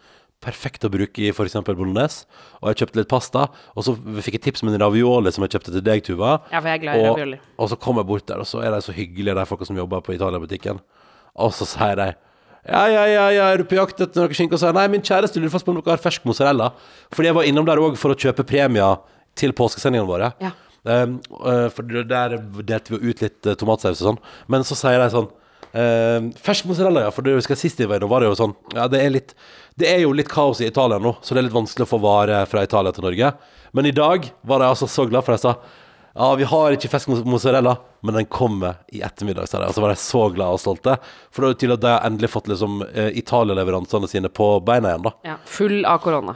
perfekt 0.41 0.85
å 0.87 0.91
bruke 0.93 1.21
i 1.21 1.29
f.eks. 1.31 1.59
bolognese. 1.67 2.25
Og 2.61 2.71
jeg 2.71 2.81
kjøpte 2.81 3.01
litt 3.01 3.11
pasta, 3.11 3.45
og 3.75 3.85
så 3.85 3.95
fikk 4.25 4.39
jeg 4.39 4.45
tips 4.47 4.65
om 4.65 4.71
en 4.71 4.79
ravioli 4.81 5.33
som 5.33 5.45
jeg 5.45 5.55
kjøpte 5.55 5.75
til 5.75 5.85
deg, 5.85 6.03
Tuva. 6.07 6.39
Ja, 6.49 6.59
for 6.59 6.71
jeg 6.71 6.81
er 6.81 6.83
glad 6.85 6.97
i 6.97 7.05
og, 7.05 7.13
ravioli. 7.13 7.39
og 7.57 7.71
så 7.71 7.77
kom 7.81 8.01
jeg 8.01 8.09
bort 8.09 8.27
der, 8.31 8.41
og 8.41 8.49
så 8.49 8.63
er 8.65 8.73
de 8.73 8.81
så 8.85 8.95
hyggelige, 8.95 9.37
de 9.37 9.47
folka 9.49 9.69
som 9.69 9.77
jobber 9.77 10.03
på 10.05 10.17
Italia-butikken. 10.17 10.81
Og 11.41 11.53
så 11.55 11.69
sier 11.69 11.97
de 11.99 12.11
ja, 12.61 12.81
ja, 12.93 13.05
ja, 13.09 13.23
ja, 13.33 13.45
er 13.49 13.57
du 13.57 13.65
på 13.65 13.73
jakt 13.73 14.03
etter 14.03 14.21
noe 14.21 14.37
skinke? 14.37 14.53
Og 14.53 14.61
sier 14.61 14.75
nei, 14.77 14.83
min 14.93 15.01
kjæreste 15.01 15.41
lurer 15.41 15.53
fast 15.53 15.65
på 15.65 15.73
om 15.73 15.79
dere 15.79 15.95
har 15.95 16.01
fersk 16.03 16.27
mozzarella. 16.29 16.67
Fordi 17.09 17.31
jeg 17.31 17.37
var 17.39 17.47
innom 17.49 17.65
der 17.65 17.81
òg 17.81 17.95
for 17.97 18.13
å 18.13 18.17
kjøpe 18.17 18.45
premier 18.45 18.99
til 19.39 19.55
påskesendingene 19.57 20.09
våre. 20.09 20.29
Ja. 20.43 20.51
Um, 20.85 21.19
uh, 21.41 21.67
for 21.73 21.85
der 21.85 22.37
delte 22.37 22.93
vi 22.93 23.09
ut 23.09 23.21
litt 23.21 23.49
uh, 23.49 23.55
tomatsaus 23.57 24.03
og 24.03 24.11
sånn. 24.11 24.21
Men 24.53 24.65
så 24.67 24.77
sier 24.77 25.01
de 25.01 25.09
sånn 25.13 25.29
uh, 25.75 26.29
Fersk 26.41 26.69
mozzarella, 26.69 27.05
ja. 27.07 27.11
For 27.15 27.25
det 27.25 27.37
husker 27.37 27.55
jeg 27.55 27.63
sist 27.65 27.83
i 27.83 27.89
veien, 27.89 28.07
var 28.11 28.23
det 28.23 28.31
jo 28.31 28.39
sånn 28.39 28.55
Ja, 28.75 28.87
det 28.91 29.03
er 29.03 29.13
litt 29.13 29.35
Det 29.79 29.89
er 29.89 30.03
jo 30.03 30.15
litt 30.15 30.31
kaos 30.31 30.61
i 30.61 30.69
Italia 30.69 30.99
nå, 31.01 31.15
så 31.21 31.33
det 31.33 31.43
er 31.43 31.47
litt 31.49 31.59
vanskelig 31.59 31.87
å 31.87 31.93
få 31.93 32.01
varer 32.03 32.49
fra 32.49 32.63
Italia 32.67 32.91
til 32.95 33.07
Norge. 33.07 33.31
Men 33.71 33.87
i 33.87 33.95
dag 33.95 34.27
var 34.43 34.63
jeg 34.63 34.75
altså 34.75 34.89
så 34.91 35.07
glad, 35.07 35.23
for 35.25 35.37
jeg 35.37 35.45
sa 35.45 35.55
ja, 36.11 36.35
vi 36.35 36.43
har 36.43 36.75
ikke 36.75 36.89
fersk 36.91 37.07
mozzarella, 37.23 37.77
men 38.03 38.17
den 38.19 38.25
kommer 38.27 38.81
i 38.91 38.99
ettermiddag, 38.99 39.47
sa 39.47 39.61
altså, 39.61 39.77
så 39.79 39.83
var 39.85 39.93
jeg 39.93 40.01
så 40.03 40.23
glad 40.35 40.57
og 40.57 40.59
stolte. 40.59 40.97
For 41.31 41.45
det 41.45 41.53
er 41.53 41.59
til 41.61 41.73
at 41.77 41.83
de 41.85 41.91
har 41.93 42.07
endelig 42.07 42.33
fått 42.33 42.49
liksom 42.51 42.81
eh, 42.89 43.13
Italia-leveransene 43.21 44.09
sine 44.11 44.27
på 44.27 44.57
beina 44.67 44.91
igjen, 44.91 45.05
da. 45.07 45.13
Ja, 45.29 45.37
full 45.47 45.85
av 45.87 46.01
korona. 46.03 46.35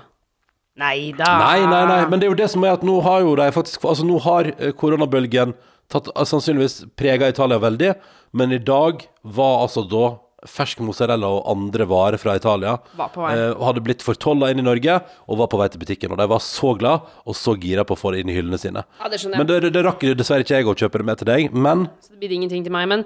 Nei 0.80 1.12
da. 1.16 1.28
Nei, 1.40 1.68
nei, 1.68 1.84
nei, 1.88 2.02
men 2.12 2.20
det 2.20 2.28
er 2.28 2.34
jo 2.34 2.40
det 2.40 2.50
som 2.52 2.64
er 2.68 2.76
at 2.76 2.84
nå 2.88 2.98
har 3.04 3.22
jo 3.24 3.36
de 3.40 3.46
faktisk 3.56 3.86
Altså 3.88 4.04
nå 4.04 4.18
har 4.26 4.50
eh, 4.58 4.74
koronabølgen 4.76 5.54
tatt 5.92 6.10
eh, 6.12 6.26
sannsynligvis 6.28 6.82
prega 7.00 7.30
Italia 7.32 7.60
veldig, 7.64 7.94
men 8.36 8.52
i 8.56 8.60
dag 8.62 9.06
var 9.24 9.64
altså 9.66 9.86
da 9.90 10.06
fersk 10.46 10.78
mozzarella 10.86 11.26
og 11.40 11.48
andre 11.50 11.88
varer 11.90 12.20
fra 12.22 12.36
Italia 12.38 12.76
Var 13.00 13.08
på 13.16 13.24
vei. 13.24 13.32
eh, 13.34 13.56
hadde 13.66 13.82
blitt 13.82 14.04
fortolla 14.06 14.52
inn 14.54 14.60
i 14.62 14.66
Norge 14.68 15.00
og 15.26 15.40
var 15.40 15.48
på 15.50 15.58
vei 15.58 15.66
til 15.74 15.82
butikken. 15.82 16.12
Og 16.14 16.20
de 16.22 16.28
var 16.30 16.44
så 16.46 16.76
glad 16.78 17.08
og 17.26 17.34
så 17.40 17.56
gira 17.58 17.82
på 17.88 17.96
å 17.98 17.98
få 17.98 18.12
det 18.14 18.20
inn 18.22 18.30
i 18.30 18.36
hyllene 18.38 18.60
sine. 18.62 18.84
Ja, 19.02 19.10
det 19.10 19.18
skjønner 19.24 19.40
jeg. 19.40 19.42
Men 19.42 19.50
det, 19.50 19.74
det 19.74 19.82
rakk 19.88 20.06
dessverre 20.20 20.46
ikke 20.46 20.60
jeg 20.60 20.68
å 20.70 20.76
kjøpe 20.78 21.02
det 21.02 21.08
med 21.10 21.18
til 21.24 21.32
deg. 21.32 21.56
Men, 21.56 21.88
Så 22.04 22.14
det 22.14 22.22
blir 22.22 22.36
ingenting 22.38 22.62
til 22.68 22.76
meg, 22.78 22.86
men 22.92 23.06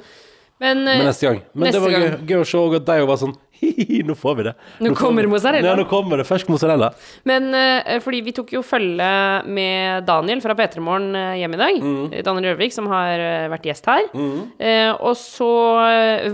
Men, 0.59 0.81
eh, 0.83 0.97
men 0.99 1.07
neste 1.07 1.29
gang. 1.29 1.39
Men 1.53 1.69
neste 1.69 1.79
det 1.79 1.85
var 1.85 1.95
gøy, 1.95 2.09
gang. 2.09 2.27
gøy 2.27 2.41
å 2.43 2.49
se 2.51 2.63
at 2.81 2.89
de 2.91 3.05
var 3.07 3.21
sånn 3.23 3.35
nå 4.09 4.15
får 4.15 4.35
vi 4.39 4.43
det. 4.49 4.53
Nå 4.85 4.93
kommer 4.95 5.23
får- 5.25 5.31
mozzarella. 5.33 5.67
Ja, 5.71 5.75
nå 5.79 5.85
kommer 5.89 6.21
det 6.21 6.25
fersk 6.29 6.47
mozzarella. 6.51 6.91
Men 7.29 7.49
uh, 7.53 7.99
fordi 8.03 8.21
vi 8.25 8.33
tok 8.37 8.53
jo 8.55 8.61
følge 8.65 9.09
med 9.49 10.05
Daniel 10.07 10.41
fra 10.43 10.55
P3 10.57 10.81
Morgen 10.83 11.15
eh, 11.17 11.35
hjem 11.41 11.55
i 11.55 11.59
dag. 11.59 11.79
Mm. 11.83 12.05
Daniel 12.25 12.49
Rørvik, 12.53 12.73
som 12.75 12.87
har 12.91 13.19
eh, 13.19 13.47
vært 13.51 13.67
gjest 13.69 13.89
her. 13.89 14.07
Eh, 14.15 14.91
og 14.99 15.15
så 15.19 15.49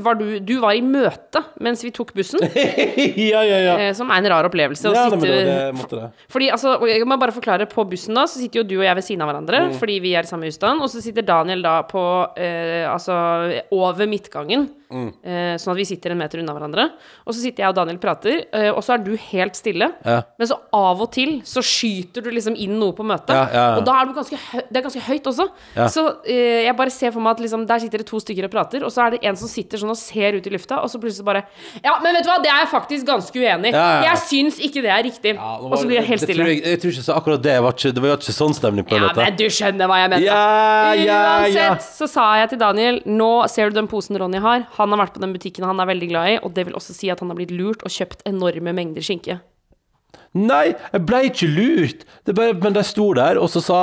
var 0.06 0.18
du 0.20 0.40
Du 0.46 0.56
var 0.64 0.76
i 0.78 0.82
møte 0.86 1.42
mens 1.64 1.82
vi 1.86 1.92
tok 1.96 2.12
bussen, 2.16 2.42
ja, 3.32 3.42
ja, 3.46 3.58
ja. 3.64 3.76
Uh, 3.80 3.92
som 3.98 4.10
er 4.14 4.22
en 4.22 4.30
rar 4.34 4.48
opplevelse. 4.50 4.92
Ja, 4.94 5.08
sitte- 5.10 5.26
det, 5.26 5.42
det 5.48 5.76
måtte 5.78 6.00
det. 6.00 6.10
Fordi, 6.32 6.50
altså, 6.54 6.76
jeg 6.90 7.06
må 7.08 7.18
bare 7.22 7.34
forklare 7.36 7.66
På 7.70 7.84
bussen 7.90 8.16
da 8.18 8.26
Så 8.30 8.40
sitter 8.42 8.62
jo 8.62 8.66
du 8.68 8.76
og 8.80 8.86
jeg 8.86 8.96
ved 9.00 9.06
siden 9.08 9.24
av 9.26 9.32
hverandre 9.32 9.62
Mm. 9.66 9.74
Fordi 9.80 9.96
vi 10.04 10.12
er 10.18 10.26
i 10.26 10.30
samme 10.30 10.46
husstand 10.50 10.82
Og 10.84 10.90
så 10.92 11.02
sitter 11.02 11.24
Daniel 11.26 11.62
da 11.64 11.78
på 11.88 12.02
Altså 12.36 13.16
over 13.74 14.06
midtgangen 14.10 14.68
Mm. 14.92 15.08
eh, 15.26 15.56
Sånn 15.58 15.72
at 15.74 15.78
vi 15.80 15.86
sitter 15.90 16.12
en 16.14 16.20
meter 16.20 16.40
unna 16.44 16.54
hverandre 16.54 16.84
Og 17.26 17.34
så 17.34 17.40
sitter 17.42 17.64
jeg 17.64 17.72
og 17.72 17.76
Daniel 17.80 17.98
prater 17.98 18.44
eh, 18.54 18.68
Og 18.70 18.84
så 18.86 18.94
er 18.94 19.02
du 19.06 19.16
helt 19.32 19.56
stille 19.58 19.88
Ja. 20.06 20.20
Men 20.38 20.48
så 20.52 20.58
av 20.78 21.02
og 21.02 21.10
til 21.16 21.40
Så 21.48 21.64
skyter 21.66 22.22
du 22.22 22.30
liksom 22.30 22.54
inn 22.56 22.76
noe 22.80 22.94
på 22.94 23.02
møtet 23.08 23.34
Ja, 23.34 23.48
ja. 23.50 23.64
Og 23.80 23.86
da 23.88 23.96
er 24.02 24.06
du 24.06 24.14
ganske 24.18 24.38
Det 24.70 24.78
er 24.78 24.86
ganske 24.86 25.02
høyt 25.08 25.30
også. 25.32 25.48
Så 25.90 26.04
eh, 26.30 26.66
jeg 26.68 26.76
bare 26.78 26.94
ser 26.94 27.12
for 27.16 27.26
meg 27.26 27.34
at 27.38 27.42
liksom 27.46 27.66
Der 27.70 27.82
sitter 27.82 28.04
det 28.04 28.08
to 28.12 28.20
stykker 28.22 28.46
og 28.46 28.54
prater 28.54 28.86
Og 28.86 28.94
så 28.94 29.08
er 29.08 29.16
det 29.16 29.22
en 29.26 29.36
som 29.42 29.50
sitter 29.50 29.82
sånn 29.82 29.94
og 29.96 29.98
ser 29.98 30.38
ut 30.38 30.46
i 30.46 30.54
lufta 30.54 30.78
Og 30.86 30.92
så 30.94 31.02
plutselig 31.02 31.26
bare 31.26 31.44
Ja, 31.84 31.98
men 32.04 32.14
vet 32.20 32.28
du 32.28 32.30
hva? 32.30 32.38
Det 32.46 32.52
er 32.54 32.62
jeg 32.64 32.72
faktisk 32.76 33.10
ganske 33.10 33.42
uenig 33.42 33.74
i. 33.74 33.84
Jeg 34.06 34.22
syns 34.28 34.62
ikke 34.70 34.86
det 34.86 34.94
er 34.94 35.04
riktig 35.10 35.36
Og 35.42 35.76
så 35.80 35.86
blir 35.90 36.00
jeg 36.02 36.10
helt 36.14 36.26
stille 36.28 36.44
tror 36.46 36.54
jeg, 36.54 36.62
jeg 36.66 36.82
tror 36.86 36.94
ikke 36.96 37.08
så 37.10 37.18
akkurat 37.18 37.42
det 37.46 37.58
var 37.66 37.74
ikke, 37.74 37.94
det 37.96 38.06
var 38.06 38.18
ikke 38.20 38.36
sånn 38.38 38.54
stemning 38.58 38.86
på 38.86 38.96
Ja, 38.98 39.08
dette. 39.10 39.26
men 39.26 39.38
du 39.40 39.46
skjønner 39.50 39.90
hva 39.90 39.98
jeg 40.04 40.10
mente. 40.14 40.26
Ja, 40.30 40.94
ja, 40.94 41.04
ja. 41.06 41.22
Uansett 41.46 41.86
så 41.96 42.08
sa 42.10 42.26
jeg 42.42 42.50
til 42.54 42.60
Daniel 42.62 43.02
Nå 43.10 43.30
ser 43.52 43.70
du 43.72 43.78
den 43.80 43.88
posen 43.92 44.18
Ronny 44.20 44.40
har. 44.44 44.66
Han 44.78 44.94
har 44.94 45.06
vært 45.06 45.18
på 45.18 45.24
den 45.24 45.34
butikken 45.36 45.66
han 45.68 45.80
er 45.82 45.90
veldig 45.90 46.12
glad 46.12 46.32
i, 46.32 46.38
og 46.44 46.56
det 46.56 46.68
vil 46.68 46.78
også 46.78 46.96
si 46.96 47.12
at 47.12 47.22
han 47.24 47.32
har 47.32 47.40
blitt 47.40 47.54
lurt 47.56 47.84
og 47.86 47.94
kjøpt 47.94 48.26
enorme 48.30 48.76
mengder 48.76 49.06
skinke. 49.06 49.40
Nei, 50.36 50.74
jeg 50.76 51.04
ble 51.08 51.20
ikke 51.30 51.48
lurt. 51.48 52.02
Det 52.28 52.34
bare, 52.36 52.56
men 52.60 52.76
de 52.76 52.82
sto 52.84 53.08
der, 53.16 53.38
og 53.40 53.48
så 53.52 53.62
sa, 53.64 53.80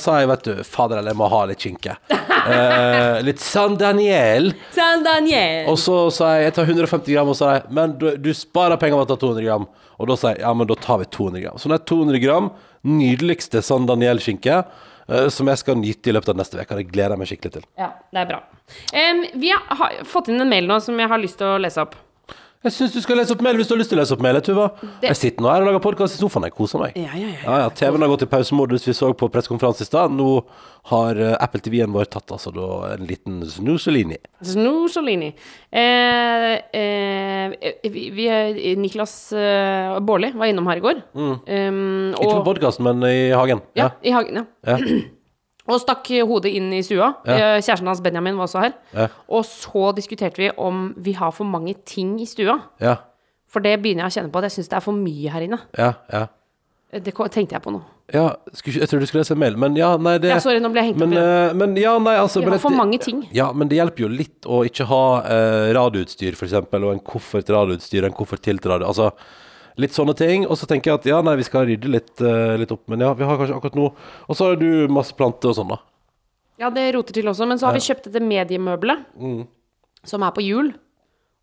sa 0.00 0.16
jeg, 0.22 0.30
vet 0.30 0.46
du, 0.46 0.52
fader 0.64 1.00
eller 1.00 1.12
jeg 1.12 1.20
må 1.20 1.28
ha 1.32 1.44
litt 1.50 1.66
skinke. 1.66 1.96
Eh, 2.40 3.18
litt 3.20 3.36
San 3.44 3.74
Daniel. 3.76 4.46
San 4.72 5.02
Daniel. 5.04 5.66
Og 5.68 5.76
så 5.78 6.06
sa 6.08 6.30
jeg 6.38 6.46
jeg 6.46 6.54
tar 6.56 6.70
150 6.72 7.12
gram, 7.12 7.28
og 7.28 7.36
så 7.36 7.44
sa 7.44 7.50
jeg 7.58 7.74
men 7.76 7.92
du, 8.00 8.06
du 8.16 8.30
sparer 8.34 8.80
penger 8.80 8.96
ved 8.96 9.04
å 9.04 9.10
ta 9.10 9.18
200 9.20 9.44
gram. 9.44 9.66
Og 10.00 10.08
da 10.08 10.16
sa 10.16 10.32
jeg 10.32 10.40
ja, 10.40 10.54
men 10.56 10.70
da 10.70 10.78
tar 10.80 11.02
vi 11.02 11.10
200 11.12 11.42
gram. 11.44 11.58
Så 11.60 11.68
det 11.68 11.76
er 11.76 11.84
200 11.92 12.22
gram 12.24 12.48
nydeligste 12.88 13.60
San 13.62 13.84
Daniel-skinke. 13.90 14.62
Eh, 15.10 15.28
Som 15.34 15.50
jeg 15.50 15.62
skal 15.62 15.80
nyte 15.80 16.10
i 16.10 16.14
løpet 16.16 16.32
av 16.32 16.40
neste 16.40 16.60
uke. 16.60 16.78
Det 16.78 16.86
gleder 16.90 17.16
jeg 17.16 17.22
meg 17.22 17.32
skikkelig 17.32 17.56
til. 17.58 17.66
Ja, 17.80 17.90
det 18.10 18.22
er 18.22 18.30
bra. 18.30 18.40
Um, 18.94 19.24
vi 19.42 19.50
har, 19.54 19.98
fått 20.08 20.30
inn 20.30 20.40
en 20.40 20.50
mail 20.50 20.70
nå 20.70 20.78
som 20.84 20.98
jeg 21.00 21.10
har 21.10 21.20
lyst 21.22 21.40
til 21.40 21.50
å 21.50 21.58
lese 21.62 21.82
opp. 21.82 21.98
Jeg 22.60 22.74
syns 22.76 22.92
du 22.92 23.00
skal 23.00 23.16
lese 23.16 23.32
opp 23.32 23.40
mail 23.40 23.56
hvis 23.56 23.70
du 23.70 23.72
har 23.72 23.78
lyst 23.80 23.88
til 23.88 23.96
å 23.96 24.02
lese 24.02 24.12
opp 24.12 24.20
mail, 24.20 24.36
Tuva. 24.44 24.66
Det- 25.00 25.08
Jeg 25.08 25.16
sitter 25.16 25.40
nå 25.42 25.48
her 25.48 25.62
og 25.62 25.68
lager 25.68 25.80
podkast 25.80 26.12
i 26.12 26.20
sofaen. 26.20 26.44
Jeg 26.44 26.52
koser 26.52 26.78
meg. 26.78 26.92
Ja, 26.94 27.08
ja, 27.16 27.28
ja. 27.28 27.38
Ja, 27.46 27.58
ja, 27.62 27.68
TV-en 27.70 28.02
har 28.02 28.08
gått 28.12 28.22
i 28.22 28.26
pausemodus. 28.26 28.84
Vi 28.84 28.92
så 28.92 29.14
på 29.16 29.30
pressekonferanse 29.32 29.80
i 29.80 29.86
stad. 29.88 30.10
Nå 30.12 30.44
har 30.92 31.16
eh, 31.16 31.36
Apple 31.40 31.60
TV-en 31.64 31.90
vår 31.90 32.04
tatt 32.12 32.26
altså 32.36 32.52
da 32.52 32.92
en 32.98 33.06
liten 33.08 33.40
snusolini. 33.48 34.18
Snusolini. 34.44 35.32
Eh, 35.72 36.60
eh, 36.74 37.56
vi, 37.88 38.10
vi, 38.10 38.28
Niklas 38.76 39.32
eh, 39.32 39.96
Baarli 40.04 40.34
var 40.36 40.44
innom 40.52 40.66
her 40.68 40.76
i 40.76 40.84
går. 40.84 41.02
Mm. 41.14 41.32
Um, 41.48 42.14
og... 42.14 42.20
Ikke 42.20 42.42
på 42.44 42.44
podkasten, 42.52 42.84
men 42.84 43.02
i 43.08 43.30
hagen. 43.32 43.62
ja, 43.74 43.88
i 44.04 44.10
hagen, 44.12 44.44
ja. 44.66 44.76
Og 45.70 45.80
stakk 45.82 46.10
hodet 46.28 46.50
inn 46.58 46.72
i 46.76 46.82
stua. 46.86 47.12
Ja. 47.26 47.36
Eh, 47.56 47.60
Kjæresten 47.62 47.86
hans 47.90 48.02
Benjamin 48.04 48.36
var 48.40 48.48
også 48.48 48.64
her. 48.64 48.74
Ja. 48.96 49.06
Og 49.28 49.44
så 49.48 49.92
diskuterte 49.96 50.42
vi 50.42 50.50
om 50.58 50.90
vi 50.98 51.12
har 51.18 51.30
for 51.36 51.44
mange 51.48 51.74
ting 51.86 52.16
i 52.20 52.26
stua. 52.26 52.58
Ja, 52.82 52.96
For 53.50 53.60
det 53.64 53.76
begynner 53.82 54.06
jeg 54.06 54.12
å 54.12 54.16
kjenne 54.18 54.30
på 54.34 54.38
at 54.38 54.46
jeg 54.50 54.58
syns 54.60 54.68
det 54.70 54.76
er 54.78 54.84
for 54.84 54.94
mye 54.94 55.30
her 55.30 55.46
inne. 55.48 55.58
ja. 55.78 55.92
ja. 56.12 56.26
Eh, 56.92 56.98
Det 57.00 57.14
tenkte 57.14 57.54
jeg 57.54 57.62
på 57.62 57.70
nå. 57.70 57.80
ja 58.12 58.32
skulle, 58.52 58.80
jeg 58.82 58.88
tror 58.90 58.98
du 58.98 59.06
skulle 59.06 59.20
lese 59.22 59.34
en 59.36 59.38
mail, 59.38 59.56
men 59.56 59.76
ja, 59.78 59.92
nei, 59.96 60.16
det 60.18 60.32
Ja, 60.32 60.38
sorry, 60.42 60.58
nå 60.58 60.72
ble 60.74 60.80
jeg 60.82 60.88
hengt 60.88 60.98
men, 60.98 61.12
opp 61.12 61.14
i 61.14 61.20
det. 61.20 61.50
eh, 61.50 61.54
men 61.60 61.76
ja, 61.78 61.92
nei, 62.02 62.16
altså 62.18 62.40
Vi 62.40 62.46
men 62.46 62.56
har 62.56 62.62
for 62.64 62.74
mange 62.74 62.98
ting. 62.98 63.20
Ja, 63.30 63.52
men 63.54 63.68
det 63.70 63.76
hjelper 63.78 64.02
jo 64.02 64.08
litt 64.10 64.48
å 64.50 64.64
ikke 64.66 64.86
ha 64.90 65.02
eh, 65.22 65.68
radioutstyr, 65.76 66.34
eksempel, 66.34 66.82
og 66.88 66.96
en 66.96 67.04
koffert 67.06 67.46
radioutstyr, 67.54 68.04
en 68.08 68.16
koffert 68.16 68.42
tiltradio 68.42 68.58
til 68.60 68.70
radio. 68.72 68.88
Altså, 68.90 69.12
litt 69.80 69.96
sånne 69.96 70.14
ting. 70.18 70.44
Og 70.46 70.58
så 70.60 70.68
tenker 70.70 70.92
jeg 70.92 71.00
at 71.00 71.08
ja, 71.10 71.20
nei, 71.26 71.36
vi 71.40 71.46
skal 71.48 71.66
rydde 71.68 71.90
litt, 71.92 72.12
eh, 72.20 72.56
litt 72.60 72.72
opp, 72.74 72.84
men 72.92 73.00
ja, 73.06 73.14
vi 73.16 73.24
har 73.28 73.40
kanskje 73.40 73.56
akkurat 73.56 73.78
nå 73.78 73.88
Og 74.28 74.36
så 74.38 74.50
har 74.50 74.60
du 74.60 74.88
masse 74.92 75.16
planter 75.16 75.50
og 75.52 75.56
sånn, 75.58 75.72
da. 75.74 75.80
Ja, 76.60 76.68
det 76.70 76.90
roter 76.94 77.16
til 77.16 77.24
også. 77.32 77.46
Men 77.48 77.58
så 77.58 77.66
har 77.70 77.74
vi 77.76 77.80
kjøpt 77.86 78.10
dette 78.10 78.20
mediemøbelet, 78.20 79.06
Mm. 79.16 79.46
som 80.04 80.22
er 80.22 80.30
på 80.36 80.42
hjul. 80.44 80.74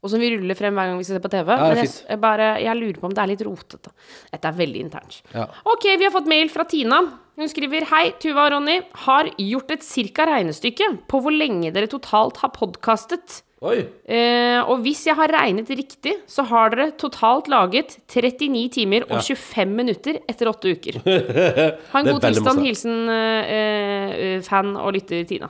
Og 0.05 0.11
som 0.13 0.21
vi 0.21 0.29
ruller 0.29 0.53
frem 0.55 0.75
hver 0.77 0.91
gang 0.91 0.97
vi 0.99 1.03
skal 1.07 1.17
se 1.17 1.23
på 1.23 1.31
TV. 1.33 1.47
det 1.47 1.57
er 1.57 1.67
Men 1.73 1.77
jeg, 1.81 1.87
fint. 1.89 2.05
jeg, 2.09 2.19
bare, 2.21 2.47
jeg 2.61 2.77
lurer 2.77 2.99
på 3.01 3.07
om 3.09 3.13
det 3.17 3.23
er 3.23 3.27
litt 3.31 3.41
rotete. 3.41 3.89
Dette 4.31 4.45
er 4.45 4.53
veldig 4.59 4.79
internt. 4.85 5.21
Ja. 5.33 5.47
Ok, 5.65 5.87
vi 5.97 6.03
har 6.05 6.11
fått 6.13 6.27
mail 6.29 6.49
fra 6.53 6.63
Tina. 6.69 6.99
Hun 7.35 7.49
skriver 7.49 7.83
Hei, 7.89 8.11
Tuva 8.21 8.45
og 8.45 8.51
Ronny. 8.53 8.77
Har 9.07 9.25
gjort 9.41 9.71
et 9.71 9.81
cirka 9.81 10.27
regnestykke 10.29 10.99
på 11.09 11.19
hvor 11.21 11.33
lenge 11.33 11.73
dere 11.73 11.87
totalt 11.89 12.37
har 12.37 12.49
podkastet. 12.53 13.41
Oi! 13.65 13.77
Eh, 14.05 14.59
og 14.69 14.83
hvis 14.83 14.99
jeg 15.07 15.17
har 15.17 15.31
regnet 15.33 15.69
riktig, 15.73 16.13
så 16.29 16.43
har 16.45 16.75
dere 16.75 16.91
totalt 17.01 17.47
laget 17.49 17.95
39 18.05 18.67
timer 18.75 19.05
og 19.07 19.17
25 19.25 19.71
minutter 19.73 20.19
etter 20.29 20.51
åtte 20.51 20.75
uker. 20.77 20.99
Ha 21.93 22.03
en 22.03 22.09
god 22.11 22.21
tilstand. 22.21 22.61
Hilsen 22.61 23.09
eh, 23.09 23.55
eh, 23.57 24.35
fan 24.45 24.75
og 24.77 24.93
lytter 24.93 25.25
Tina. 25.29 25.49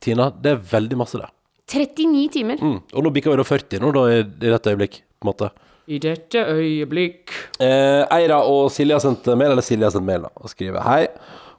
Tina, 0.00 0.28
det 0.36 0.52
er 0.52 0.60
veldig 0.74 0.98
masse, 1.00 1.20
det. 1.20 1.30
39 1.70 2.28
timer. 2.34 2.60
Mm. 2.60 2.78
Og 2.92 3.06
nå 3.06 3.12
bikker 3.14 3.32
vi 3.32 3.40
da 3.40 3.46
40 3.46 3.82
nå, 3.84 3.92
da, 3.96 4.04
i, 4.12 4.20
i 4.20 4.52
dette 4.52 4.74
øyeblikk, 4.74 5.00
på 5.16 5.24
en 5.24 5.30
måte. 5.32 5.50
I 5.90 5.98
dette 6.02 6.42
øyeblikk 6.44 7.32
Eh, 7.60 8.02
Eira 8.14 8.38
og 8.48 8.70
Silje 8.72 8.96
har 8.96 9.02
sendt 9.04 9.26
mail, 9.34 9.50
eller 9.52 9.64
Silje 9.64 9.84
har 9.84 9.92
sendt 9.92 10.06
mail 10.06 10.22
da, 10.24 10.30
og 10.40 10.48
skriver 10.52 10.80
Hei, 10.86 11.08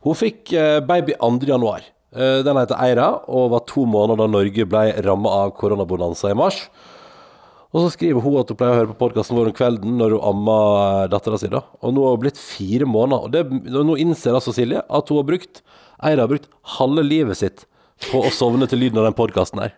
hun 0.05 0.17
fikk 0.17 0.53
eh, 0.57 0.79
baby 0.85 1.13
2. 1.21 1.45
januar. 1.49 1.85
Eh, 2.11 2.41
den 2.43 2.59
heter 2.59 2.79
Eira, 2.83 3.09
og 3.31 3.51
var 3.53 3.63
to 3.69 3.85
måneder 3.87 4.19
da 4.19 4.31
Norge 4.31 4.65
ble 4.67 4.87
rammet 5.05 5.31
av 5.31 5.53
koronabonanza 5.55 6.31
i 6.31 6.37
mars. 6.37 6.65
Og 7.71 7.85
så 7.85 7.93
skriver 7.93 8.19
hun 8.19 8.41
at 8.41 8.49
hun 8.51 8.57
pleier 8.59 8.75
å 8.75 8.79
høre 8.81 8.91
på 8.91 8.99
podkasten 8.99 9.37
vår 9.37 9.53
om 9.53 9.55
kvelden 9.55 9.93
når 9.95 10.17
hun 10.17 10.25
ammer 10.33 11.11
dattera 11.11 11.39
si. 11.39 11.47
da. 11.47 11.63
Og 11.79 11.93
nå 11.95 12.03
har 12.03 12.17
hun 12.17 12.23
blitt 12.25 12.41
fire 12.41 12.87
måneder. 12.89 13.23
Og 13.23 13.31
det, 13.31 13.71
nå 13.71 13.95
innser 14.03 14.35
altså 14.35 14.51
Silje 14.55 14.83
at 14.83 15.11
hun 15.11 15.21
har 15.21 15.29
brukt 15.29 15.63
Eira 16.01 16.25
har 16.25 16.31
brukt 16.31 16.49
halve 16.79 17.03
livet 17.05 17.37
sitt 17.37 17.63
på 18.09 18.23
å 18.25 18.33
sovne 18.33 18.67
til 18.67 18.81
lyden 18.81 18.99
av 18.99 19.05
den 19.07 19.15
podkasten 19.15 19.61
her. 19.61 19.75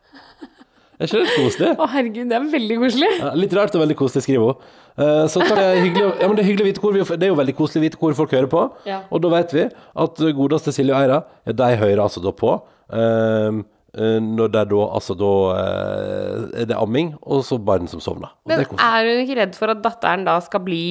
Er 1.04 1.10
ikke 1.10 1.20
det 1.20 1.34
koselig? 1.36 1.70
Å, 1.76 1.88
herregud, 1.92 2.30
det 2.32 2.36
er 2.38 2.46
veldig 2.54 2.76
koselig. 2.80 3.10
Ja, 3.20 3.34
litt 3.36 3.54
rart 3.58 3.76
og 3.76 3.82
veldig 3.84 3.98
koselig, 4.00 4.24
skriver 4.24 4.54
hun. 4.54 4.70
Eh, 4.94 5.24
så 5.34 5.42
det, 5.44 5.58
er 5.60 5.80
hyggelig, 5.82 6.06
ja, 6.22 6.30
men 6.30 6.38
det 6.38 6.44
er 6.46 6.48
hyggelig 6.48 6.68
vite 6.70 6.84
hvor 6.84 6.96
vi, 6.96 7.04
det 7.04 7.28
er 7.28 7.34
jo 7.34 7.40
veldig 7.42 7.56
koselig 7.58 7.82
å 7.82 7.86
vite 7.88 8.00
hvor 8.00 8.16
folk 8.22 8.36
hører 8.38 8.48
på. 8.52 8.62
Ja. 8.88 9.02
Og 9.12 9.24
da 9.26 9.32
vet 9.34 9.56
vi 9.58 9.66
at 10.06 10.22
godeste 10.38 10.72
Silje 10.76 10.96
og 10.96 11.02
Eira, 11.02 11.18
ja, 11.50 11.56
de 11.60 11.70
hører 11.82 12.04
altså 12.06 12.24
da 12.24 12.32
på. 12.40 12.54
eh, 12.94 13.60
eh, 14.00 14.20
når 14.24 14.54
det 14.54 14.62
er 14.64 14.70
da 14.72 14.86
altså 15.00 15.18
da 15.20 15.32
eh, 15.58 16.62
er 16.64 16.70
det 16.72 16.78
amming, 16.80 17.14
og 17.22 17.44
så 17.48 17.60
barn 17.60 17.90
som 17.92 18.04
sovner. 18.04 18.32
Og 18.46 18.54
det 18.54 18.62
Men 18.64 18.80
er 18.80 19.02
er 19.02 19.10
hun 19.12 19.26
ikke 19.26 19.40
redd 19.42 19.58
for 19.60 19.74
at 19.76 19.84
datteren 19.84 20.24
da 20.30 20.38
skal 20.46 20.64
bli 20.64 20.86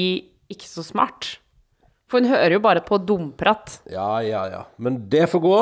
ikke 0.52 0.68
så 0.68 0.84
smart. 0.84 1.38
For 2.12 2.20
hun 2.20 2.28
hører 2.28 2.58
jo 2.58 2.60
bare 2.60 2.82
på 2.84 3.00
dumprat. 3.00 3.78
Ja, 3.88 4.18
ja, 4.20 4.44
ja. 4.52 4.66
Men 4.76 5.06
det 5.08 5.30
får 5.32 5.40
gå. 5.40 5.56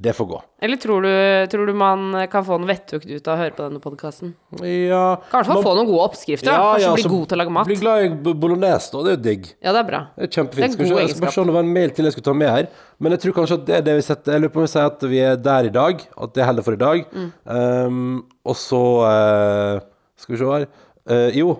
Det 0.00 0.14
får 0.16 0.26
gå. 0.26 0.38
Eller 0.64 0.78
tror 0.80 1.02
du, 1.04 1.10
tror 1.52 1.66
du 1.68 1.74
man 1.76 2.14
kan 2.32 2.44
få 2.44 2.56
noe 2.56 2.70
vettugt 2.70 3.04
ut 3.04 3.26
av 3.28 3.34
å 3.34 3.40
høre 3.42 3.52
på 3.52 3.64
denne 3.66 3.80
podkasten? 3.84 4.30
Ja 4.64 5.18
Kan 5.28 5.44
man, 5.44 5.60
få 5.60 5.74
noen 5.76 5.88
gode 5.90 6.06
oppskrifter. 6.06 6.48
Ja, 6.48 6.70
Kanskje 6.78 6.92
bli 6.96 7.10
god 7.12 7.26
til 7.28 7.36
å 7.36 7.40
lage 7.42 7.52
mat. 7.52 7.68
Bli 7.68 7.76
glad 7.82 8.04
i 8.06 8.32
bolognese, 8.32 8.94
da. 8.94 9.02
Det 9.04 9.10
er 9.12 9.18
jo 9.18 9.22
digg. 9.26 9.50
Ja, 9.58 9.74
det 9.76 9.82
er 9.82 9.88
bra. 9.90 10.00
Det 10.16 10.24
er 10.24 10.30
kjempefint. 10.38 10.78
Det 10.78 10.86
er 10.86 10.88
en 10.88 10.94
god 10.94 11.02
jeg 11.02 11.10
skal 11.12 11.26
bare 11.26 11.34
se 11.34 11.42
om 11.42 11.50
det 11.50 11.56
var 11.58 11.66
en 11.66 11.74
mail 11.74 11.92
til 11.96 12.08
jeg 12.08 12.16
skulle 12.16 12.28
ta 12.30 12.34
med 12.40 12.52
her. 12.54 12.70
Men 12.96 13.16
jeg 13.16 13.22
tror 13.24 13.36
kanskje 13.40 13.58
at 13.58 13.66
det 13.68 13.74
er 13.76 13.84
det 13.88 13.96
vi 13.98 14.04
setter 14.06 14.36
Jeg 14.36 14.44
lurer 14.44 14.54
på 14.54 14.62
om 14.62 14.64
vi 14.64 14.70
sier 14.72 14.88
at 14.88 15.04
vi 15.12 15.20
er 15.24 15.42
der 15.48 15.68
i 15.68 15.74
dag. 15.74 16.06
At 16.24 16.32
det 16.38 16.46
holder 16.48 16.66
for 16.68 16.78
i 16.78 16.80
dag. 16.80 17.02
Mm. 17.12 17.28
Um, 17.58 18.14
og 18.44 18.56
så 18.60 18.84
uh, 19.04 19.82
Skal 20.20 20.36
vi 20.36 20.40
se 20.40 20.54
her. 20.54 20.64
uh, 21.12 21.28
jo. 21.36 21.58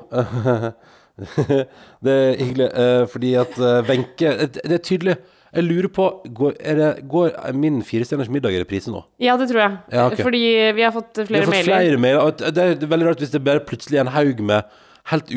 det 2.08 2.16
er 2.16 2.40
hyggelig, 2.40 2.70
uh, 2.72 3.04
fordi 3.12 3.34
at 3.36 3.60
Wenche 3.90 4.32
det, 4.46 4.64
det 4.64 4.78
er 4.78 4.84
tydelig. 4.88 5.18
Jeg 5.50 5.66
lurer 5.66 5.88
på 5.90 6.04
Går, 6.36 6.52
det, 6.78 6.90
går 7.10 7.32
min 7.58 7.80
Firestjerners 7.86 8.30
middag 8.30 8.54
i 8.54 8.60
reprise 8.62 8.92
nå? 8.92 9.02
Ja, 9.22 9.34
det 9.40 9.48
tror 9.50 9.64
jeg. 9.64 9.78
Ja, 9.90 10.06
okay. 10.06 10.22
Fordi 10.22 10.42
vi 10.76 10.84
har 10.86 10.94
fått 10.94 11.24
flere 11.26 11.26
mailer. 11.26 11.40
Vi 11.40 11.40
har 11.40 11.64
fått 11.64 11.66
flere 11.66 11.98
mailer. 12.04 12.20
og 12.22 12.54
Det 12.54 12.66
er 12.84 12.92
veldig 12.92 13.08
rart 13.10 13.24
hvis 13.24 13.34
det 13.34 13.42
bare 13.44 13.64
plutselig 13.66 13.98
er 13.98 14.06
en 14.06 14.14
haug 14.14 14.40
med 14.52 14.78
helt 15.10 15.32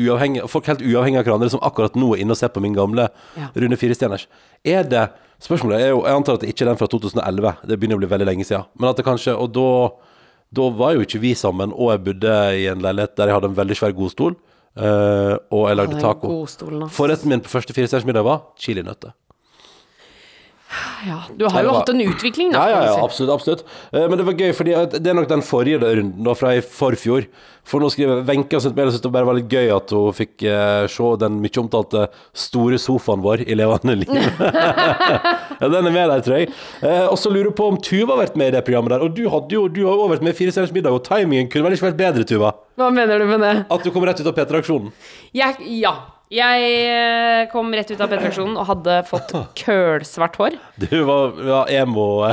folk 0.52 0.66
helt 0.70 0.82
uavhengig 0.84 1.18
av 1.18 1.26
hverandre 1.26 1.50
som 1.50 1.62
akkurat 1.66 1.96
nå 1.98 2.12
er 2.14 2.22
inne 2.22 2.34
og 2.36 2.38
ser 2.38 2.52
på 2.54 2.62
min 2.62 2.76
gamle 2.76 3.08
Ja. 3.34 3.50
Rune 3.56 3.78
Firestjerners. 3.80 4.28
Er 4.64 4.82
det 4.86 5.08
Spørsmålet 5.42 5.82
er 5.82 5.88
jo 5.90 6.04
Jeg 6.06 6.14
antar 6.14 6.34
at 6.38 6.40
det 6.40 6.48
ikke 6.54 6.62
er 6.64 6.70
den 6.70 6.78
fra 6.78 6.86
2011. 6.86 7.56
Det 7.66 7.78
begynner 7.78 7.98
å 7.98 8.02
bli 8.04 8.08
veldig 8.08 8.26
lenge 8.28 8.44
siden. 8.46 8.64
Men 8.78 8.90
at 8.90 8.96
det 8.96 9.04
kanskje 9.04 9.34
Og 9.34 9.50
da, 9.52 9.90
da 10.54 10.70
var 10.70 10.94
jo 10.94 11.02
ikke 11.04 11.20
vi 11.20 11.34
sammen, 11.34 11.72
og 11.74 11.90
jeg 11.90 12.04
bodde 12.06 12.34
i 12.54 12.68
en 12.70 12.80
leilighet 12.80 13.16
der 13.16 13.28
jeg 13.28 13.34
hadde 13.34 13.50
en 13.50 13.56
veldig 13.58 13.76
svær 13.76 13.96
godstol, 13.96 14.36
Uh, 14.74 15.38
og 15.54 15.68
jeg 15.68 15.76
lagde 15.78 16.00
taco. 16.02 16.26
godstolen. 16.26 16.88
Forretten 16.90 17.30
min 17.30 17.38
på 17.44 17.46
første 17.46 17.70
Firestjerners 17.70 18.06
middag 18.08 18.24
var 18.26 18.40
chilinøtter. 18.58 19.12
Ja, 21.06 21.18
du 21.36 21.44
har 21.48 21.62
jo 21.62 21.70
var- 21.70 21.80
hatt 21.80 21.88
en 21.92 22.00
utvikling, 22.00 22.52
da. 22.52 22.68
Ja, 22.68 22.68
ja, 22.68 22.84
ja, 22.96 23.04
absolutt. 23.04 23.34
absolutt 23.34 23.64
Eh, 23.92 24.08
Men 24.08 24.18
det 24.18 24.26
var 24.26 24.32
gøy, 24.34 24.52
fordi 24.54 24.72
det 25.00 25.06
er 25.06 25.14
nok 25.14 25.28
den 25.28 25.42
forrige 25.42 25.78
runden 25.80 26.24
da, 26.24 26.34
fra 26.34 26.54
i 26.56 26.60
forfjor. 26.60 27.26
For 27.64 27.80
nå 27.80 27.88
skriver 27.88 28.24
Wenche 28.28 28.58
og 28.58 28.76
det 28.76 29.12
bare 29.12 29.24
var 29.24 29.34
litt 29.38 29.48
gøy 29.48 29.70
at 29.74 29.88
hun 29.90 30.12
fikk 30.12 30.42
uh, 30.44 30.86
se 30.86 31.16
den 31.16 31.40
mye 31.40 31.60
omtalte 31.62 32.08
store 32.36 32.76
sofaen 32.76 33.22
vår 33.24 33.40
i 33.48 33.56
levende 33.56 33.96
liv. 34.02 34.12
ja, 35.60 35.68
den 35.72 35.86
er 35.88 35.90
med 35.94 36.10
der, 36.12 36.20
tror 36.20 36.38
jeg. 36.42 36.50
Uh, 36.82 37.08
og 37.08 37.16
så 37.16 37.32
lurer 37.32 37.48
jeg 37.48 37.56
på 37.56 37.68
om 37.72 37.78
Tuva 37.80 38.16
har 38.18 38.26
vært 38.26 38.36
med 38.36 38.52
i 38.52 38.56
det 38.58 38.64
programmet 38.66 38.92
der. 38.92 39.06
Og 39.06 39.16
du, 39.16 39.24
hadde 39.32 39.56
jo, 39.56 39.64
du 39.72 39.80
har 39.86 39.96
jo 39.96 40.10
vært 40.12 40.26
med 40.26 40.34
i 40.34 40.38
Fire 40.42 40.52
stjerners 40.52 40.74
middag, 40.76 40.92
og 40.92 41.06
timingen 41.08 41.48
kunne 41.48 41.64
vel 41.64 41.78
ikke 41.78 41.88
vært 41.88 42.02
bedre, 42.02 42.28
Tuva? 42.28 42.52
Hva 42.76 42.90
mener 42.92 43.22
du 43.24 43.30
med 43.32 43.40
det? 43.40 43.54
At 43.72 43.86
du 43.86 43.90
kom 43.94 44.04
rett 44.04 44.20
ut 44.20 44.28
av 44.28 44.36
P3-aksjonen. 44.36 44.92
Jeg, 45.32 45.56
ja. 45.80 45.96
Jeg 46.32 46.68
eh, 46.88 47.42
kom 47.52 47.68
rett 47.76 47.90
ut 47.92 48.00
av 48.00 48.08
P3-aksjonen 48.08 48.56
og 48.56 48.68
hadde 48.70 48.94
fått 49.08 49.34
kølsvart 49.60 50.38
hår. 50.40 50.56
Du 50.80 50.96
var, 51.08 51.36
var 51.36 51.72
emo. 51.72 52.08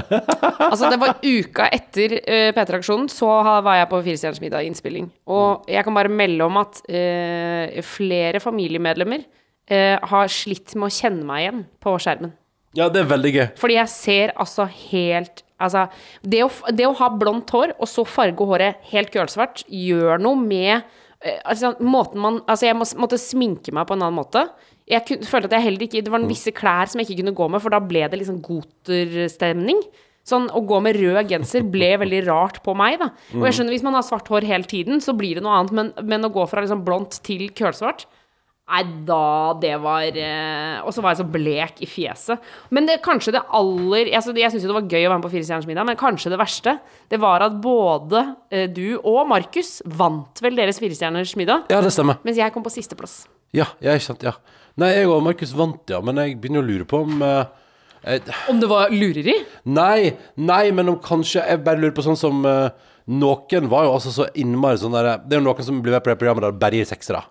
Altså, 0.72 0.88
det 0.94 1.00
var 1.02 1.18
uka 1.20 1.66
etter 1.74 2.14
uh, 2.22 2.52
P3-aksjonen, 2.56 3.10
så 3.12 3.28
var 3.66 3.80
jeg 3.80 3.90
på 3.92 4.00
Firestjerners 4.06 4.40
middag 4.44 4.68
innspilling. 4.70 5.10
Og 5.28 5.66
jeg 5.68 5.84
kan 5.84 5.98
bare 5.98 6.12
melde 6.14 6.46
om 6.46 6.60
at 6.62 6.80
uh, 6.86 7.82
flere 7.84 8.40
familiemedlemmer 8.40 9.26
uh, 9.26 9.98
har 10.14 10.32
slitt 10.32 10.78
med 10.78 10.88
å 10.88 10.96
kjenne 10.96 11.28
meg 11.28 11.44
igjen 11.44 11.64
på 11.84 11.96
skjermen. 12.00 12.36
ja, 12.78 12.88
det 12.94 13.02
er 13.02 13.10
veldig 13.10 13.34
gøy. 13.36 13.48
Fordi 13.60 13.80
jeg 13.82 13.94
ser 13.98 14.36
altså 14.40 14.70
helt 14.70 15.44
Altså, 15.62 15.86
det 16.26 16.42
å, 16.42 16.50
det 16.74 16.88
å 16.88 16.96
ha 16.98 17.12
blondt 17.14 17.52
hår, 17.54 17.76
og 17.78 17.90
så 17.90 18.02
farge 18.08 18.48
håret 18.50 18.82
helt 18.90 19.12
kølsvart, 19.14 19.62
gjør 19.70 20.22
noe 20.22 20.40
med 20.40 20.72
eh, 20.74 20.86
altså, 21.22 21.74
måten 21.80 22.22
man 22.22 22.40
Altså, 22.48 22.68
jeg 22.68 22.78
må, 22.78 22.88
måtte 23.02 23.20
sminke 23.22 23.74
meg 23.76 23.88
på 23.90 23.98
en 23.98 24.06
annen 24.06 24.18
måte. 24.18 24.46
Jeg 24.90 25.06
kunne, 25.08 25.28
følte 25.30 25.52
at 25.52 25.58
jeg 25.60 25.68
heller 25.68 25.86
ikke 25.86 26.02
Det 26.04 26.14
var 26.14 26.24
visse 26.28 26.54
klær 26.56 26.90
som 26.90 27.02
jeg 27.02 27.10
ikke 27.10 27.22
kunne 27.22 27.38
gå 27.38 27.50
med, 27.54 27.64
for 27.64 27.74
da 27.74 27.82
ble 27.84 28.06
det 28.10 28.22
liksom 28.22 28.42
goterstemning. 28.46 29.84
Sånn 30.28 30.48
å 30.54 30.62
gå 30.70 30.78
med 30.86 31.00
rød 31.02 31.30
genser 31.30 31.66
ble 31.74 31.94
veldig 32.04 32.24
rart 32.30 32.62
på 32.66 32.76
meg, 32.78 33.00
da. 33.02 33.12
Og 33.38 33.46
jeg 33.48 33.58
skjønner 33.58 33.78
hvis 33.78 33.86
man 33.86 33.98
har 33.98 34.06
svart 34.06 34.30
hår 34.32 34.46
hele 34.50 34.70
tiden, 34.70 35.02
så 35.02 35.16
blir 35.18 35.38
det 35.38 35.46
noe 35.46 35.60
annet, 35.60 35.76
men, 35.78 35.94
men 36.06 36.28
å 36.28 36.34
gå 36.34 36.46
fra 36.50 36.64
liksom 36.64 36.84
blondt 36.88 37.22
til 37.26 37.48
kølsvart 37.58 38.08
Nei, 38.72 38.82
da 39.08 39.54
Det 39.60 39.74
var 39.84 40.16
eh, 40.16 40.78
Og 40.86 40.94
så 40.96 41.04
var 41.04 41.12
jeg 41.14 41.20
så 41.22 41.28
blek 41.28 41.82
i 41.84 41.90
fjeset. 41.90 42.40
Men 42.72 42.88
det, 42.88 43.02
kanskje 43.04 43.34
det 43.36 43.44
aller 43.58 44.12
Jeg, 44.14 44.24
Jeg 44.40 44.54
syns 44.54 44.64
jo 44.64 44.72
det 44.72 44.78
var 44.78 44.88
gøy 44.88 45.06
å 45.06 45.12
være 45.12 45.20
med 45.20 45.28
på 45.28 45.34
Fire 45.34 45.48
stjerners 45.48 45.68
middag, 45.70 45.88
men 45.90 46.00
kanskje 46.00 46.32
det 46.32 46.40
verste 46.40 46.78
Det 47.12 47.20
var 47.22 47.44
at 47.46 47.58
både 47.64 48.24
eh, 48.50 48.68
du 48.72 48.96
og 49.02 49.26
Markus 49.30 49.82
vant 49.86 50.42
vel 50.44 50.56
deres 50.60 50.80
Fire 50.82 50.96
stjerners 50.96 51.36
middag, 51.40 51.68
Ja, 51.72 51.82
det 51.84 51.92
stemmer. 51.96 52.22
mens 52.24 52.40
jeg 52.40 52.54
kom 52.56 52.64
på 52.64 52.72
sisteplass. 52.74 53.26
Ja, 53.52 53.66
ja, 53.84 53.98
ikke 53.98 54.08
sant. 54.14 54.24
Ja. 54.24 54.38
Nei, 54.80 54.94
jeg 54.96 55.10
og 55.12 55.20
Markus 55.26 55.52
vant, 55.58 55.84
ja. 55.92 56.00
Men 56.06 56.22
jeg 56.22 56.38
begynner 56.40 56.64
å 56.64 56.68
lure 56.70 56.88
på 56.88 57.02
om 57.04 57.20
eh, 57.28 57.44
jeg... 58.06 58.24
Om 58.50 58.62
det 58.64 58.70
var 58.72 58.94
lureri? 58.96 59.36
Nei, 59.70 60.14
nei, 60.40 60.64
men 60.74 60.90
om 60.90 60.96
kanskje 61.04 61.44
Jeg 61.44 61.62
bare 61.66 61.78
lurer 61.78 61.94
på 61.98 62.06
sånn 62.06 62.18
som 62.18 62.40
eh, 62.50 62.72
Noen 63.12 63.68
var 63.70 63.86
jo 63.86 63.92
altså 63.98 64.14
så 64.16 64.26
innmari 64.40 64.80
sånn 64.82 64.96
derre 64.96 65.20
Det 65.26 65.36
er 65.36 65.42
jo 65.42 65.46
noen 65.50 65.68
som 65.68 65.84
blir 65.84 65.94
med 65.98 66.06
på 66.06 66.10
det 66.14 66.18
programmet 66.22 66.46
der 66.48 66.58
bare 66.64 66.80
gir 66.80 66.88
seksere. 66.90 67.22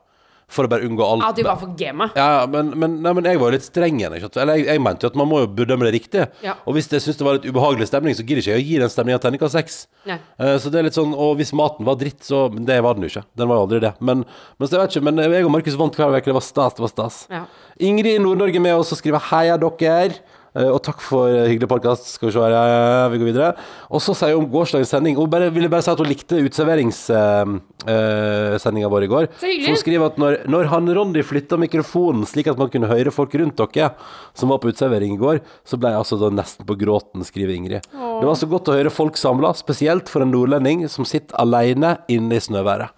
For 0.51 0.67
å 0.67 0.71
bare 0.71 0.87
unngå 0.87 1.05
alt. 1.07 1.23
Ja, 1.23 1.31
de 1.37 1.45
var 1.47 1.59
for 1.61 1.75
gamet. 1.79 2.17
Ja, 2.19 2.47
men, 2.51 2.73
men, 2.79 2.97
nei, 3.05 3.13
men 3.15 3.29
jeg 3.29 3.39
var 3.39 3.53
jo 3.53 3.59
litt 3.59 3.67
streng 3.67 4.01
igjen. 4.01 4.17
Eller 4.19 4.59
jeg, 4.59 4.67
jeg 4.67 4.83
mente 4.83 5.07
jo 5.07 5.11
at 5.13 5.19
man 5.21 5.31
må 5.31 5.45
jo 5.45 5.51
bedømme 5.61 5.87
det 5.87 5.93
riktig. 5.95 6.25
Ja. 6.43 6.57
Og 6.67 6.75
hvis 6.75 6.91
jeg 6.91 7.05
syns 7.05 7.21
det 7.21 7.27
var 7.27 7.39
litt 7.39 7.47
ubehagelig 7.47 7.87
stemning, 7.91 8.17
så 8.19 8.27
gidder 8.27 8.43
ikke 8.43 8.57
jeg 8.57 8.65
å 8.65 8.67
gi 8.67 8.81
den 8.83 8.93
stemninga 8.93 9.21
terningkast 9.23 9.59
seks. 9.59 9.79
Eh, 10.11 10.57
så 10.59 10.73
det 10.73 10.81
er 10.81 10.87
litt 10.87 10.97
sånn 10.97 11.11
Og 11.13 11.35
hvis 11.37 11.51
maten 11.57 11.85
var 11.85 11.99
dritt, 12.01 12.23
så 12.25 12.49
det 12.51 12.81
var 12.83 12.99
den 12.99 13.07
jo 13.07 13.13
ikke. 13.13 13.25
Den 13.39 13.51
var 13.53 13.61
jo 13.61 13.67
aldri 13.69 13.83
det. 13.87 13.95
Men, 14.01 14.25
men 14.59 14.73
jeg 14.73 14.83
vet 14.83 14.97
ikke, 14.97 15.07
men 15.07 15.23
jeg 15.23 15.47
og 15.47 15.55
Markus 15.55 15.79
vant 15.79 16.01
hver 16.01 16.17
uke. 16.17 16.27
Det 16.27 16.39
var 16.41 16.47
stas. 16.47 16.77
Det 16.79 16.87
var 16.87 16.95
stas. 16.95 17.23
Ja. 17.31 17.45
Ingrid 17.81 18.19
i 18.19 18.23
Nord-Norge 18.23 18.63
med 18.63 18.75
oss 18.77 18.91
og 18.93 19.01
skriver 19.01 19.23
'Heia 19.31 19.57
dere'. 19.61 20.19
Eh, 20.51 20.67
og 20.67 20.81
takk 20.83 20.99
for 21.05 21.31
eh, 21.31 21.47
hyggelig 21.53 21.69
podkast. 21.71 22.09
Skal 22.17 22.29
vi 22.29 22.33
se 22.35 22.41
her, 22.43 22.51
ja, 22.55 22.63
ja, 22.67 23.09
vi 23.13 23.19
går 23.21 23.29
videre. 23.31 23.51
Og 23.91 24.01
så 24.03 24.15
sier 24.19 24.35
hun 24.35 24.45
om 24.45 24.51
gårsdagens 24.51 24.91
sending. 24.91 25.15
Hun 25.19 25.31
bare, 25.31 25.51
ville 25.55 25.71
bare 25.71 25.83
si 25.87 25.93
at 25.93 26.01
hun 26.03 26.11
likte 26.11 26.43
uteserveringssendinga 26.43 28.89
vår 28.91 29.03
i 29.07 29.11
går. 29.13 29.25
Så 29.39 29.47
hyggelig. 29.47 29.67
Så 29.69 29.73
hun 29.77 29.83
skriver 29.85 30.05
at 30.11 30.17
når, 30.21 30.33
når 30.51 30.65
han 30.73 30.85
Ronny 30.99 31.23
flytta 31.27 31.55
mikrofonen 31.61 32.25
slik 32.29 32.47
at 32.51 32.61
man 32.61 32.71
kunne 32.73 32.91
høre 32.91 33.11
folk 33.15 33.33
rundt 33.39 33.59
dere 33.61 33.89
som 34.35 34.47
var 34.51 34.59
på 34.63 34.69
uteservering 34.73 35.13
i 35.15 35.23
går, 35.23 35.37
så 35.69 35.75
ble 35.79 35.89
jeg 35.95 36.01
altså 36.03 36.17
da 36.19 36.29
nesten 36.35 36.65
på 36.67 36.79
gråten, 36.81 37.21
skriver 37.27 37.53
Ingrid. 37.55 37.83
Det 37.93 38.27
var 38.27 38.37
så 38.39 38.47
godt 38.51 38.71
å 38.73 38.79
høre 38.79 38.95
folk 38.95 39.15
samla, 39.21 39.51
spesielt 39.59 40.07
for 40.11 40.21
en 40.25 40.33
nordlending 40.35 40.79
som 40.91 41.05
sitter 41.09 41.35
alene 41.41 41.91
inne 42.11 42.35
i 42.37 42.43
snøværet. 42.43 42.91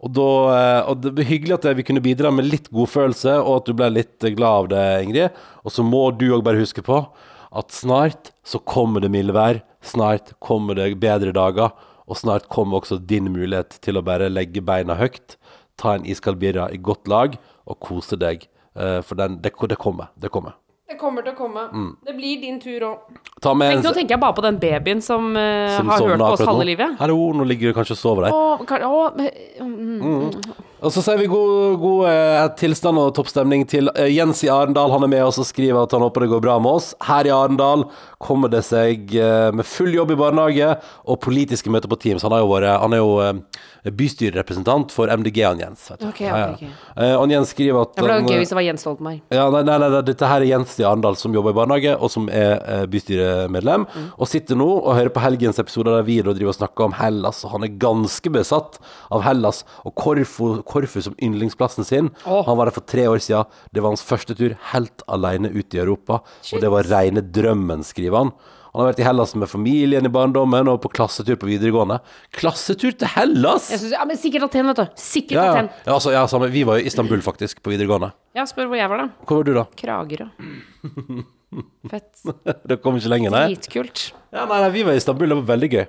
Og, 0.00 0.12
da, 0.16 0.28
eh, 0.54 0.88
og 0.88 1.02
det 1.04 1.12
var 1.18 1.28
hyggelig 1.28 1.58
at 1.58 1.66
vi 1.76 1.84
kunne 1.84 2.04
bidra 2.04 2.30
med 2.32 2.48
litt 2.48 2.70
godfølelse, 2.72 3.34
og 3.42 3.60
at 3.60 3.68
du 3.68 3.74
ble 3.76 3.90
litt 3.92 4.24
glad 4.36 4.64
av 4.64 4.70
det, 4.72 4.84
Ingrid. 5.04 5.42
Og 5.64 5.74
så 5.74 5.84
må 5.84 6.06
du 6.16 6.30
òg 6.36 6.44
bare 6.46 6.62
huske 6.62 6.84
på 6.84 7.02
at 7.50 7.74
snart 7.74 8.30
så 8.46 8.60
kommer 8.62 9.02
det 9.02 9.10
mildvær. 9.12 9.60
Snart 9.84 10.32
kommer 10.40 10.78
det 10.78 10.94
bedre 11.02 11.34
dager. 11.36 11.74
Og 12.10 12.18
snart 12.18 12.48
kommer 12.50 12.80
også 12.80 12.98
din 12.98 13.28
mulighet 13.30 13.76
til 13.84 13.98
å 13.98 14.04
bare 14.06 14.30
legge 14.32 14.62
beina 14.66 14.96
høyt, 14.98 15.36
ta 15.78 15.94
en 15.94 16.06
iskald 16.08 16.40
birra 16.40 16.66
i 16.74 16.80
godt 16.80 17.06
lag 17.08 17.36
og 17.70 17.78
kose 17.84 18.18
deg. 18.18 18.48
Eh, 18.74 18.98
For 19.06 19.18
den, 19.18 19.38
det, 19.44 19.52
det 19.70 19.78
kommer. 19.78 20.10
Det 20.18 20.32
kommer. 20.32 20.56
Det 20.90 20.96
kommer 20.98 21.22
til 21.22 21.30
å 21.30 21.38
komme. 21.38 21.62
Mm. 21.70 21.90
Det 22.02 22.12
blir 22.16 22.40
din 22.42 22.56
tur 22.60 22.82
òg. 22.88 23.18
Ta 23.40 23.52
Nå 23.54 23.92
tenker 23.94 24.16
jeg 24.16 24.20
bare 24.20 24.34
på 24.34 24.42
den 24.42 24.56
babyen 24.58 25.02
som, 25.04 25.28
uh, 25.36 25.76
som 25.76 25.92
har 25.92 26.02
hørt 26.02 26.18
på 26.18 26.32
oss 26.34 26.42
halve 26.48 26.66
livet. 26.66 26.96
Hallo, 26.98 27.18
nå 27.38 27.46
ligger 27.46 27.70
du 27.70 27.76
kanskje 27.78 27.94
og 27.94 28.00
sover 28.00 28.26
der. 28.26 28.34
Å, 28.34 28.66
kan- 28.66 28.82
å, 28.82 29.06
mm, 29.14 30.34
Og 30.80 30.92
så 30.94 31.02
sier 31.04 31.18
vi 31.20 31.28
god, 31.28 31.74
god 31.82 32.06
eh, 32.08 32.46
tilstand 32.56 33.00
og 33.00 33.10
toppstemning 33.16 33.66
til 33.68 33.90
eh, 33.92 34.08
Jens 34.14 34.40
i 34.46 34.48
Arendal. 34.52 34.92
Han 34.94 35.04
er 35.04 35.12
med 35.12 35.24
oss 35.26 35.40
og 35.42 35.48
skriver 35.48 35.82
at 35.82 35.92
han 35.92 36.04
håper 36.06 36.24
det 36.24 36.30
går 36.32 36.44
bra 36.46 36.56
med 36.62 36.78
oss. 36.78 36.94
Her 37.04 37.28
i 37.28 37.34
Arendal 37.34 37.84
kommer 38.20 38.52
det 38.52 38.62
seg 38.64 39.12
eh, 39.16 39.50
med 39.56 39.68
full 39.68 39.92
jobb 39.92 40.14
i 40.14 40.18
barnehage 40.20 40.70
og 41.04 41.20
politiske 41.24 41.72
møter 41.72 41.90
på 41.90 41.98
Teams. 42.00 42.24
Han, 42.24 42.32
er 42.36 42.40
jo 42.44 42.48
våre, 42.48 42.72
han 42.80 42.96
er 42.96 43.02
jo 43.02 43.12
eh, 43.24 43.92
bystyrerepresentant 43.96 44.92
for 44.92 45.12
MDG, 45.12 45.42
han 45.44 45.60
Jens. 45.60 45.86
Vet 45.92 46.00
du. 46.00 46.08
Okay, 46.10 46.28
okay, 46.28 46.70
ja. 46.70 46.72
Eh, 46.96 47.14
han 47.16 47.32
Jens 47.32 47.52
skriver 47.52 47.84
at 47.84 47.94
det 47.96 48.06
var 48.06 48.14
eh, 48.16 48.28
gøy 48.28 48.40
hvis 48.40 48.52
det 48.52 48.58
var 48.58 48.66
Jens 48.66 48.84
Stoltenberg. 48.86 49.20
ja, 49.36 49.46
nei, 49.52 49.62
nei, 49.68 49.76
nei, 49.84 49.90
nei, 49.96 50.02
dette 50.08 50.32
her 50.32 50.44
er 50.44 50.52
Jens 50.54 50.78
i 50.80 50.88
Arendal 50.88 51.16
som 51.20 51.36
jobber 51.36 51.52
i 51.52 51.58
barnehage, 51.60 51.96
og 51.96 52.12
som 52.12 52.28
er 52.32 52.88
bystyremedlem. 52.92 53.84
Mm. 53.84 54.08
Og 54.16 54.32
sitter 54.32 54.56
nå 54.56 54.68
og 54.78 54.94
hører 54.96 55.12
på 55.12 55.24
helgens 55.24 55.60
episoder 55.60 55.98
der 55.98 56.08
vi 56.08 56.20
driver 56.24 56.52
og 56.52 56.58
snakker 56.58 56.88
om 56.88 56.96
Hellas. 56.96 57.44
Og 57.44 57.56
han 57.56 57.68
er 57.68 57.76
ganske 57.80 58.32
besatt 58.32 58.80
av 59.12 59.24
Hellas 59.28 59.64
og 59.84 59.96
Korfu, 60.00 60.60
Korfu 60.70 61.00
som 61.04 61.16
yndlingsplassen 61.18 61.86
sin. 61.88 62.12
Åh. 62.24 62.44
Han 62.46 62.56
var 62.60 62.70
der 62.70 62.76
for 62.78 62.86
tre 62.86 63.08
år 63.10 63.18
siden. 63.24 63.50
Det 63.74 63.82
var 63.82 63.92
hans 63.94 64.06
første 64.06 64.36
tur 64.38 64.54
helt 64.72 65.04
alene 65.10 65.50
ut 65.50 65.74
i 65.76 65.82
Europa. 65.82 66.22
Og 66.54 66.62
det 66.62 66.70
var 66.72 66.86
rene 66.90 67.22
drømmen, 67.26 67.82
skriver 67.86 68.22
han. 68.24 68.32
Han 68.70 68.84
har 68.84 68.92
vært 68.92 69.00
i 69.02 69.04
Hellas 69.08 69.32
med 69.34 69.50
familien 69.50 70.06
i 70.06 70.10
barndommen 70.14 70.68
og 70.70 70.76
på 70.84 70.92
klassetur 70.94 71.34
på 71.42 71.48
videregående. 71.48 71.96
Klassetur 72.38 72.92
til 72.94 73.10
Hellas! 73.16 73.64
Synes, 73.66 73.88
ja, 73.96 74.04
men 74.06 74.14
Sikkert 74.20 74.44
Aten, 74.46 74.68
vet 74.70 74.78
du. 74.78 74.84
Sikkert 74.94 75.34
Ja, 75.40 75.46
ja. 75.48 75.54
Aten. 75.56 75.70
ja, 75.88 75.94
altså, 75.96 76.12
ja, 76.14 76.20
samme. 76.30 76.46
Vi 76.54 76.62
var 76.68 76.78
jo 76.78 76.84
i 76.84 76.86
Istanbul, 76.86 77.18
faktisk, 77.26 77.58
på 77.66 77.72
videregående. 77.74 78.12
Ja, 78.38 78.44
spør 78.46 78.70
hvor 78.70 78.78
jeg 78.78 78.92
var, 78.92 79.02
da. 79.02 79.08
Hvor 79.26 79.40
var 79.40 79.48
du, 79.48 79.52
da? 79.58 79.64
Kragerø. 79.80 80.28
Fett. 81.90 82.22
Det 82.70 82.78
kom 82.84 83.00
ikke 83.00 83.10
lenger, 83.10 83.34
nei? 83.34 83.42
Dritkult. 83.50 84.04
Ja, 84.30 84.44
nei, 84.46 84.60
nei, 84.62 84.70
vi 84.76 84.84
var 84.86 84.94
i 84.94 85.00
Istanbul, 85.02 85.32
det 85.32 85.40
var 85.40 85.48
veldig 85.50 85.70
gøy. 85.74 85.84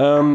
Um, 0.00 0.32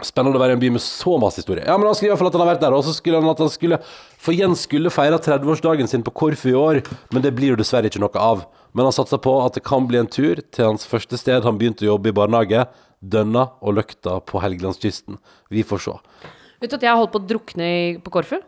Spennende 0.00 0.38
å 0.38 0.40
være 0.40 0.54
i 0.54 0.56
en 0.56 0.62
by 0.62 0.70
med 0.72 0.80
så 0.80 1.18
masse 1.20 1.42
historie. 1.42 1.66
Ja, 1.68 1.74
men 1.76 1.84
han 1.84 1.96
skriver 1.98 2.08
i 2.08 2.12
hvert 2.14 2.22
fall 2.22 2.30
at 2.30 2.36
han 2.38 2.42
har 2.46 2.50
vært 2.54 2.62
der, 2.64 2.72
og 2.72 2.84
så 2.86 2.94
skulle 2.96 3.18
han 3.20 3.28
at 3.28 3.42
han 3.44 3.50
skulle 3.52 3.78
For 4.24 4.32
Jens 4.32 4.62
skulle 4.64 4.92
feire 4.94 5.18
30-årsdagen 5.20 5.90
sin 5.90 6.04
på 6.06 6.14
Korfu 6.16 6.48
i 6.48 6.56
år, 6.56 6.80
men 7.12 7.24
det 7.24 7.34
blir 7.36 7.52
jo 7.52 7.58
dessverre 7.60 7.90
ikke 7.90 8.00
noe 8.00 8.22
av. 8.22 8.46
Men 8.72 8.88
han 8.88 8.96
satser 8.96 9.20
på 9.20 9.34
at 9.44 9.58
det 9.58 9.64
kan 9.68 9.84
bli 9.90 10.00
en 10.00 10.08
tur 10.08 10.40
til 10.40 10.70
hans 10.70 10.88
første 10.88 11.20
sted 11.20 11.44
han 11.44 11.60
begynte 11.60 11.84
å 11.84 11.92
jobbe 11.92 12.08
i 12.08 12.16
barnehage, 12.16 12.64
Dønna 13.02 13.50
og 13.60 13.76
Løkta 13.76 14.16
på 14.24 14.40
Helgelandskysten. 14.40 15.20
Vi 15.52 15.66
får 15.66 15.84
se. 15.84 15.98
Vet 16.62 16.72
du 16.72 16.78
at 16.78 16.86
jeg 16.86 16.94
har 16.94 17.00
holdt 17.02 17.12
på 17.12 17.20
å 17.20 17.28
drukne 17.28 17.68
på 18.00 18.14
Korfu? 18.14 18.38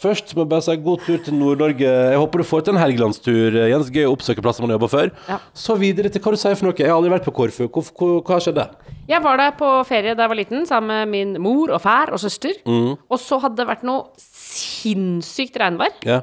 Først 0.00 0.30
må 0.36 0.44
jeg 0.44 0.50
bare 0.52 0.64
si 0.64 0.74
god 0.80 1.02
tur 1.04 1.18
til 1.20 1.34
Nord-Norge. 1.34 1.82
Jeg 1.82 2.18
håper 2.22 2.40
du 2.40 2.46
får 2.46 2.62
til 2.64 2.76
en 2.76 2.80
helgelandstur, 2.80 3.56
Jens. 3.68 3.90
Gøy 3.92 4.06
å 4.06 4.12
oppsøke 4.14 4.40
plasser 4.44 4.62
man 4.64 4.70
har 4.70 4.78
jobba 4.78 4.88
før. 4.92 5.10
Ja. 5.28 5.38
Så 5.52 5.74
videre 5.80 6.08
til 6.14 6.22
hva 6.24 6.32
du 6.32 6.38
sier 6.40 6.54
for 6.56 6.68
noe. 6.70 6.76
Jeg 6.78 6.88
har 6.88 6.96
aldri 6.96 7.10
vært 7.12 7.26
på 7.26 7.34
Korfu. 7.36 7.66
Hva, 7.66 7.82
hva, 7.98 8.10
hva 8.24 8.38
skjedde? 8.40 8.64
Jeg 9.10 9.20
var 9.26 9.40
der 9.42 9.56
på 9.58 9.68
ferie 9.88 10.14
da 10.14 10.24
jeg 10.24 10.32
var 10.32 10.38
liten, 10.38 10.64
sammen 10.70 11.02
med 11.02 11.10
min 11.12 11.42
mor 11.42 11.74
og 11.74 11.82
far 11.82 12.14
og 12.14 12.22
søster. 12.22 12.54
Og 12.64 13.18
så 13.20 13.40
hadde 13.42 13.58
det 13.60 13.68
vært 13.68 13.84
noe 13.88 14.06
sinnssykt 14.22 15.58
regnvær. 15.60 15.98
Ja. 16.06 16.22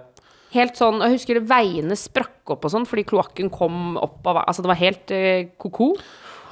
Helt 0.56 0.80
sånn, 0.80 1.02
Jeg 1.04 1.18
husker 1.18 1.42
veiene 1.44 1.98
sprakk 2.00 2.56
opp 2.56 2.64
og 2.66 2.72
sånn 2.72 2.88
fordi 2.88 3.04
kloakken 3.10 3.52
kom 3.54 3.98
opp 4.00 4.26
av 4.32 4.46
Altså, 4.46 4.64
det 4.64 4.72
var 4.72 4.80
helt 4.80 5.12
eh, 5.12 5.50
ko-ko. 5.60 5.92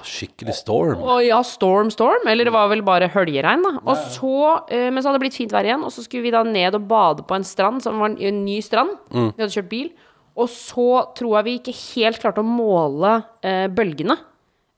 Skikkelig 0.06 0.54
storm. 0.60 1.02
Og 1.02 1.24
ja, 1.26 1.40
storm, 1.46 1.90
storm. 1.94 2.28
Eller 2.30 2.46
det 2.48 2.54
var 2.54 2.70
vel 2.72 2.84
bare 2.86 3.10
høljeregn, 3.12 3.64
da. 3.66 3.72
Og 3.84 3.96
så, 4.14 4.34
eh, 4.70 4.90
men 4.92 5.02
så 5.02 5.10
hadde 5.10 5.20
det 5.20 5.26
blitt 5.28 5.40
fint 5.40 5.52
vær 5.56 5.66
igjen, 5.68 5.84
og 5.84 5.92
så 5.96 6.04
skulle 6.06 6.24
vi 6.28 6.34
da 6.36 6.44
ned 6.46 6.78
og 6.78 6.86
bade 6.90 7.26
på 7.26 7.36
en 7.38 7.44
strand, 7.48 7.82
som 7.84 7.98
var 8.00 8.14
en, 8.14 8.20
en 8.22 8.44
ny 8.46 8.60
strand. 8.62 8.94
Vi 9.12 9.42
hadde 9.42 9.52
kjørt 9.56 9.70
bil. 9.72 9.90
Og 10.36 10.50
så 10.52 10.86
tror 11.16 11.38
jeg 11.40 11.46
vi 11.48 11.58
ikke 11.62 11.76
helt 11.96 12.20
klarte 12.22 12.44
å 12.44 12.48
måle 12.48 13.18
eh, 13.42 13.66
bølgene. 13.72 14.18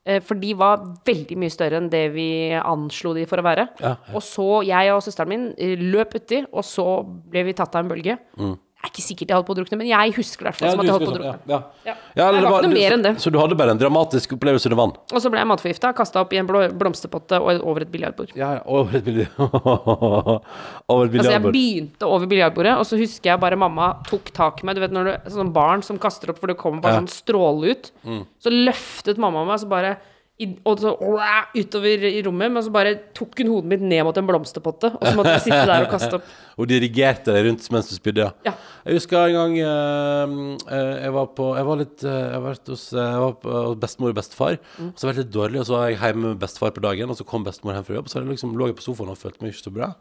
Eh, 0.08 0.20
for 0.24 0.38
de 0.40 0.54
var 0.56 0.84
veldig 1.04 1.36
mye 1.36 1.52
større 1.52 1.80
enn 1.82 1.90
det 1.92 2.04
vi 2.14 2.28
anslo 2.56 3.10
de 3.16 3.26
for 3.28 3.42
å 3.42 3.44
være. 3.44 3.66
Ja, 3.82 3.96
Og 4.14 4.22
så, 4.24 4.46
jeg 4.64 4.94
og 4.94 5.02
søsteren 5.04 5.28
min 5.34 5.48
eh, 5.58 5.74
løp 5.76 6.14
uti, 6.16 6.44
og 6.52 6.64
så 6.64 6.86
ble 7.04 7.42
vi 7.50 7.56
tatt 7.58 7.74
av 7.76 7.84
en 7.84 7.90
bølge. 7.90 8.16
Jeg 8.38 8.56
er 8.78 8.90
ikke 8.92 9.02
sikkert 9.02 9.28
jeg 9.32 9.34
holdt 9.36 9.46
på 9.48 9.54
å 9.54 9.58
drukne, 9.58 9.76
men 9.80 9.88
jeg 9.90 10.12
husker 10.14 10.44
det 10.46 10.50
hvert 10.52 10.58
fall 10.60 10.68
Ja, 10.68 10.72
som 10.72 10.80
at 10.80 10.86
jeg 10.86 10.92
holdt 10.94 11.02
på 11.02 11.10
å 11.10 11.14
sånn, 11.16 11.22
drukne. 11.24 11.50
ja, 11.50 11.58
ja. 11.88 11.94
Ja. 12.14 12.26
Det 12.30 12.42
var 12.44 12.62
ikke 12.62 12.68
noe 12.68 12.74
mer 12.78 12.94
enn 12.94 13.02
det. 13.02 13.12
Så 13.24 13.32
du 13.34 13.38
hadde 13.40 13.56
bare 13.58 13.72
en 13.74 13.80
dramatisk 13.80 14.36
opplevelse 14.36 14.68
under 14.70 14.78
vann? 14.78 14.92
Og 15.12 15.22
så 15.24 15.30
ble 15.34 15.40
jeg 15.42 15.48
matforgifta, 15.50 15.90
kasta 15.98 16.20
opp 16.22 16.32
i 16.32 16.38
en 16.38 16.46
blomsterpotte 16.78 17.40
og 17.42 17.64
over 17.66 17.82
et 17.82 17.90
biljardbord. 17.90 18.30
Ja. 18.38 18.52
Over 18.66 19.00
et 19.00 19.04
biljardbord. 19.08 20.44
Altså, 20.88 21.30
jeg 21.34 21.42
begynte 21.44 22.06
over 22.08 22.26
biljardbordet, 22.30 22.76
og 22.80 22.86
så 22.88 22.96
husker 23.00 23.32
jeg 23.34 23.40
bare 23.42 23.58
mamma 23.60 23.90
tok 24.08 24.30
tak 24.32 24.62
i 24.62 24.66
meg. 24.68 24.78
Du 24.78 24.80
vet 24.80 24.94
når 24.94 25.10
du 25.10 25.30
sånn 25.34 25.50
barn 25.52 25.82
som 25.84 25.98
kaster 26.00 26.30
opp, 26.32 26.38
for 26.40 26.48
det 26.48 26.56
kommer 26.60 26.80
bare 26.84 26.94
Ja. 26.96 27.00
sånn 27.02 27.10
stråle 27.12 27.74
ut. 27.74 27.90
Mm. 28.06 28.22
Så 28.40 28.50
løftet 28.54 29.18
mamma 29.18 29.44
meg, 29.44 29.58
og 29.58 29.60
så 29.60 29.68
bare 29.68 29.96
og 30.38 30.78
så 30.78 30.92
åh, 30.94 31.48
utover 31.58 32.04
i 32.06 32.20
rommet, 32.22 32.52
men 32.54 32.62
så 32.62 32.70
bare 32.70 32.92
tok 33.16 33.40
hun 33.40 33.48
hodet 33.50 33.70
mitt 33.72 33.80
ned 33.82 34.04
mot 34.06 34.18
en 34.20 34.28
blomsterpotte, 34.28 34.92
og 34.94 35.02
så 35.02 35.14
måtte 35.18 35.32
jeg 35.34 35.44
sitte 35.48 35.64
der 35.66 35.86
og 35.86 35.90
kaste 35.90 36.20
opp. 36.20 36.28
Og 36.58 36.66
dirigerte 36.66 37.30
deg 37.30 37.44
rundt 37.46 37.66
mens 37.70 37.86
du 37.86 37.94
spydde, 37.94 38.24
ja. 38.24 38.30
Ja. 38.46 38.52
Jeg 38.82 38.98
husker 38.98 39.28
en 39.28 39.36
gang 39.36 39.52
eh, 39.62 41.02
jeg 41.04 41.12
var 41.14 41.28
på 41.38 41.52
Jeg 41.54 41.66
var 41.68 41.78
litt 41.78 42.02
eh, 42.02 42.16
Jeg 42.32 42.40
var, 42.42 42.56
hos, 42.66 42.86
jeg 42.96 43.20
var 43.22 43.36
på 43.42 43.52
hos 43.52 43.76
bestemor 43.78 44.10
og 44.10 44.18
bestefar. 44.18 44.56
Mm. 44.78 44.88
Så 44.98 45.06
var 45.06 45.14
jeg 45.14 45.22
litt 45.22 45.34
dårlig, 45.36 45.60
og 45.62 45.68
så 45.68 45.76
var 45.76 45.84
jeg 45.86 46.00
hjemme 46.00 46.32
med 46.32 46.40
bestefar 46.42 46.74
på 46.74 46.82
dagen, 46.82 47.14
og 47.14 47.18
så 47.18 47.26
kom 47.28 47.46
bestemor 47.46 47.78
hjem 47.78 47.86
fra 47.86 47.98
jobb, 48.00 48.10
og 48.10 48.14
så 48.14 48.24
liksom, 48.26 48.56
lå 48.58 48.72
jeg 48.72 48.78
på 48.80 48.88
sofaen 48.88 49.14
og 49.14 49.20
følte 49.20 49.44
meg 49.44 49.54
ikke 49.54 49.66
så 49.68 49.74
bra. 49.78 49.92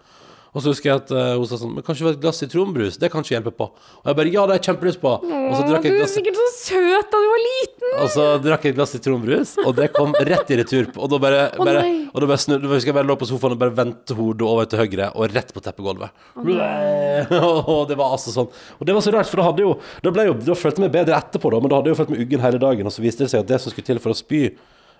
Og 0.57 0.63
så 0.63 0.71
husker 0.71 0.89
jeg 0.89 1.01
at 1.03 1.11
uh, 1.13 1.35
hun 1.37 1.45
sa 1.45 1.59
sånn 1.61 1.75
Men 1.75 1.85
kanskje 1.85 2.01
det 2.01 2.07
var 2.07 2.15
et 2.15 2.23
glass 2.23 2.39
sitronbrus? 2.41 2.95
Det 2.97 3.11
kan 3.13 3.21
ikke 3.21 3.35
hjelpe 3.35 3.53
på. 3.53 3.67
Og 4.01 4.09
jeg 4.09 4.17
bare 4.17 4.31
Ja, 4.33 4.45
det 4.47 4.55
har 4.55 4.57
jeg 4.57 4.67
kjempelyst 4.71 5.01
på. 5.03 5.11
Og 5.21 5.53
så 5.53 5.61
drakk 5.67 5.85
du 5.85 5.89
jeg 5.89 5.93
et 5.93 5.99
er 5.99 6.01
glass 6.01 6.15
sikkert 6.17 6.39
så 6.39 6.47
søt 6.55 7.11
da 7.13 7.21
du 7.21 7.27
var 7.33 7.43
liten! 7.43 7.76
Og 7.95 8.09
så 8.13 8.25
drakk 8.43 8.65
jeg 8.67 8.73
et 8.73 8.77
glass 8.77 8.93
sitronbrus, 8.95 9.53
og 9.63 9.71
det 9.77 9.87
kom 9.95 10.13
rett 10.27 10.51
i 10.53 10.59
retur. 10.59 10.89
Og 10.95 11.09
da 11.11 11.19
bare, 11.23 11.43
Å, 11.55 11.65
bare, 11.65 11.83
og 12.11 12.23
da 12.23 12.29
bare 12.29 12.41
snudde, 12.43 12.79
jeg 12.83 12.95
bare 12.95 13.07
lå 13.07 13.17
på 13.19 13.27
sofaen 13.29 13.55
og 13.55 13.61
bare 13.61 13.75
vendte 13.77 14.17
hodet 14.17 14.47
over 14.47 14.69
til 14.69 14.81
høyre 14.83 15.09
og 15.15 15.33
rett 15.33 15.53
på 15.55 15.63
teppegulvet. 15.65 16.13
og 17.73 17.83
det 17.89 17.97
var 17.99 18.15
altså 18.17 18.33
sånn. 18.35 18.49
Og 18.77 18.87
det 18.87 18.95
var 18.97 19.05
så 19.05 19.13
rart, 19.15 19.29
for 19.31 19.41
da 19.41 19.49
hadde 19.49 19.63
jo 19.65 19.75
Da, 20.03 20.11
ble 20.13 20.27
jo, 20.29 20.35
da 20.47 20.55
følte 20.57 20.81
jeg 20.81 20.87
meg 20.87 20.95
bedre 20.99 21.17
etterpå, 21.17 21.51
da, 21.53 21.61
men 21.63 21.71
da 21.71 21.79
hadde 21.79 21.91
jeg 21.91 21.95
jo 21.95 22.01
følt 22.01 22.15
meg 22.15 22.25
uggen 22.25 22.43
hele 22.43 22.61
dagen, 22.61 22.89
og 22.89 22.93
så 22.95 23.03
viste 23.05 23.25
det 23.25 23.31
seg 23.33 23.45
at 23.45 23.51
det 23.53 23.61
som 23.63 23.73
skulle 23.73 23.87
til 23.87 24.01
for 24.03 24.13
å 24.13 24.17
spy 24.17 24.41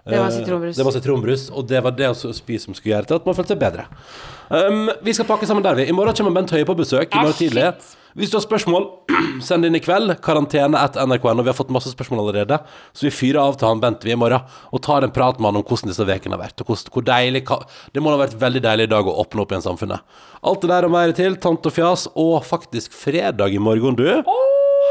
Det 0.07 0.17
var 0.21 0.29
eh, 0.31 0.37
sitronbrus. 0.39 0.77
Det 0.77 0.87
var 0.87 0.95
sitronbrus, 0.95 1.45
og 1.51 1.67
det 1.67 1.83
var 1.83 1.95
det 1.97 2.09
å 2.13 2.33
spise 2.35 2.67
som 2.67 2.75
skulle 2.77 2.95
gjøre 2.95 3.09
til 3.11 3.19
at 3.19 3.27
man 3.27 3.37
følte 3.37 3.55
seg 3.55 3.61
bedre. 3.61 3.87
Um, 4.47 4.87
vi 5.03 5.13
skal 5.15 5.27
pakke 5.27 5.47
sammen 5.49 5.65
der, 5.65 5.75
vi. 5.75 5.87
I 5.91 5.95
morgen 5.95 6.15
kommer 6.15 6.35
Bent 6.39 6.53
Høie 6.55 6.67
på 6.67 6.75
besøk. 6.79 7.09
I 7.11 7.17
Ah, 7.17 7.25
morgen 7.27 7.35
tidlig. 7.37 7.65
Hvis 8.17 8.31
du 8.33 8.37
har 8.39 8.41
spørsmål, 8.45 8.87
send 9.47 9.67
inn 9.67 9.75
i 9.77 9.81
kveld. 9.83 10.15
Karantene 10.25 10.79
etter 10.81 11.03
nrk.no. 11.05 11.43
Vi 11.43 11.51
har 11.51 11.57
fått 11.57 11.73
masse 11.75 11.91
spørsmål 11.91 12.23
allerede, 12.23 12.57
så 12.95 13.05
vi 13.05 13.11
fyrer 13.13 13.41
av 13.43 13.59
til 13.59 13.69
han 13.69 13.83
Bent 13.83 14.07
vi 14.07 14.15
i 14.15 14.17
morgen 14.17 14.47
og 14.71 14.81
tar 14.87 15.05
en 15.05 15.13
prat 15.13 15.37
med 15.37 15.51
han 15.51 15.59
om 15.61 15.67
hvordan 15.67 15.91
disse 15.91 16.07
ukene 16.07 16.33
har 16.39 16.43
vært. 16.47 16.63
Og 16.63 16.71
hvordan, 16.71 16.93
hvor 16.95 17.05
deilig 17.11 17.43
Det 17.93 18.01
må 18.01 18.15
ha 18.15 18.21
vært 18.23 18.39
veldig 18.41 18.63
deilig 18.65 18.87
i 18.89 18.93
dag 18.95 19.11
å 19.11 19.17
åpne 19.21 19.43
opp 19.43 19.53
igjen 19.53 19.67
samfunnet. 19.67 20.17
Alt 20.41 20.63
det 20.63 20.71
der 20.71 20.87
og 20.87 20.95
mer 20.95 21.13
til, 21.17 21.37
tant 21.43 21.69
og 21.69 21.75
fjas, 21.75 22.07
og 22.15 22.39
faktisk 22.47 22.95
fredag 22.95 23.53
i 23.53 23.61
morgen, 23.61 23.99
du. 23.99 24.07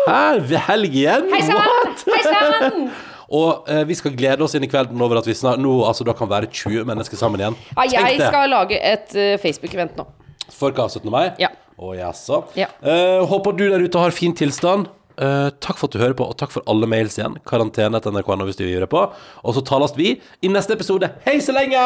Her, 0.06 0.44
helg 0.68 0.94
igjen. 0.94 1.26
Hei 1.32 1.42
sann! 1.48 2.00
Hei 2.06 2.24
sann! 2.28 2.82
Og 3.34 3.66
eh, 3.70 3.82
vi 3.88 3.94
skal 3.98 4.14
glede 4.14 4.44
oss 4.46 4.54
inn 4.54 4.62
i 4.66 4.70
kvelden 4.70 5.00
over 5.02 5.18
at 5.18 5.26
vi 5.26 5.34
snart 5.34 5.58
nå 5.62 5.80
altså 5.88 6.04
da 6.06 6.14
kan 6.14 6.28
være 6.30 6.46
20 6.52 6.84
mennesker 6.86 7.18
sammen 7.18 7.40
igjen. 7.42 7.56
Ja, 7.74 7.82
Tenk 7.82 7.96
jeg 7.96 8.20
det. 8.20 8.28
skal 8.30 8.50
lage 8.52 8.78
et 8.78 9.16
eh, 9.18 9.34
Facebook-event 9.42 9.96
nå. 9.98 10.06
For 10.54 10.70
hva, 10.70 10.86
17. 10.86 11.10
mai? 11.10 11.32
Ja. 11.42 11.50
Å 11.76 11.90
jaså. 11.98 12.44
Ja. 12.56 12.68
Eh, 12.80 13.24
håper 13.28 13.56
du 13.58 13.66
der 13.72 13.82
ute 13.82 13.98
har 14.00 14.14
fin 14.14 14.32
tilstand. 14.38 14.86
Eh, 15.16 15.48
takk 15.64 15.78
for 15.80 15.88
at 15.88 15.96
du 15.96 16.00
hører 16.02 16.14
på, 16.16 16.26
og 16.28 16.36
takk 16.38 16.52
for 16.54 16.64
alle 16.70 16.86
mails 16.88 17.16
igjen. 17.18 17.38
Karantene 17.48 17.98
etter 17.98 18.12
nrk.no 18.14 18.46
hvis 18.48 18.58
du 18.60 18.64
gjør 18.68 18.84
det 18.86 18.90
på. 18.92 19.02
Og 19.42 19.56
så 19.56 19.64
tales 19.64 19.96
vi 19.96 20.14
i 20.44 20.52
neste 20.52 20.76
episode. 20.76 21.10
Hei 21.26 21.38
så 21.44 21.56
lenge! 21.56 21.82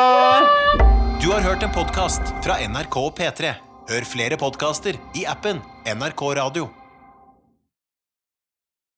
Du 1.20 1.30
har 1.32 1.44
hørt 1.44 1.64
en 1.66 1.72
podkast 1.74 2.34
fra 2.44 2.58
NRK 2.68 3.00
og 3.00 3.14
P3. 3.18 3.54
Hør 3.90 4.06
flere 4.06 4.38
podkaster 4.40 4.98
i 5.18 5.24
appen 5.30 5.62
NRK 5.88 6.26
Radio. 6.38 6.68